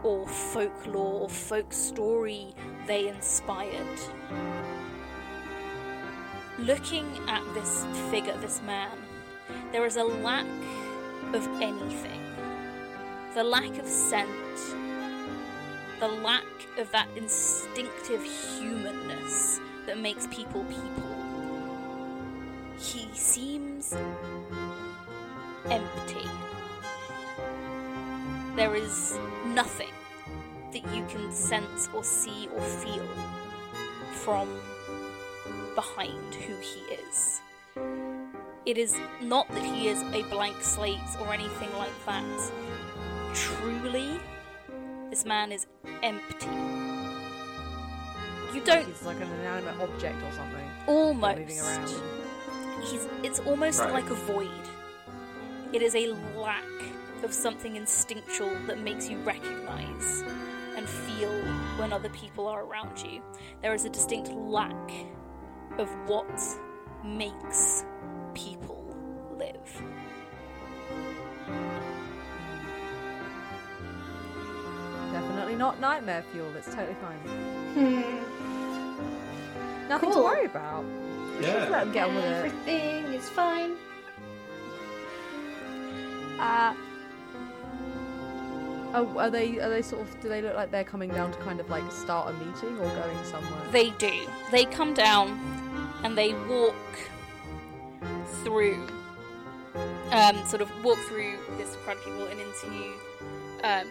or 0.02 0.26
folklore 0.26 1.22
or 1.22 1.28
folk 1.28 1.72
story 1.72 2.54
they 2.86 3.08
inspired. 3.08 4.00
Looking 6.58 7.06
at 7.28 7.42
this 7.54 7.84
figure, 8.10 8.36
this 8.38 8.62
man, 8.62 8.96
there 9.72 9.84
is 9.84 9.96
a 9.96 10.04
lack 10.04 10.46
of 11.32 11.46
anything. 11.60 12.22
The 13.34 13.44
lack 13.44 13.78
of 13.78 13.86
scent, 13.86 14.28
the 16.00 16.08
lack 16.08 16.44
of 16.78 16.90
that 16.92 17.08
instinctive 17.16 18.22
humanness 18.22 19.60
that 19.86 19.98
makes 19.98 20.26
people 20.28 20.64
people. 20.64 21.16
He 22.78 23.08
seems 23.14 23.94
empty. 25.70 26.28
There 28.54 28.74
is 28.74 29.18
nothing 29.46 29.92
that 30.72 30.82
you 30.94 31.04
can 31.08 31.30
sense 31.32 31.88
or 31.94 32.02
see 32.02 32.48
or 32.54 32.60
feel 32.60 33.06
from 34.12 34.48
behind 35.74 36.34
who 36.34 36.54
he 36.56 36.80
is. 36.94 37.40
It 38.64 38.78
is 38.78 38.96
not 39.22 39.48
that 39.50 39.62
he 39.62 39.88
is 39.88 40.02
a 40.12 40.22
blank 40.24 40.56
slate 40.62 40.98
or 41.20 41.32
anything 41.32 41.72
like 41.78 41.92
that. 42.06 42.24
Truly, 43.34 44.18
this 45.10 45.24
man 45.24 45.52
is 45.52 45.66
empty. 46.02 46.46
You 48.54 48.62
don't 48.64 48.86
He's 48.86 49.02
like 49.02 49.20
an 49.20 49.30
inanimate 49.40 49.78
object 49.80 50.16
or 50.22 50.32
something. 50.32 50.64
almost. 50.86 51.38
moving 51.38 51.60
around. 51.60 51.90
He's. 52.84 53.06
It's 53.22 53.40
almost 53.40 53.80
Right. 53.80 53.92
like 53.92 54.10
a 54.10 54.14
void. 54.14 54.50
It 55.72 55.82
is 55.82 55.94
a 55.94 56.08
lack 56.36 56.64
of 57.22 57.32
something 57.32 57.76
instinctual 57.76 58.54
that 58.66 58.78
makes 58.80 59.08
you 59.08 59.18
recognize 59.18 60.22
and 60.76 60.88
feel 60.88 61.32
when 61.78 61.92
other 61.92 62.08
people 62.10 62.46
are 62.46 62.64
around 62.64 63.02
you. 63.02 63.22
There 63.62 63.74
is 63.74 63.84
a 63.84 63.88
distinct 63.90 64.30
lack 64.30 64.90
of 65.78 65.88
what 66.06 66.28
makes 67.04 67.84
people 68.34 68.96
live. 69.36 69.82
Definitely 75.12 75.56
not 75.56 75.80
nightmare 75.80 76.24
fuel. 76.32 76.54
It's 76.56 76.66
totally 76.74 76.96
fine. 77.00 77.18
Hmm. 77.74 78.02
Nothing 79.88 80.12
to 80.12 80.18
worry 80.18 80.46
about. 80.46 80.84
Just 81.40 81.48
let 81.48 81.70
Yeah. 81.70 81.78
them 81.84 81.92
get 81.92 82.08
on 82.08 82.14
with 82.16 82.24
it. 82.24 82.32
Everything 82.32 83.04
is 83.14 83.28
fine. 83.30 83.76
Uh, 86.38 86.74
oh, 88.94 89.14
are 89.18 89.30
they? 89.30 89.58
Are 89.60 89.70
they 89.70 89.82
sort 89.82 90.02
of? 90.02 90.20
Do 90.20 90.28
they 90.28 90.42
look 90.42 90.54
like 90.54 90.70
they're 90.70 90.84
coming 90.84 91.10
down 91.10 91.32
to 91.32 91.38
kind 91.38 91.60
of 91.60 91.68
like 91.70 91.90
start 91.90 92.28
a 92.28 92.32
meeting 92.44 92.78
or 92.78 92.88
going 92.94 93.24
somewhere? 93.24 93.60
They 93.72 93.90
do. 93.90 94.12
They 94.50 94.64
come 94.64 94.94
down 94.94 95.38
and 96.04 96.16
they 96.16 96.34
walk 96.48 96.74
through, 98.44 98.86
um, 100.12 100.44
sort 100.46 100.62
of 100.62 100.70
walk 100.84 100.98
through 101.08 101.36
this 101.56 101.74
crowd 101.84 101.96
of 101.96 102.04
people 102.04 102.26
and 102.26 102.40
into, 102.40 102.92
um, 103.64 103.86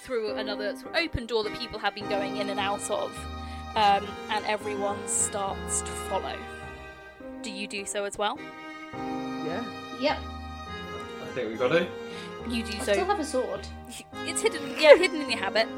through 0.00 0.34
another 0.34 0.76
sort 0.76 0.94
of 0.94 0.96
open 0.96 1.26
door 1.26 1.44
that 1.44 1.58
people 1.58 1.78
have 1.78 1.94
been 1.94 2.08
going 2.08 2.36
in 2.36 2.50
and 2.50 2.60
out 2.60 2.90
of, 2.90 3.10
um, 3.76 4.06
and 4.30 4.44
everyone 4.46 4.98
starts 5.06 5.80
to 5.80 5.90
follow. 6.08 6.36
Do 7.42 7.50
you 7.50 7.66
do 7.66 7.86
so 7.86 8.04
as 8.04 8.18
well? 8.18 8.38
Yeah. 8.92 9.64
Yep. 10.00 10.18
I 11.30 11.32
think 11.32 11.48
we've 11.48 11.58
got 11.58 11.72
it. 11.72 11.88
You 12.48 12.64
do 12.64 12.72
so. 12.72 12.78
I 12.78 12.84
so. 12.84 12.92
still 12.94 13.04
have 13.06 13.20
a 13.20 13.24
sword. 13.24 13.66
it's 14.26 14.42
hidden 14.42 14.62
yeah 14.80 14.96
hidden 14.96 15.20
in 15.20 15.30
your 15.30 15.38
habit 15.38 15.68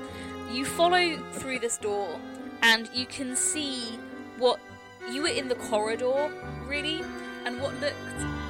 you 0.50 0.64
follow 0.64 1.16
through 1.32 1.58
this 1.58 1.76
door 1.76 2.18
and 2.62 2.88
you 2.94 3.04
can 3.06 3.34
see 3.36 3.98
what 4.38 4.60
you 5.10 5.22
were 5.22 5.28
in 5.28 5.48
the 5.48 5.54
corridor 5.56 6.30
really 6.66 7.02
and 7.44 7.60
what 7.60 7.74
looked 7.80 7.96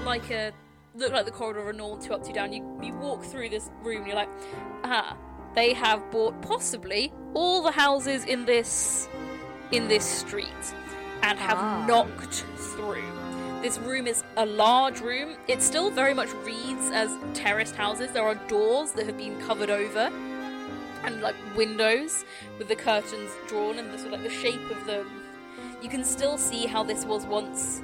like 0.04 0.30
a 0.30 0.52
looked 0.94 1.12
like 1.12 1.24
the 1.24 1.30
corridor 1.30 1.60
of 1.60 1.68
a 1.68 1.72
normal 1.72 1.96
two 1.96 2.12
up 2.12 2.22
two 2.24 2.32
down 2.32 2.52
you 2.52 2.62
you 2.82 2.92
walk 2.94 3.24
through 3.24 3.48
this 3.48 3.70
room 3.82 3.98
and 3.98 4.06
you're 4.08 4.16
like 4.16 4.28
ah 4.84 5.16
they 5.54 5.72
have 5.72 6.10
bought 6.10 6.40
possibly 6.42 7.12
all 7.34 7.62
the 7.62 7.70
houses 7.72 8.24
in 8.24 8.44
this 8.44 9.08
in 9.70 9.88
this 9.88 10.04
street 10.04 10.74
and 11.22 11.38
have 11.38 11.56
Ah. 11.58 11.86
knocked 11.86 12.44
through 12.56 13.02
This 13.62 13.78
room 13.78 14.08
is 14.08 14.24
a 14.36 14.44
large 14.44 15.00
room. 15.00 15.36
It 15.46 15.62
still 15.62 15.88
very 15.88 16.14
much 16.14 16.28
reads 16.44 16.90
as 16.92 17.16
terraced 17.32 17.76
houses. 17.76 18.10
There 18.10 18.24
are 18.24 18.34
doors 18.48 18.90
that 18.92 19.06
have 19.06 19.16
been 19.16 19.40
covered 19.42 19.70
over, 19.70 20.10
and 21.04 21.22
like 21.22 21.36
windows 21.56 22.24
with 22.58 22.66
the 22.66 22.74
curtains 22.74 23.30
drawn 23.46 23.78
and 23.78 23.94
the 23.94 23.98
sort 23.98 24.14
of 24.14 24.20
like 24.20 24.28
the 24.28 24.36
shape 24.36 24.68
of 24.68 24.84
them. 24.84 25.06
You 25.80 25.88
can 25.88 26.02
still 26.02 26.36
see 26.38 26.66
how 26.66 26.82
this 26.82 27.04
was 27.04 27.24
once 27.24 27.82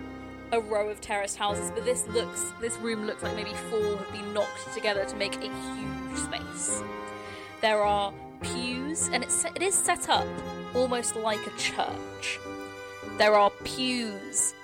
a 0.51 0.59
row 0.59 0.89
of 0.89 1.01
terraced 1.01 1.37
houses, 1.37 1.71
but 1.73 1.85
this 1.85 2.09
looks 2.09 2.53
this 2.61 2.77
room 2.79 3.07
looks 3.07 3.23
like 3.23 3.37
maybe 3.37 3.55
four 3.71 3.99
have 3.99 4.11
been 4.11 4.35
knocked 4.35 4.75
together 4.75 5.05
to 5.05 5.15
make 5.15 5.37
a 5.37 5.43
huge 5.43 6.19
space. 6.19 6.83
There 7.61 7.85
are 7.85 8.13
pews, 8.43 9.11
and 9.13 9.23
it's 9.23 9.45
it 9.45 9.63
is 9.63 9.77
set 9.77 10.09
up 10.09 10.27
almost 10.75 11.15
like 11.15 11.47
a 11.47 11.57
church. 11.57 12.41
There 13.17 13.35
are 13.37 13.51
pews 13.63 14.55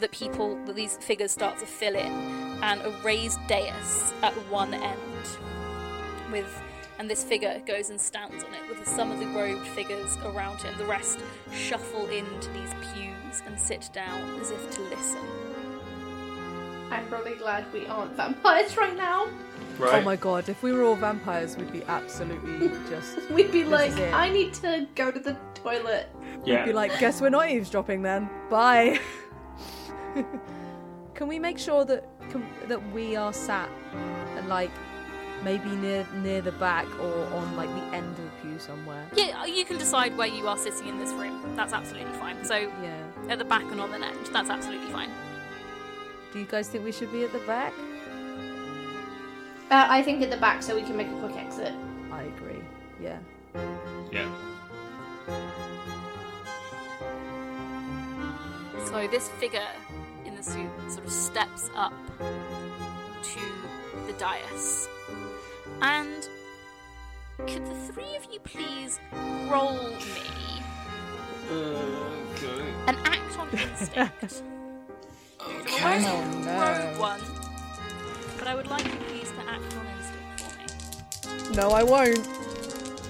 that 0.00 0.10
people 0.12 0.56
that 0.66 0.76
these 0.76 0.96
figures 0.98 1.32
start 1.32 1.58
to 1.58 1.66
fill 1.66 1.94
in, 1.94 2.12
and 2.62 2.80
a 2.82 2.90
raised 3.04 3.38
dais 3.46 4.12
at 4.22 4.32
one 4.50 4.74
end 4.74 4.98
with 6.30 6.62
and 6.98 7.10
this 7.10 7.22
figure 7.22 7.60
goes 7.66 7.90
and 7.90 8.00
stands 8.00 8.42
on 8.42 8.54
it 8.54 8.68
with 8.68 8.86
some 8.88 9.10
of 9.10 9.18
the 9.18 9.26
robed 9.26 9.66
figures 9.68 10.16
around 10.24 10.60
him. 10.62 10.76
The 10.78 10.86
rest 10.86 11.20
shuffle 11.52 12.06
into 12.06 12.48
these 12.50 12.70
pews 12.80 13.42
and 13.46 13.58
sit 13.58 13.90
down 13.92 14.40
as 14.40 14.50
if 14.50 14.70
to 14.72 14.80
listen. 14.82 15.20
I'm 16.90 17.08
really 17.10 17.34
glad 17.34 17.70
we 17.72 17.86
aren't 17.86 18.12
vampires 18.12 18.76
right 18.76 18.96
now. 18.96 19.28
Right. 19.78 20.00
Oh 20.00 20.02
my 20.02 20.16
god, 20.16 20.48
if 20.48 20.62
we 20.62 20.72
were 20.72 20.84
all 20.84 20.94
vampires, 20.94 21.56
we'd 21.56 21.72
be 21.72 21.82
absolutely 21.84 22.68
just. 22.88 23.30
We'd 23.30 23.52
be 23.52 23.64
like, 23.64 23.90
is 23.90 23.98
it. 23.98 24.14
I 24.14 24.30
need 24.30 24.54
to 24.54 24.86
go 24.94 25.10
to 25.10 25.18
the 25.18 25.36
toilet. 25.54 26.08
yeah. 26.44 26.60
We'd 26.60 26.70
be 26.70 26.72
like, 26.72 26.98
guess 26.98 27.20
we're 27.20 27.28
not 27.28 27.50
eavesdropping 27.50 28.02
then. 28.02 28.30
Bye. 28.48 29.00
can 31.14 31.28
we 31.28 31.38
make 31.38 31.58
sure 31.58 31.84
that 31.84 32.04
can, 32.30 32.46
that 32.68 32.92
we 32.92 33.16
are 33.16 33.32
sat 33.32 33.68
and 34.36 34.48
like 34.48 34.70
maybe 35.42 35.68
near 35.76 36.06
near 36.22 36.40
the 36.40 36.52
back 36.52 36.86
or 37.00 37.24
on 37.34 37.56
like 37.56 37.68
the 37.70 37.96
end 37.96 38.08
of 38.10 38.16
the 38.24 38.30
pew 38.42 38.58
somewhere? 38.58 39.06
Yeah, 39.14 39.44
you 39.44 39.64
can 39.64 39.78
decide 39.78 40.16
where 40.16 40.26
you 40.28 40.46
are 40.48 40.56
sitting 40.58 40.88
in 40.88 40.98
this 40.98 41.10
room. 41.12 41.54
That's 41.56 41.72
absolutely 41.72 42.12
fine. 42.14 42.44
So 42.44 42.56
Yeah. 42.56 43.02
at 43.28 43.38
the 43.38 43.44
back 43.44 43.64
and 43.64 43.80
on 43.80 43.90
the 43.90 44.04
end, 44.04 44.26
that's 44.32 44.50
absolutely 44.50 44.90
fine. 44.92 45.10
Do 46.32 46.40
you 46.40 46.46
guys 46.46 46.68
think 46.68 46.84
we 46.84 46.92
should 46.92 47.12
be 47.12 47.24
at 47.24 47.32
the 47.32 47.38
back? 47.40 47.72
Uh, 49.70 49.86
I 49.88 50.02
think 50.02 50.22
at 50.22 50.30
the 50.30 50.36
back 50.36 50.62
so 50.62 50.74
we 50.76 50.82
can 50.82 50.96
make 50.96 51.08
a 51.08 51.18
quick 51.20 51.36
exit. 51.36 51.72
I 52.12 52.22
agree. 52.22 52.62
Yeah. 53.00 53.18
Yeah. 54.12 54.28
So 58.86 59.08
this 59.08 59.28
figure 59.40 59.66
in 60.54 60.70
sort 60.88 61.04
of 61.06 61.12
steps 61.12 61.70
up 61.74 61.92
to 63.22 63.40
the 64.06 64.12
dais. 64.14 64.88
And 65.82 66.28
could 67.46 67.66
the 67.66 67.74
three 67.92 68.16
of 68.16 68.26
you 68.32 68.40
please 68.40 68.98
roll 69.50 69.74
me 69.74 70.62
Okay. 71.50 72.74
an 72.88 72.96
act 73.04 73.38
on 73.38 73.48
instinct? 73.50 74.42
Okay. 75.38 76.00
So 76.02 76.08
Oh, 76.08 76.40
no. 76.44 76.60
rogue 76.60 76.98
one, 76.98 77.20
but 78.38 78.48
I 78.48 78.54
would 78.56 78.66
like 78.68 78.84
you 78.84 78.98
please 79.06 79.30
to 79.30 79.40
act 79.48 79.76
on 79.76 79.86
instinct 79.96 80.40
for 80.40 81.50
me. 81.50 81.56
No, 81.56 81.70
I 81.70 81.82
won't. 81.84 82.26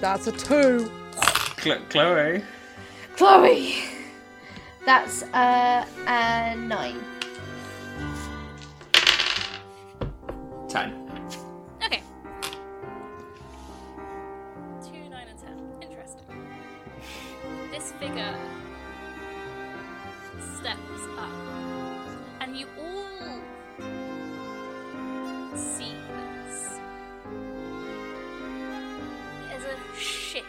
That's 0.01 0.27
a 0.27 0.31
two. 0.33 0.91
Chlo- 1.15 1.89
Chloe. 1.89 2.43
Chloe! 3.15 3.75
That's 4.85 5.23
uh, 5.33 5.85
a 6.05 6.55
nine. 6.57 6.99
Ten. 10.67 11.09
Okay. 11.81 12.01
Two, 14.83 15.09
nine, 15.09 15.27
and 15.29 15.39
ten. 15.39 15.57
Interesting. 15.81 16.25
This 17.71 17.93
figure 17.93 18.35
steps 20.59 21.03
up, 21.17 21.31
and 22.41 22.57
you 22.57 22.67
all 22.77 23.39
see 25.55 25.95
this. 26.09 26.79
There's 29.47 29.63
a 29.63 29.97
shift 29.97 30.45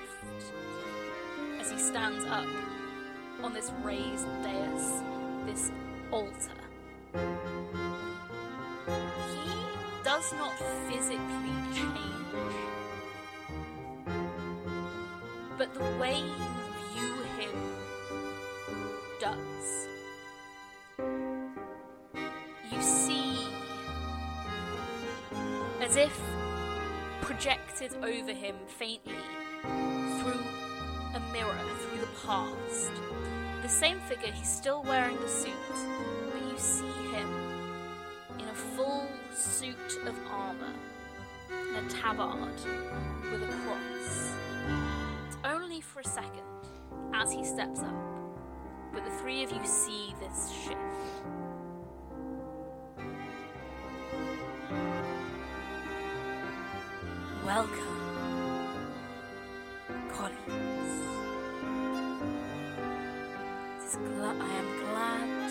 as 1.61 1.71
he 1.71 1.79
stands 1.79 2.25
up 2.25 2.49
on 3.43 3.55
this 3.55 3.71
raised 3.85 4.27
dais, 4.43 5.03
this 5.47 5.71
altar. 6.11 6.68
Does 10.21 10.33
not 10.33 10.53
physically 10.91 11.55
change, 11.73 12.57
but 15.57 15.73
the 15.75 15.85
way 16.01 16.17
you 16.19 16.49
view 16.93 17.15
him 17.39 17.55
does. 19.21 19.87
You 22.69 22.83
see, 22.83 23.47
as 25.81 25.95
if 25.95 26.21
projected 27.21 27.95
over 28.03 28.33
him 28.33 28.57
faintly 28.67 29.15
through 29.63 30.43
a 31.15 31.21
mirror, 31.33 31.61
through 31.79 32.01
the 32.01 32.09
past. 32.27 32.91
The 33.63 33.69
same 33.69 34.01
figure, 34.01 34.33
he's 34.33 34.51
still 34.53 34.83
wearing 34.83 35.17
the 35.21 35.29
suit, 35.29 35.53
but 36.33 36.43
you 36.43 36.59
see 36.59 36.98
tabard 42.01 42.53
with 43.31 43.43
a 43.43 43.47
cross. 43.65 44.33
Only 45.45 45.81
for 45.81 46.01
a 46.01 46.05
second 46.05 46.43
as 47.15 47.33
he 47.33 47.45
steps 47.45 47.81
up, 47.81 47.95
but 48.93 49.05
the 49.05 49.11
three 49.19 49.43
of 49.43 49.51
you 49.51 49.65
see 49.67 50.15
this 50.21 50.51
shift. 50.51 50.77
Welcome, 57.45 58.89
colleagues. 60.13 60.95
Gla- 63.97 64.37
I 64.39 64.53
am 64.63 64.69
glad 64.85 65.51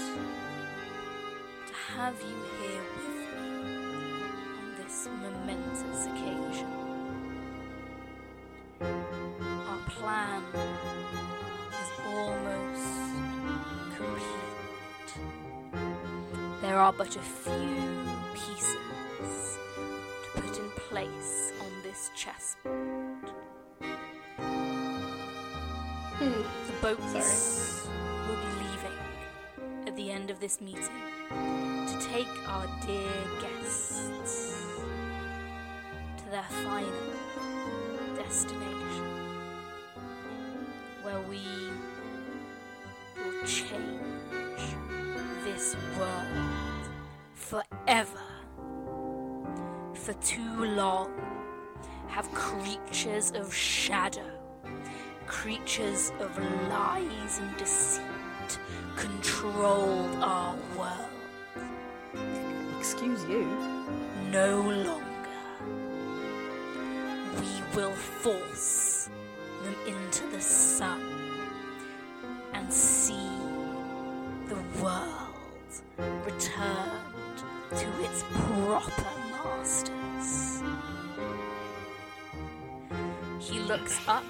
to 1.67 1.73
have 1.95 2.15
you 2.21 2.37
here 2.61 2.83
momentous 5.87 6.05
occasion. 6.07 6.67
Our 8.81 9.79
plan 9.89 10.43
is 11.71 11.89
almost 12.07 12.87
complete. 13.95 15.11
There 16.61 16.77
are 16.77 16.93
but 16.93 17.15
a 17.15 17.19
few 17.19 18.05
pieces 18.33 19.57
to 20.23 20.41
put 20.41 20.57
in 20.57 20.69
place 20.89 21.51
on 21.61 21.71
this 21.83 22.11
chessboard. 22.15 23.31
Hmm. 26.19 26.41
The 26.67 26.73
boats 26.81 27.87
will 28.27 28.35
be 28.35 28.51
leaving 28.63 28.97
at 29.87 29.95
the 29.95 30.11
end 30.11 30.29
of 30.29 30.39
this 30.39 30.59
meeting 30.61 30.81
to 31.29 32.07
take 32.11 32.27
our 32.49 32.67
dear 32.85 33.11
guests 33.41 34.47
to 36.27 36.31
their 36.31 36.43
final 36.43 36.91
destination, 38.15 39.05
where 41.01 41.21
we 41.21 41.41
will 43.15 43.45
change 43.45 44.75
this 45.43 45.75
world 45.97 46.89
forever. 47.33 48.19
For 49.93 50.13
too 50.21 50.65
long 50.65 51.11
have 52.07 52.29
creatures 52.31 53.31
of 53.31 53.53
shadow 53.53 54.37
creatures 55.27 56.13
of 56.21 56.37
lies 56.69 57.39
and 57.39 57.57
deceit 57.57 58.01
controlled 58.95 60.15
our 60.21 60.55
world. 60.77 61.09
Excuse 62.79 63.21
you. 63.25 63.45
No 64.31 64.61
longer. 64.61 65.06
We 67.77 67.83
will 67.83 67.91
force 67.91 69.07
them 69.63 69.75
into 69.85 70.25
the 70.31 70.41
sun 70.41 70.99
and 72.51 72.73
see 72.73 73.29
the 74.47 74.81
world 74.81 75.35
returned 76.25 77.37
to 77.75 78.03
its 78.03 78.23
proper 78.33 79.11
masters. 79.29 80.63
He 83.39 83.59
looks 83.59 83.99
up. 84.07 84.23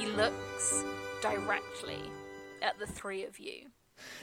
He 0.00 0.06
looks 0.06 0.84
directly 1.22 2.00
at 2.62 2.80
the 2.80 2.86
three 2.88 3.24
of 3.24 3.38
you. 3.38 3.66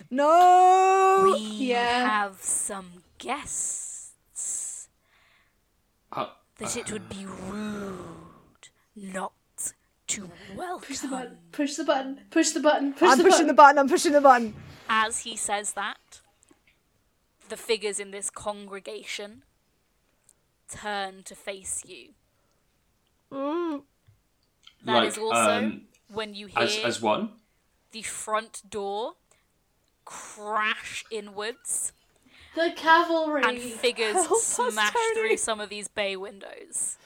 No. 0.09 1.31
We 1.31 1.39
Yeah. 1.39 2.09
have 2.09 2.41
some 2.41 3.03
guests. 3.19 4.89
Uh, 6.11 6.27
That 6.61 6.77
it 6.77 6.91
would 6.91 7.09
be 7.09 7.25
rude 7.25 8.69
not 8.95 9.33
to 10.07 10.29
welcome. 10.55 10.87
Push 10.87 10.99
the 10.99 11.07
button. 11.07 11.37
Push 11.51 11.73
the 11.75 11.83
button. 11.83 12.19
Push 12.29 12.49
the 12.51 12.59
button. 12.59 12.93
Push 12.93 13.09
I'm 13.09 13.17
the 13.17 13.23
pushing 13.23 13.31
button. 13.31 13.47
the 13.47 13.53
button. 13.53 13.77
I'm 13.79 13.89
pushing 13.89 14.11
the 14.11 14.21
button. 14.21 14.53
As 14.87 15.19
he 15.21 15.35
says 15.35 15.73
that, 15.73 16.21
the 17.49 17.57
figures 17.57 17.99
in 17.99 18.11
this 18.11 18.29
congregation 18.29 19.43
turn 20.69 21.23
to 21.23 21.35
face 21.35 21.83
you. 21.85 22.09
Mm. 23.31 23.83
That 24.85 25.05
is 25.05 25.17
like, 25.17 25.23
also 25.23 25.51
um, 25.51 25.81
when 26.13 26.35
you 26.35 26.47
hear 26.47 26.63
as 26.63 26.77
as 26.83 27.01
one. 27.01 27.29
the 27.91 28.01
front 28.01 28.61
door 28.69 29.13
crash 30.05 31.05
inwards 31.11 31.93
The 32.55 32.71
cavalry. 32.75 33.43
and 33.45 33.59
figures 33.61 34.13
Help 34.13 34.41
smash 34.41 34.91
Tony. 34.93 35.13
through 35.15 35.37
some 35.37 35.59
of 35.61 35.69
these 35.69 35.87
bay 35.87 36.15
windows. 36.15 36.97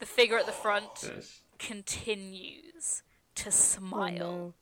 The 0.00 0.06
figure 0.06 0.36
at 0.38 0.46
the 0.46 0.52
front 0.52 0.88
Yes. 1.02 1.40
continues 1.58 3.02
to 3.36 3.48
Oh 3.48 3.50
smile. 3.50 4.14
no. 4.18 4.54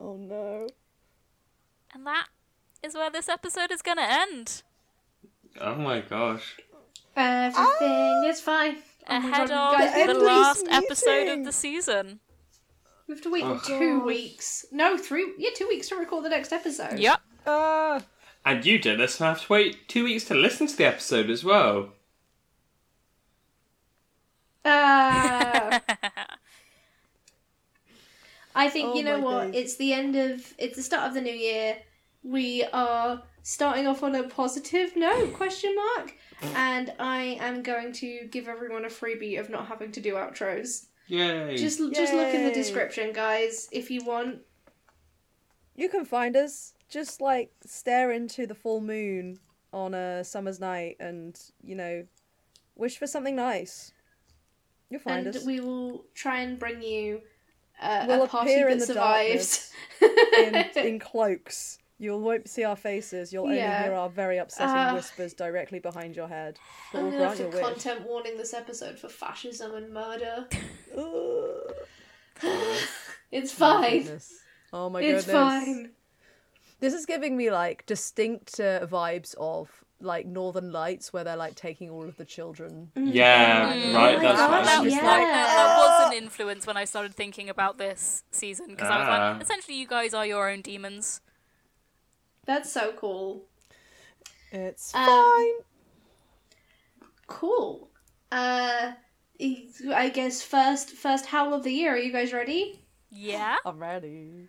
Oh 0.00 0.16
no. 0.16 0.68
And 1.94 2.06
that 2.06 2.26
is 2.82 2.94
where 2.94 3.10
this 3.10 3.28
episode 3.28 3.70
is 3.70 3.82
going 3.82 3.96
to 3.98 4.02
end. 4.10 4.62
Oh 5.60 5.74
my 5.76 6.00
gosh. 6.00 6.56
Everything 7.16 8.24
is 8.26 8.40
fine. 8.40 8.76
Oh 9.08 9.16
Ahead 9.16 9.48
God, 9.48 9.72
of 9.74 9.78
guys, 9.80 9.92
the 9.94 10.00
endless 10.00 10.22
last 10.22 10.66
episode 10.70 11.28
of 11.28 11.44
the 11.44 11.52
season. 11.52 12.20
We 13.08 13.14
have 13.14 13.22
to 13.24 13.30
wait 13.30 13.44
Oh, 13.44 13.58
two 13.66 13.98
gosh. 13.98 14.06
weeks. 14.06 14.66
No, 14.70 14.96
three. 14.96 15.32
Yeah, 15.36 15.50
two 15.56 15.66
weeks 15.66 15.88
to 15.88 15.96
record 15.96 16.24
the 16.24 16.28
next 16.28 16.52
episode. 16.52 16.98
Yep. 16.98 17.20
Uh, 17.44 18.00
And 18.44 18.64
you, 18.64 18.78
Dennis, 18.78 19.18
have 19.18 19.42
to 19.42 19.52
wait 19.52 19.88
two 19.88 20.04
weeks 20.04 20.24
to 20.24 20.34
listen 20.34 20.66
to 20.66 20.76
the 20.76 20.86
episode 20.86 21.28
as 21.30 21.44
well. 21.44 21.90
Uh, 24.64 25.78
I 28.54 28.68
think 28.68 28.90
Oh 28.90 28.94
you 28.94 29.02
know 29.02 29.20
what? 29.20 29.52
days. 29.52 29.62
It's 29.62 29.76
the 29.76 29.92
end 29.92 30.16
of. 30.16 30.54
It's 30.58 30.76
the 30.76 30.82
start 30.82 31.08
of 31.08 31.14
the 31.14 31.20
new 31.20 31.32
year. 31.32 31.76
We 32.22 32.64
are 32.72 33.22
starting 33.42 33.86
off 33.86 34.02
on 34.02 34.14
a 34.14 34.24
positive 34.24 34.96
note? 34.96 35.32
Question 35.34 35.74
mark. 35.96 36.14
And 36.54 36.92
I 36.98 37.38
am 37.40 37.62
going 37.62 37.92
to 37.94 38.26
give 38.30 38.48
everyone 38.48 38.84
a 38.84 38.88
freebie 38.88 39.38
of 39.38 39.50
not 39.50 39.66
having 39.66 39.92
to 39.92 40.00
do 40.00 40.14
outros. 40.14 40.86
Yay. 41.06 41.56
Just 41.56 41.78
just 41.94 42.12
look 42.14 42.34
in 42.34 42.44
the 42.44 42.52
description, 42.52 43.12
guys, 43.12 43.68
if 43.72 43.90
you 43.90 44.04
want. 44.04 44.38
you 45.76 45.88
can 45.88 46.04
find 46.04 46.36
us. 46.36 46.72
Just 46.90 47.20
like 47.20 47.50
stare 47.64 48.10
into 48.10 48.46
the 48.46 48.54
full 48.54 48.80
moon 48.80 49.38
on 49.72 49.94
a 49.94 50.24
summer's 50.24 50.58
night, 50.60 50.96
and 51.00 51.38
you 51.62 51.74
know, 51.76 52.04
wish 52.76 52.98
for 52.98 53.06
something 53.06 53.36
nice. 53.36 53.92
You'll 54.90 55.00
find 55.00 55.26
and 55.26 55.36
us. 55.36 55.46
we 55.46 55.60
will 55.60 56.04
try 56.14 56.40
and 56.40 56.58
bring 56.58 56.82
you 56.82 57.20
uh, 57.80 58.04
We'll 58.08 58.24
a 58.24 58.28
party 58.28 58.54
that 58.56 58.70
in 58.72 58.78
the 58.78 58.86
survives. 58.86 59.72
in, 60.36 60.54
in 60.76 60.98
cloaks. 60.98 61.78
You 61.98 62.16
won't 62.16 62.48
see 62.48 62.64
our 62.64 62.76
faces. 62.76 63.32
You'll 63.32 63.44
only 63.44 63.58
Yeah. 63.58 63.84
hear 63.84 63.92
our 63.92 64.08
very 64.08 64.38
upsetting 64.38 64.74
Uh, 64.74 64.94
whispers 64.94 65.32
directly 65.34 65.78
behind 65.78 66.16
your 66.16 66.26
head. 66.28 66.58
But 66.92 66.98
I'm 67.00 67.04
we'll 67.04 67.12
gonna 67.18 67.28
have 67.28 67.38
your 67.38 67.48
wish. 67.50 67.60
content 67.62 68.00
warning 68.08 68.36
this 68.38 68.52
episode 68.54 68.98
for 68.98 69.08
fascism 69.08 69.74
and 69.74 69.92
murder. 69.92 70.48
It's 73.32 73.60
Oh 73.60 73.68
my 73.78 73.82
fine. 73.82 73.98
goodness. 74.02 74.34
Oh 74.72 74.90
my 74.90 75.02
it's 75.02 75.26
goodness. 75.26 75.42
fine. 75.42 75.90
This 76.80 76.94
is 76.94 77.06
giving 77.06 77.36
me 77.36 77.50
like 77.50 77.84
distinct 77.86 78.58
uh, 78.58 78.86
vibes 78.86 79.34
of 79.38 79.68
like 80.02 80.24
Northern 80.26 80.72
Lights, 80.72 81.12
where 81.12 81.24
they're 81.24 81.36
like 81.36 81.54
taking 81.54 81.90
all 81.90 82.04
of 82.08 82.16
the 82.16 82.24
children. 82.24 82.90
yeah, 82.96 83.70
Mm. 83.72 83.94
right. 83.94 84.16
Oh 84.16 84.20
That's 84.20 84.38
gosh, 84.40 84.50
what 84.50 84.60
I 84.60 84.64
that 84.64 84.76
was 84.78 84.84
was 84.86 84.94
yeah. 84.94 85.06
like 85.06 85.26
that, 85.26 85.46
that 85.56 85.76
was 85.78 86.06
an 86.10 86.22
influence 86.22 86.66
when 86.66 86.76
I 86.78 86.84
started 86.86 87.14
thinking 87.14 87.50
about 87.50 87.76
this 87.76 88.24
season 88.30 88.68
because 88.68 88.88
I 88.88 88.98
was 88.98 89.08
Ah. 89.08 89.32
like, 89.32 89.42
essentially, 89.42 89.76
you 89.76 89.86
guys 89.86 90.14
are 90.14 90.24
your 90.26 90.48
own 90.50 90.62
demons. 90.62 91.20
That's 92.46 92.72
so 92.72 92.92
cool. 92.92 93.44
It's 94.50 94.94
Um, 94.94 95.04
fine. 95.06 95.52
Cool. 97.26 97.90
Uh, 98.32 98.92
I 99.94 100.08
guess 100.12 100.42
first 100.42 100.90
first 100.90 101.26
howl 101.26 101.54
of 101.54 101.62
the 101.62 101.72
year. 101.72 101.94
Are 101.94 101.98
you 101.98 102.12
guys 102.12 102.32
ready? 102.32 102.84
Yeah. 103.10 103.56
I'm 103.64 103.78
ready. 103.78 104.48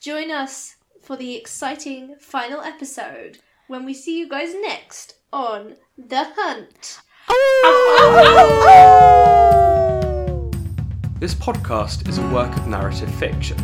Join 0.00 0.30
us 0.30 0.76
for 1.02 1.16
the 1.16 1.34
exciting 1.34 2.14
final 2.20 2.60
episode 2.60 3.38
when 3.66 3.84
we 3.84 3.92
see 3.92 4.18
you 4.18 4.28
guys 4.28 4.54
next 4.54 5.16
on 5.32 5.74
The 5.98 6.24
Hunt. 6.36 7.00
This 11.18 11.34
podcast 11.34 12.08
is 12.08 12.18
a 12.18 12.28
work 12.28 12.56
of 12.56 12.68
narrative 12.68 13.12
fiction. 13.16 13.58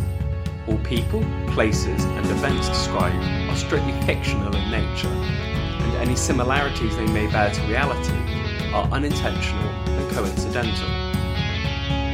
All 0.67 0.77
people, 0.79 1.23
places, 1.47 2.03
and 2.03 2.25
events 2.25 2.67
described 2.67 3.23
are 3.49 3.55
strictly 3.55 3.93
fictional 4.01 4.53
in 4.53 4.69
nature, 4.69 5.07
and 5.07 5.95
any 5.95 6.15
similarities 6.15 6.95
they 6.97 7.07
may 7.07 7.27
bear 7.27 7.53
to 7.53 7.61
reality 7.67 8.13
are 8.73 8.85
unintentional 8.91 9.69
and 9.69 10.11
coincidental. 10.11 10.87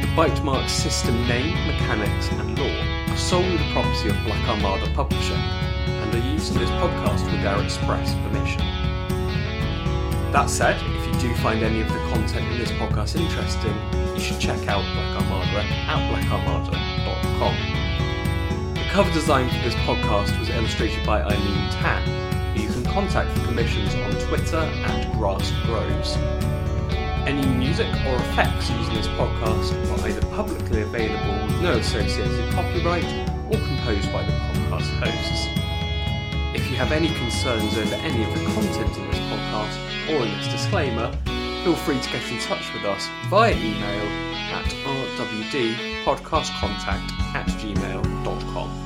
The 0.00 0.12
Bite 0.16 0.42
Marks 0.44 0.72
system 0.72 1.26
name, 1.26 1.54
mechanics, 1.66 2.30
and 2.30 2.58
lore 2.58 2.95
are 3.16 3.18
solely 3.18 3.56
the 3.56 3.72
property 3.72 4.10
of 4.10 4.24
Black 4.24 4.46
Armada 4.46 4.92
Publishing 4.92 5.38
and 5.38 6.14
are 6.14 6.32
used 6.32 6.52
in 6.52 6.58
this 6.58 6.68
podcast 6.70 7.24
with 7.24 7.40
their 7.42 7.62
express 7.62 8.14
permission. 8.16 8.60
That 10.32 10.50
said, 10.50 10.76
if 10.76 11.06
you 11.06 11.14
do 11.20 11.34
find 11.36 11.62
any 11.62 11.80
of 11.80 11.88
the 11.88 11.98
content 12.10 12.46
in 12.52 12.58
this 12.58 12.70
podcast 12.72 13.16
interesting, 13.18 13.74
you 14.14 14.20
should 14.20 14.38
check 14.38 14.68
out 14.68 14.84
Black 14.92 15.22
Armada 15.22 15.64
at 15.88 16.12
blackarmada.com. 16.12 17.54
The 18.74 18.84
cover 18.90 19.10
design 19.14 19.48
for 19.48 19.64
this 19.64 19.74
podcast 19.86 20.38
was 20.38 20.50
illustrated 20.50 21.06
by 21.06 21.22
Eileen 21.22 21.70
Tan, 21.70 22.58
you 22.58 22.68
can 22.68 22.84
contact 22.84 23.30
for 23.38 23.46
commissions 23.46 23.94
on 23.94 24.10
Twitter 24.28 24.58
and 24.58 25.10
Grass 25.14 25.50
Grows. 25.64 26.55
Any 27.26 27.44
music 27.44 27.88
or 28.06 28.14
effects 28.14 28.70
used 28.70 28.88
in 28.90 28.94
this 28.94 29.08
podcast 29.08 29.74
are 29.90 29.98
either 30.08 30.20
publicly 30.28 30.82
available 30.82 31.44
with 31.44 31.60
no 31.60 31.72
associated 31.72 32.52
copyright 32.52 33.02
or 33.48 33.58
composed 33.58 34.12
by 34.12 34.22
the 34.22 34.30
podcast 34.30 34.88
hosts. 35.02 35.48
If 36.54 36.70
you 36.70 36.76
have 36.76 36.92
any 36.92 37.08
concerns 37.08 37.76
over 37.76 37.96
any 37.96 38.22
of 38.22 38.32
the 38.32 38.44
content 38.52 38.96
in 38.96 39.10
this 39.10 39.18
podcast 39.18 39.76
or 40.08 40.22
in 40.24 40.30
this 40.38 40.46
disclaimer, 40.46 41.10
feel 41.64 41.74
free 41.74 41.98
to 41.98 42.10
get 42.10 42.22
in 42.30 42.38
touch 42.38 42.72
with 42.72 42.84
us 42.84 43.08
via 43.28 43.56
email 43.56 44.06
at 44.54 44.66
rwdpodcastcontact 44.86 47.10
at 47.34 47.48
gmail.com. 47.48 48.85